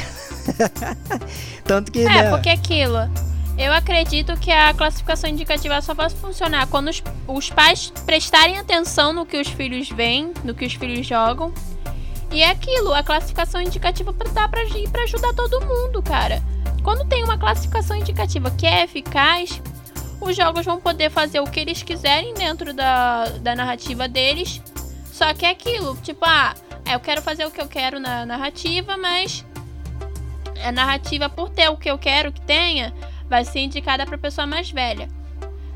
Tanto 1.65 1.91
que. 1.91 2.01
É, 2.01 2.05
né? 2.05 2.31
porque 2.31 2.51
aquilo. 2.51 2.99
Eu 3.57 3.73
acredito 3.73 4.37
que 4.37 4.51
a 4.51 4.75
classificação 4.75 5.31
indicativa 5.31 5.81
só 5.81 5.95
vai 5.95 6.11
funcionar 6.11 6.67
quando 6.67 6.89
os, 6.89 7.03
os 7.29 7.51
pais 7.51 7.93
prestarem 8.05 8.59
atenção 8.59 9.13
no 9.13 9.25
que 9.25 9.41
os 9.41 9.47
filhos 9.49 9.89
veem, 9.89 10.33
no 10.43 10.55
que 10.55 10.67
os 10.67 10.75
filhos 10.75 11.07
jogam. 11.07 11.53
E 12.35 12.43
é 12.43 12.51
aquilo, 12.51 12.93
a 12.93 13.01
classificação 13.01 13.61
indicativa 13.61 14.13
dá 14.33 14.49
pra, 14.49 14.61
pra 14.91 15.03
ajudar 15.05 15.33
todo 15.35 15.65
mundo, 15.65 16.03
cara. 16.03 16.43
Quando 16.83 17.09
tem 17.09 17.23
uma 17.23 17.39
classificação 17.39 17.97
indicativa 17.97 18.51
que 18.51 18.67
é 18.67 18.83
eficaz, 18.83 19.63
os 20.21 20.35
jogos 20.35 20.67
vão 20.67 20.81
poder 20.81 21.11
fazer 21.11 21.39
o 21.39 21.45
que 21.45 21.61
eles 21.61 21.85
quiserem 21.85 22.35
dentro 22.35 22.75
da, 22.75 23.27
da 23.39 23.55
narrativa 23.55 24.09
deles. 24.09 24.61
Só 25.13 25.33
que 25.33 25.47
é 25.47 25.51
aquilo, 25.51 25.97
tipo, 25.99 26.25
ah, 26.25 26.55
eu 26.93 26.99
quero 26.99 27.23
fazer 27.23 27.47
o 27.47 27.53
que 27.53 27.61
eu 27.61 27.69
quero 27.69 28.01
na 28.01 28.27
narrativa, 28.27 28.97
mas 28.97 29.47
a 30.61 30.73
narrativa, 30.73 31.29
por 31.29 31.51
ter 31.51 31.69
o 31.69 31.77
que 31.77 31.89
eu 31.89 31.97
quero 31.97 32.33
que 32.33 32.41
tenha, 32.41 32.93
vai 33.29 33.45
ser 33.45 33.61
indicada 33.61 34.05
para 34.05 34.19
pessoa 34.19 34.45
mais 34.45 34.69
velha. 34.69 35.09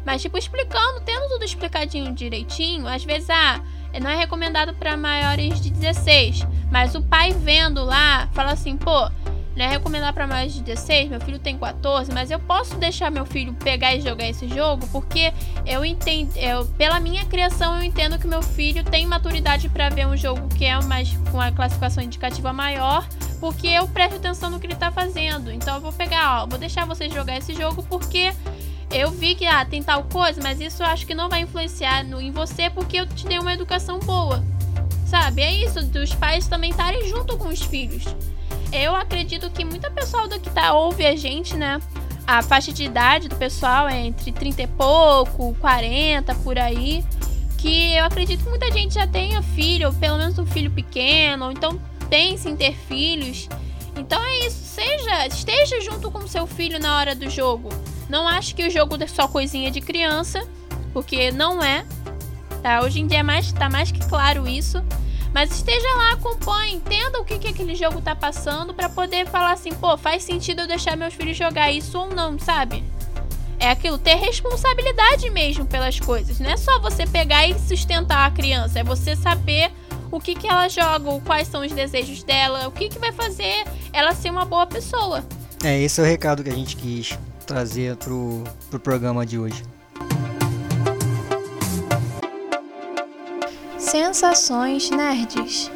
Mas, 0.05 0.23
tipo, 0.23 0.37
explicando, 0.37 1.03
tendo 1.03 1.29
tudo 1.29 1.45
explicadinho 1.45 2.13
direitinho, 2.13 2.89
às 2.89 3.05
vezes, 3.05 3.31
ah, 3.31 3.61
não 4.01 4.11
é 4.11 4.17
recomendado 4.17 4.75
para 4.75 4.97
maiores 4.97 5.61
de 5.61 5.71
16. 5.71 6.47
Mas 6.71 6.95
o 6.95 7.03
pai 7.03 7.33
vendo 7.33 7.85
lá, 7.85 8.29
fala 8.33 8.53
assim, 8.53 8.77
pô, 8.77 9.11
não 9.59 9.65
é 9.65 9.69
recomendar 9.69 10.13
para 10.13 10.25
mais 10.25 10.55
de 10.55 10.63
16, 10.63 11.11
meu 11.11 11.21
filho 11.21 11.39
tem 11.39 11.59
14, 11.59 12.13
mas 12.13 12.31
eu 12.31 12.39
posso 12.39 12.77
deixar 12.77 13.11
meu 13.11 13.27
filho 13.27 13.53
pegar 13.55 13.93
e 13.93 14.01
jogar 14.01 14.29
esse 14.29 14.47
jogo 14.47 14.87
porque 14.93 15.33
eu 15.67 15.85
entendo, 15.85 16.37
eu, 16.37 16.65
pela 16.65 17.01
minha 17.01 17.25
criação 17.25 17.77
eu 17.77 17.83
entendo 17.83 18.19
que 18.21 18.27
meu 18.29 18.41
filho 18.41 18.85
tem 18.85 19.05
maturidade 19.05 19.69
para 19.69 19.89
ver 19.89 20.07
um 20.07 20.17
jogo 20.17 20.47
que 20.57 20.65
é 20.65 20.81
mais 20.85 21.11
com 21.33 21.41
a 21.41 21.51
classificação 21.51 22.05
indicativa 22.05 22.53
maior, 22.53 23.05
porque 23.41 23.67
eu 23.67 23.89
presto 23.89 24.17
atenção 24.17 24.49
no 24.49 24.61
que 24.61 24.67
ele 24.69 24.77
tá 24.77 24.93
fazendo. 24.93 25.51
Então 25.51 25.75
eu 25.75 25.81
vou 25.81 25.93
pegar, 25.93 26.43
ó, 26.43 26.47
vou 26.47 26.59
deixar 26.59 26.85
você 26.85 27.09
jogar 27.11 27.37
esse 27.37 27.53
jogo 27.53 27.83
porque 27.83 28.33
eu 28.91 29.11
vi 29.11 29.35
que 29.35 29.47
ah, 29.47 29.65
tem 29.65 29.83
tal 29.83 30.05
coisa, 30.05 30.41
mas 30.43 30.61
isso 30.61 30.83
eu 30.83 30.87
acho 30.87 31.07
que 31.07 31.15
não 31.15 31.29
vai 31.29 31.41
influenciar 31.41 32.05
no, 32.05 32.21
em 32.21 32.31
você 32.31 32.71
porque 32.71 32.99
eu 32.99 33.07
te 33.07 33.27
dei 33.27 33.39
uma 33.39 33.53
educação 33.53 33.99
boa. 33.99 34.43
Sabe? 35.07 35.43
É 35.43 35.53
isso, 35.53 35.83
dos 35.85 36.15
pais 36.15 36.47
também 36.47 36.71
estarem 36.71 37.09
junto 37.09 37.37
com 37.37 37.49
os 37.49 37.63
filhos 37.63 38.05
eu 38.73 38.95
acredito 38.95 39.51
que 39.51 39.65
muita 39.65 39.91
pessoa 39.91 40.29
do 40.29 40.39
que 40.39 40.51
tá 40.51 40.73
ouve 40.75 41.07
a 41.07 41.17
gente, 41.17 41.57
né? 41.57 41.81
A 42.27 42.43
faixa 42.43 42.73
de 42.73 42.85
idade 42.85 43.29
do 43.29 43.37
pessoal 43.37 43.89
é 43.89 44.07
entre 44.07 44.31
30 44.31 44.63
e 44.63 44.67
pouco, 44.67 45.55
40 45.61 46.35
por 46.37 46.59
aí. 46.59 47.05
Que 47.57 47.95
eu 47.95 48.05
acredito 48.05 48.45
que 48.45 48.51
muita 48.51 48.71
gente 48.71 48.95
já 48.95 49.07
tenha 49.07 49.43
filho, 49.43 49.89
ou 49.89 49.95
pelo 49.95 50.19
menos 50.19 50.39
um 50.39 50.47
filho 50.47 50.71
pequeno, 50.71 51.47
ou 51.47 51.53
então 51.53 51.81
pense 52.09 52.49
em 52.49 52.55
ter 52.55 52.75
filhos. 52.75 53.49
Então 53.97 54.23
é 54.23 54.47
isso, 54.47 54.63
seja, 54.63 55.27
esteja 55.27 55.81
junto 55.81 56.11
com 56.11 56.25
seu 56.29 56.47
filho 56.47 56.79
na 56.79 56.99
hora 56.99 57.15
do 57.17 57.29
jogo. 57.29 57.71
Não 58.09 58.27
acho 58.27 58.55
que 58.55 58.67
o 58.67 58.71
jogo 58.71 58.97
é 59.03 59.07
só 59.07 59.29
coisinha 59.29 59.71
de 59.71 59.81
criança, 59.81 60.47
porque 60.93 61.31
não 61.31 61.63
é. 61.63 61.85
Tá? 62.63 62.81
Hoje 62.81 63.01
em 63.01 63.07
dia 63.07 63.19
é 63.19 63.23
mais, 63.23 63.53
tá 63.53 63.69
mais 63.69 63.93
que 63.93 64.07
claro 64.09 64.49
isso. 64.49 64.83
Mas 65.33 65.53
esteja 65.53 65.87
lá, 65.95 66.13
acompanhe, 66.13 66.75
entenda 66.75 67.21
o 67.21 67.25
que, 67.25 67.39
que 67.39 67.49
aquele 67.49 67.75
jogo 67.75 68.01
tá 68.01 68.17
passando 68.17 68.73
para 68.73 68.89
poder 68.89 69.27
falar 69.27 69.53
assim, 69.53 69.73
pô, 69.75 69.97
faz 69.97 70.23
sentido 70.23 70.63
eu 70.63 70.67
deixar 70.67 70.97
meus 70.97 71.15
filhos 71.15 71.37
jogar 71.37 71.71
isso 71.71 71.99
ou 71.99 72.09
não, 72.09 72.39
sabe? 72.39 72.83
É 73.61 73.71
aquilo, 73.71 73.99
ter 73.99 74.15
responsabilidade 74.15 75.29
mesmo 75.31 75.67
pelas 75.67 76.01
coisas. 76.01 76.41
Não 76.41 76.51
é 76.51 76.57
só 76.57 76.81
você 76.81 77.07
pegar 77.07 77.47
e 77.47 77.59
sustentar 77.59 78.27
a 78.27 78.31
criança, 78.31 78.79
é 78.79 78.85
você 78.85 79.15
saber 79.15 79.71
o 80.11 80.19
que, 80.19 80.35
que 80.35 80.49
ela 80.49 80.69
joga, 80.69 81.21
quais 81.21 81.49
são 81.49 81.61
os 81.61 81.73
desejos 81.73 82.23
dela, 82.23 82.67
o 82.67 82.73
que, 82.73 82.89
que 82.89 82.99
vai 82.99 83.13
fazer 83.13 83.65
ela 83.93 84.15
ser 84.15 84.31
uma 84.31 84.47
boa 84.47 84.67
pessoa. 84.67 85.23
É, 85.63 85.79
esse 85.79 86.01
é 86.01 86.05
o 86.05 86.07
recado 86.07 86.43
que 86.43 86.51
a 86.51 86.55
gente 86.55 86.77
quis 86.77 87.19
trazer 87.49 87.97
pro, 87.97 88.45
pro 88.69 88.79
programa 88.79 89.25
de 89.25 89.39
hoje. 89.39 89.65
Sensações 93.79 94.91
Nerds. 94.91 95.71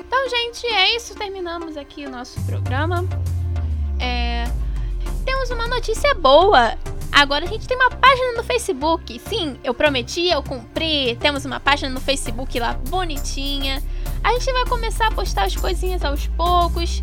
Então, 0.00 0.28
gente, 0.28 0.66
é 0.66 0.96
isso. 0.96 1.14
Terminamos 1.14 1.76
aqui 1.76 2.04
o 2.04 2.10
nosso 2.10 2.40
programa. 2.42 3.04
É... 4.00 4.46
Temos 5.24 5.50
uma 5.50 5.68
notícia 5.68 6.12
boa. 6.16 6.76
Agora 7.12 7.44
a 7.44 7.48
gente 7.48 7.68
tem 7.68 7.76
uma 7.76 7.90
página 7.90 8.32
no 8.32 8.42
Facebook. 8.42 9.20
Sim, 9.28 9.56
eu 9.62 9.72
prometi, 9.72 10.26
eu 10.26 10.42
cumpri. 10.42 11.16
Temos 11.20 11.44
uma 11.44 11.60
página 11.60 11.88
no 11.88 12.00
Facebook 12.00 12.58
lá 12.58 12.72
bonitinha. 12.88 13.80
A 14.24 14.32
gente 14.32 14.52
vai 14.52 14.66
começar 14.66 15.06
a 15.06 15.12
postar 15.12 15.44
as 15.44 15.54
coisinhas 15.54 16.04
aos 16.04 16.26
poucos. 16.26 17.00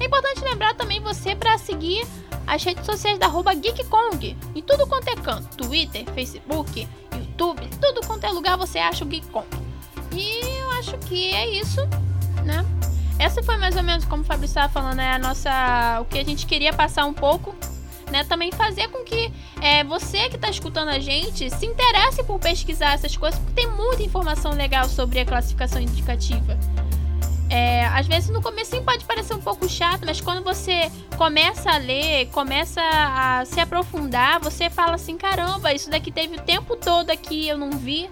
é 0.00 0.06
importante 0.06 0.40
lembrar 0.42 0.74
também 0.74 1.00
você 1.00 1.34
para 1.34 1.58
seguir 1.58 2.06
as 2.46 2.62
redes 2.64 2.86
sociais 2.86 3.18
da 3.18 3.26
arroba 3.26 3.54
GeekKong. 3.54 4.36
Em 4.54 4.62
tudo 4.62 4.86
quanto 4.86 5.08
é 5.08 5.16
canto. 5.16 5.56
Twitter, 5.56 6.04
Facebook, 6.12 6.88
YouTube, 7.14 7.68
tudo 7.80 8.06
quanto 8.06 8.24
é 8.24 8.30
lugar 8.30 8.56
você 8.56 8.78
acha 8.78 9.04
o 9.04 9.10
GeekKong. 9.10 9.46
E 10.12 10.40
eu 10.60 10.70
acho 10.72 10.96
que 10.98 11.32
é 11.34 11.48
isso, 11.48 11.80
né? 12.44 12.64
Essa 13.18 13.42
foi 13.42 13.56
mais 13.56 13.76
ou 13.76 13.82
menos 13.82 14.04
como 14.04 14.22
o 14.22 14.24
Fabrício 14.24 14.52
estava 14.52 14.72
falando, 14.72 15.00
é 15.00 15.12
a 15.12 15.18
nossa. 15.18 15.98
o 16.00 16.04
que 16.04 16.18
a 16.18 16.24
gente 16.24 16.46
queria 16.46 16.72
passar 16.72 17.04
um 17.04 17.14
pouco. 17.14 17.54
Né, 18.10 18.24
também 18.24 18.50
fazer 18.50 18.88
com 18.88 19.04
que 19.04 19.30
é, 19.60 19.84
você 19.84 20.30
que 20.30 20.36
está 20.36 20.48
escutando 20.48 20.88
a 20.88 20.98
gente 20.98 21.50
se 21.50 21.66
interesse 21.66 22.24
por 22.24 22.38
pesquisar 22.38 22.94
essas 22.94 23.14
coisas, 23.14 23.38
porque 23.38 23.52
tem 23.52 23.70
muita 23.70 24.02
informação 24.02 24.52
legal 24.52 24.88
sobre 24.88 25.20
a 25.20 25.26
classificação 25.26 25.78
indicativa. 25.78 26.58
É, 27.50 27.86
às 27.86 28.06
vezes 28.06 28.28
no 28.28 28.42
começo 28.42 28.80
pode 28.82 29.04
parecer 29.04 29.34
um 29.34 29.40
pouco 29.40 29.68
chato, 29.68 30.02
mas 30.04 30.20
quando 30.20 30.44
você 30.44 30.90
começa 31.16 31.70
a 31.70 31.78
ler, 31.78 32.26
começa 32.26 32.80
a 32.82 33.44
se 33.46 33.58
aprofundar, 33.58 34.38
você 34.40 34.68
fala 34.68 34.94
assim, 34.94 35.16
caramba, 35.16 35.72
isso 35.72 35.88
daqui 35.88 36.10
teve 36.10 36.36
o 36.36 36.42
tempo 36.42 36.76
todo 36.76 37.10
aqui, 37.10 37.48
eu 37.48 37.56
não 37.56 37.70
vi. 37.70 38.10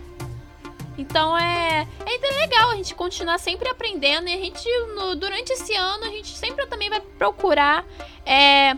Então 0.99 1.37
é, 1.37 1.87
é 2.07 2.41
legal 2.41 2.71
a 2.71 2.77
gente 2.77 2.95
continuar 2.95 3.39
sempre 3.39 3.69
aprendendo 3.69 4.29
e 4.29 4.33
a 4.33 4.39
gente, 4.39 4.67
no, 4.95 5.15
durante 5.15 5.53
esse 5.53 5.75
ano, 5.75 6.05
a 6.05 6.09
gente 6.09 6.29
sempre 6.29 6.67
também 6.67 6.89
vai 6.89 7.01
procurar 7.01 7.85
é, 8.25 8.75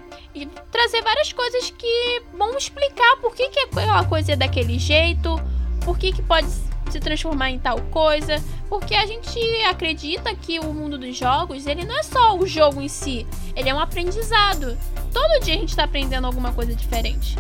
trazer 0.71 1.01
várias 1.03 1.33
coisas 1.33 1.71
que 1.71 2.23
vão 2.35 2.57
explicar 2.57 3.17
por 3.21 3.35
que, 3.35 3.49
que 3.49 3.61
aquela 3.61 4.05
coisa 4.05 4.33
é 4.33 4.37
daquele 4.37 4.79
jeito, 4.79 5.41
por 5.85 5.97
que, 5.97 6.13
que 6.13 6.23
pode 6.23 6.49
se 6.93 7.01
transformar 7.01 7.51
em 7.51 7.59
tal 7.59 7.81
coisa, 7.91 8.43
porque 8.69 8.95
a 8.95 9.07
gente 9.07 9.39
acredita 9.69 10.35
que 10.35 10.59
o 10.59 10.73
mundo 10.73 10.99
dos 10.99 11.17
jogos, 11.17 11.67
ele 11.67 11.85
não 11.85 11.99
é 11.99 12.03
só 12.03 12.37
o 12.37 12.47
jogo 12.47 12.81
em 12.81 12.89
si, 12.89 13.27
ele 13.55 13.69
é 13.69 13.75
um 13.75 13.81
aprendizado. 13.81 14.77
Todo 15.13 15.45
dia 15.45 15.55
a 15.55 15.59
gente 15.59 15.71
está 15.71 15.85
aprendendo 15.85 16.27
alguma 16.27 16.53
coisa 16.53 16.75
diferente. 16.75 17.37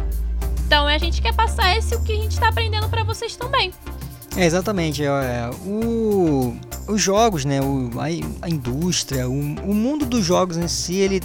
Então 0.66 0.86
a 0.86 0.98
gente 0.98 1.22
quer 1.22 1.34
passar 1.34 1.76
esse 1.76 1.94
o 1.94 2.02
que 2.02 2.12
a 2.12 2.16
gente 2.16 2.32
está 2.32 2.48
aprendendo 2.48 2.88
para 2.88 3.02
vocês 3.02 3.36
também. 3.36 3.72
É, 4.36 4.44
exatamente. 4.44 5.02
É, 5.02 5.50
o, 5.64 6.56
os 6.86 7.00
jogos, 7.00 7.44
né, 7.44 7.60
o, 7.60 7.90
a, 7.98 8.46
a 8.46 8.48
indústria, 8.48 9.28
o, 9.28 9.32
o 9.32 9.74
mundo 9.74 10.04
dos 10.04 10.24
jogos 10.24 10.56
em 10.56 10.68
si, 10.68 10.96
ele 10.96 11.22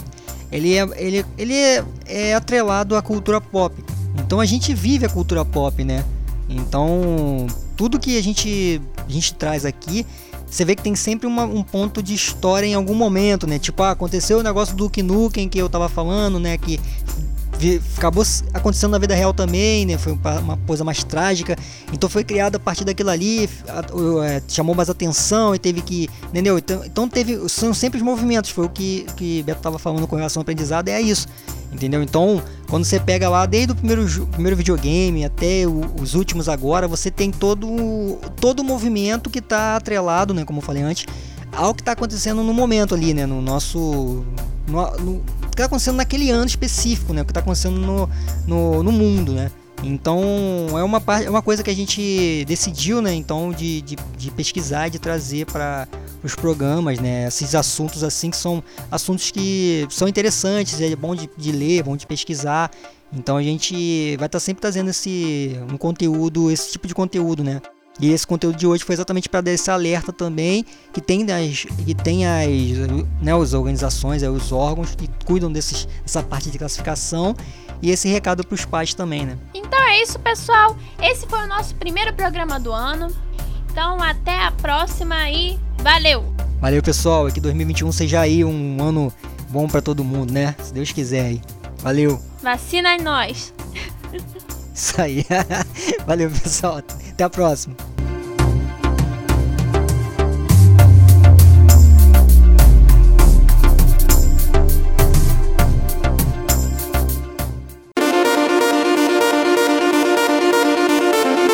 ele 0.50 0.76
é, 0.76 0.86
ele, 0.96 1.26
ele 1.36 1.54
é, 1.54 1.84
é 2.06 2.34
atrelado 2.34 2.94
à 2.94 3.02
cultura 3.02 3.40
pop. 3.40 3.74
Então 4.18 4.38
a 4.38 4.44
gente 4.44 4.72
vive 4.72 5.04
a 5.04 5.08
cultura 5.08 5.44
pop, 5.44 5.82
né? 5.82 6.04
Então 6.48 7.46
tudo 7.76 7.98
que 7.98 8.18
a 8.18 8.22
gente, 8.22 8.80
a 8.96 9.10
gente 9.10 9.34
traz 9.34 9.64
aqui, 9.64 10.06
você 10.46 10.64
vê 10.64 10.76
que 10.76 10.82
tem 10.82 10.94
sempre 10.94 11.26
uma, 11.26 11.44
um 11.44 11.62
ponto 11.62 12.02
de 12.02 12.14
história 12.14 12.66
em 12.66 12.74
algum 12.74 12.94
momento, 12.94 13.46
né? 13.46 13.58
Tipo, 13.58 13.82
ah, 13.82 13.90
aconteceu 13.90 14.38
o 14.38 14.42
negócio 14.42 14.74
do 14.76 14.84
Duke 14.84 15.02
Nukem 15.02 15.48
que 15.48 15.58
eu 15.58 15.68
tava 15.68 15.88
falando, 15.88 16.38
né? 16.38 16.56
Que 16.56 16.78
acabou 17.96 18.24
acontecendo 18.52 18.90
na 18.90 18.98
vida 18.98 19.14
real 19.14 19.32
também, 19.32 19.86
né? 19.86 19.96
Foi 19.98 20.12
uma 20.12 20.56
coisa 20.66 20.84
mais 20.84 21.02
trágica. 21.02 21.56
Então 21.92 22.08
foi 22.08 22.24
criada 22.24 22.56
a 22.56 22.60
partir 22.60 22.84
daquilo 22.84 23.10
ali, 23.10 23.48
é, 24.24 24.42
chamou 24.48 24.74
mais 24.74 24.90
atenção 24.90 25.54
e 25.54 25.58
teve 25.58 25.80
que. 25.80 26.08
Entendeu? 26.28 26.58
Então, 26.58 26.84
então 26.84 27.08
teve. 27.08 27.48
São 27.48 27.72
sempre 27.72 27.98
os 27.98 28.04
movimentos. 28.04 28.50
Foi 28.50 28.66
o 28.66 28.68
que, 28.68 29.06
que 29.16 29.42
Beto 29.42 29.58
estava 29.58 29.78
falando 29.78 30.06
com 30.06 30.16
relação 30.16 30.40
ao 30.40 30.42
aprendizado, 30.42 30.88
é 30.88 31.00
isso. 31.00 31.26
Entendeu? 31.74 32.00
Então, 32.04 32.40
quando 32.70 32.84
você 32.84 33.00
pega 33.00 33.28
lá 33.28 33.44
desde 33.46 33.72
o 33.72 33.74
primeiro, 33.74 34.06
primeiro 34.28 34.56
videogame 34.56 35.24
até 35.24 35.66
o, 35.66 35.80
os 36.00 36.14
últimos 36.14 36.48
agora, 36.48 36.86
você 36.86 37.10
tem 37.10 37.32
todo, 37.32 38.16
todo 38.40 38.60
o 38.60 38.64
movimento 38.64 39.28
que 39.28 39.40
está 39.40 39.74
atrelado, 39.74 40.32
né? 40.32 40.44
Como 40.44 40.60
eu 40.60 40.62
falei 40.62 40.84
antes, 40.84 41.06
ao 41.52 41.74
que 41.74 41.82
está 41.82 41.92
acontecendo 41.92 42.44
no 42.44 42.54
momento 42.54 42.94
ali, 42.94 43.12
né? 43.12 43.26
No 43.26 43.42
nosso. 43.42 44.24
No, 44.68 44.90
no, 44.98 45.20
que 45.54 45.60
está 45.60 45.64
acontecendo 45.64 45.96
naquele 45.96 46.30
ano 46.30 46.46
específico, 46.46 47.12
né? 47.12 47.22
O 47.22 47.24
que 47.24 47.32
está 47.32 47.40
acontecendo 47.40 47.78
no, 47.78 48.08
no, 48.46 48.82
no, 48.84 48.92
mundo, 48.92 49.32
né? 49.32 49.50
Então 49.82 50.22
é 50.78 50.82
uma, 50.82 51.02
é 51.24 51.28
uma 51.28 51.42
coisa 51.42 51.62
que 51.62 51.70
a 51.70 51.74
gente 51.74 52.44
decidiu, 52.46 53.02
né? 53.02 53.12
Então 53.14 53.50
de, 53.50 53.82
de, 53.82 53.96
de 54.16 54.30
pesquisar, 54.30 54.88
de 54.88 55.00
trazer 55.00 55.46
para 55.46 55.88
os 56.24 56.34
programas, 56.34 56.98
né? 56.98 57.28
Esses 57.28 57.54
assuntos 57.54 58.02
assim 58.02 58.30
que 58.30 58.36
são 58.36 58.64
assuntos 58.90 59.30
que 59.30 59.86
são 59.90 60.08
interessantes, 60.08 60.80
é 60.80 60.96
bom 60.96 61.14
de, 61.14 61.28
de 61.36 61.52
ler, 61.52 61.82
bom 61.82 61.96
de 61.96 62.06
pesquisar. 62.06 62.70
Então 63.12 63.36
a 63.36 63.42
gente 63.42 64.16
vai 64.16 64.26
estar 64.26 64.28
tá 64.28 64.40
sempre 64.40 64.62
trazendo 64.62 64.90
esse 64.90 65.56
um 65.70 65.76
conteúdo, 65.76 66.50
esse 66.50 66.72
tipo 66.72 66.88
de 66.88 66.94
conteúdo, 66.94 67.44
né? 67.44 67.60
E 68.00 68.10
esse 68.10 68.26
conteúdo 68.26 68.56
de 68.56 68.66
hoje 68.66 68.82
foi 68.82 68.94
exatamente 68.94 69.28
para 69.28 69.40
dar 69.40 69.52
esse 69.52 69.70
alerta 69.70 70.12
também 70.12 70.64
que 70.92 71.00
tem 71.00 71.30
as 71.30 71.64
que 71.84 71.94
tem 71.94 72.26
as 72.26 72.48
né, 73.22 73.32
as 73.32 73.52
organizações, 73.52 74.22
os 74.22 74.50
órgãos 74.50 74.96
que 74.96 75.08
cuidam 75.24 75.52
desses, 75.52 75.86
dessa 76.02 76.22
parte 76.22 76.50
de 76.50 76.58
classificação 76.58 77.36
e 77.80 77.90
esse 77.90 78.08
recado 78.08 78.44
para 78.44 78.54
os 78.54 78.64
pais 78.64 78.94
também, 78.94 79.26
né? 79.26 79.38
Então 79.54 79.78
é 79.78 80.02
isso, 80.02 80.18
pessoal. 80.18 80.76
Esse 81.00 81.26
foi 81.26 81.40
o 81.40 81.46
nosso 81.46 81.74
primeiro 81.76 82.12
programa 82.14 82.58
do 82.58 82.72
ano. 82.72 83.14
Então 83.70 84.02
até 84.02 84.42
a 84.42 84.50
próxima 84.50 85.30
e 85.30 85.58
valeu. 85.84 86.24
Valeu, 86.60 86.82
pessoal. 86.82 87.30
Que 87.30 87.40
2021 87.40 87.92
seja 87.92 88.20
aí 88.20 88.42
um 88.42 88.82
ano 88.82 89.12
bom 89.50 89.68
para 89.68 89.82
todo 89.82 90.02
mundo, 90.02 90.32
né? 90.32 90.56
Se 90.60 90.72
Deus 90.72 90.90
quiser 90.90 91.26
aí. 91.26 91.42
Valeu. 91.78 92.20
Vacina 92.42 92.96
em 92.96 93.02
nós. 93.02 93.52
Isso 94.74 95.00
aí. 95.00 95.24
Valeu, 96.06 96.30
pessoal. 96.30 96.78
Até 96.78 97.22
a 97.22 97.30
próxima. 97.30 97.76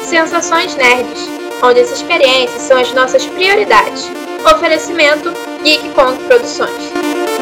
Sensações 0.09 0.75
Nerds, 0.77 1.40
onde 1.63 1.81
as 1.81 1.91
experiências 1.91 2.63
são 2.63 2.79
as 2.79 2.93
nossas 2.93 3.25
prioridades. 3.27 4.11
Oferecimento 4.45 5.33
Geek 5.63 5.91
Produções. 6.27 7.40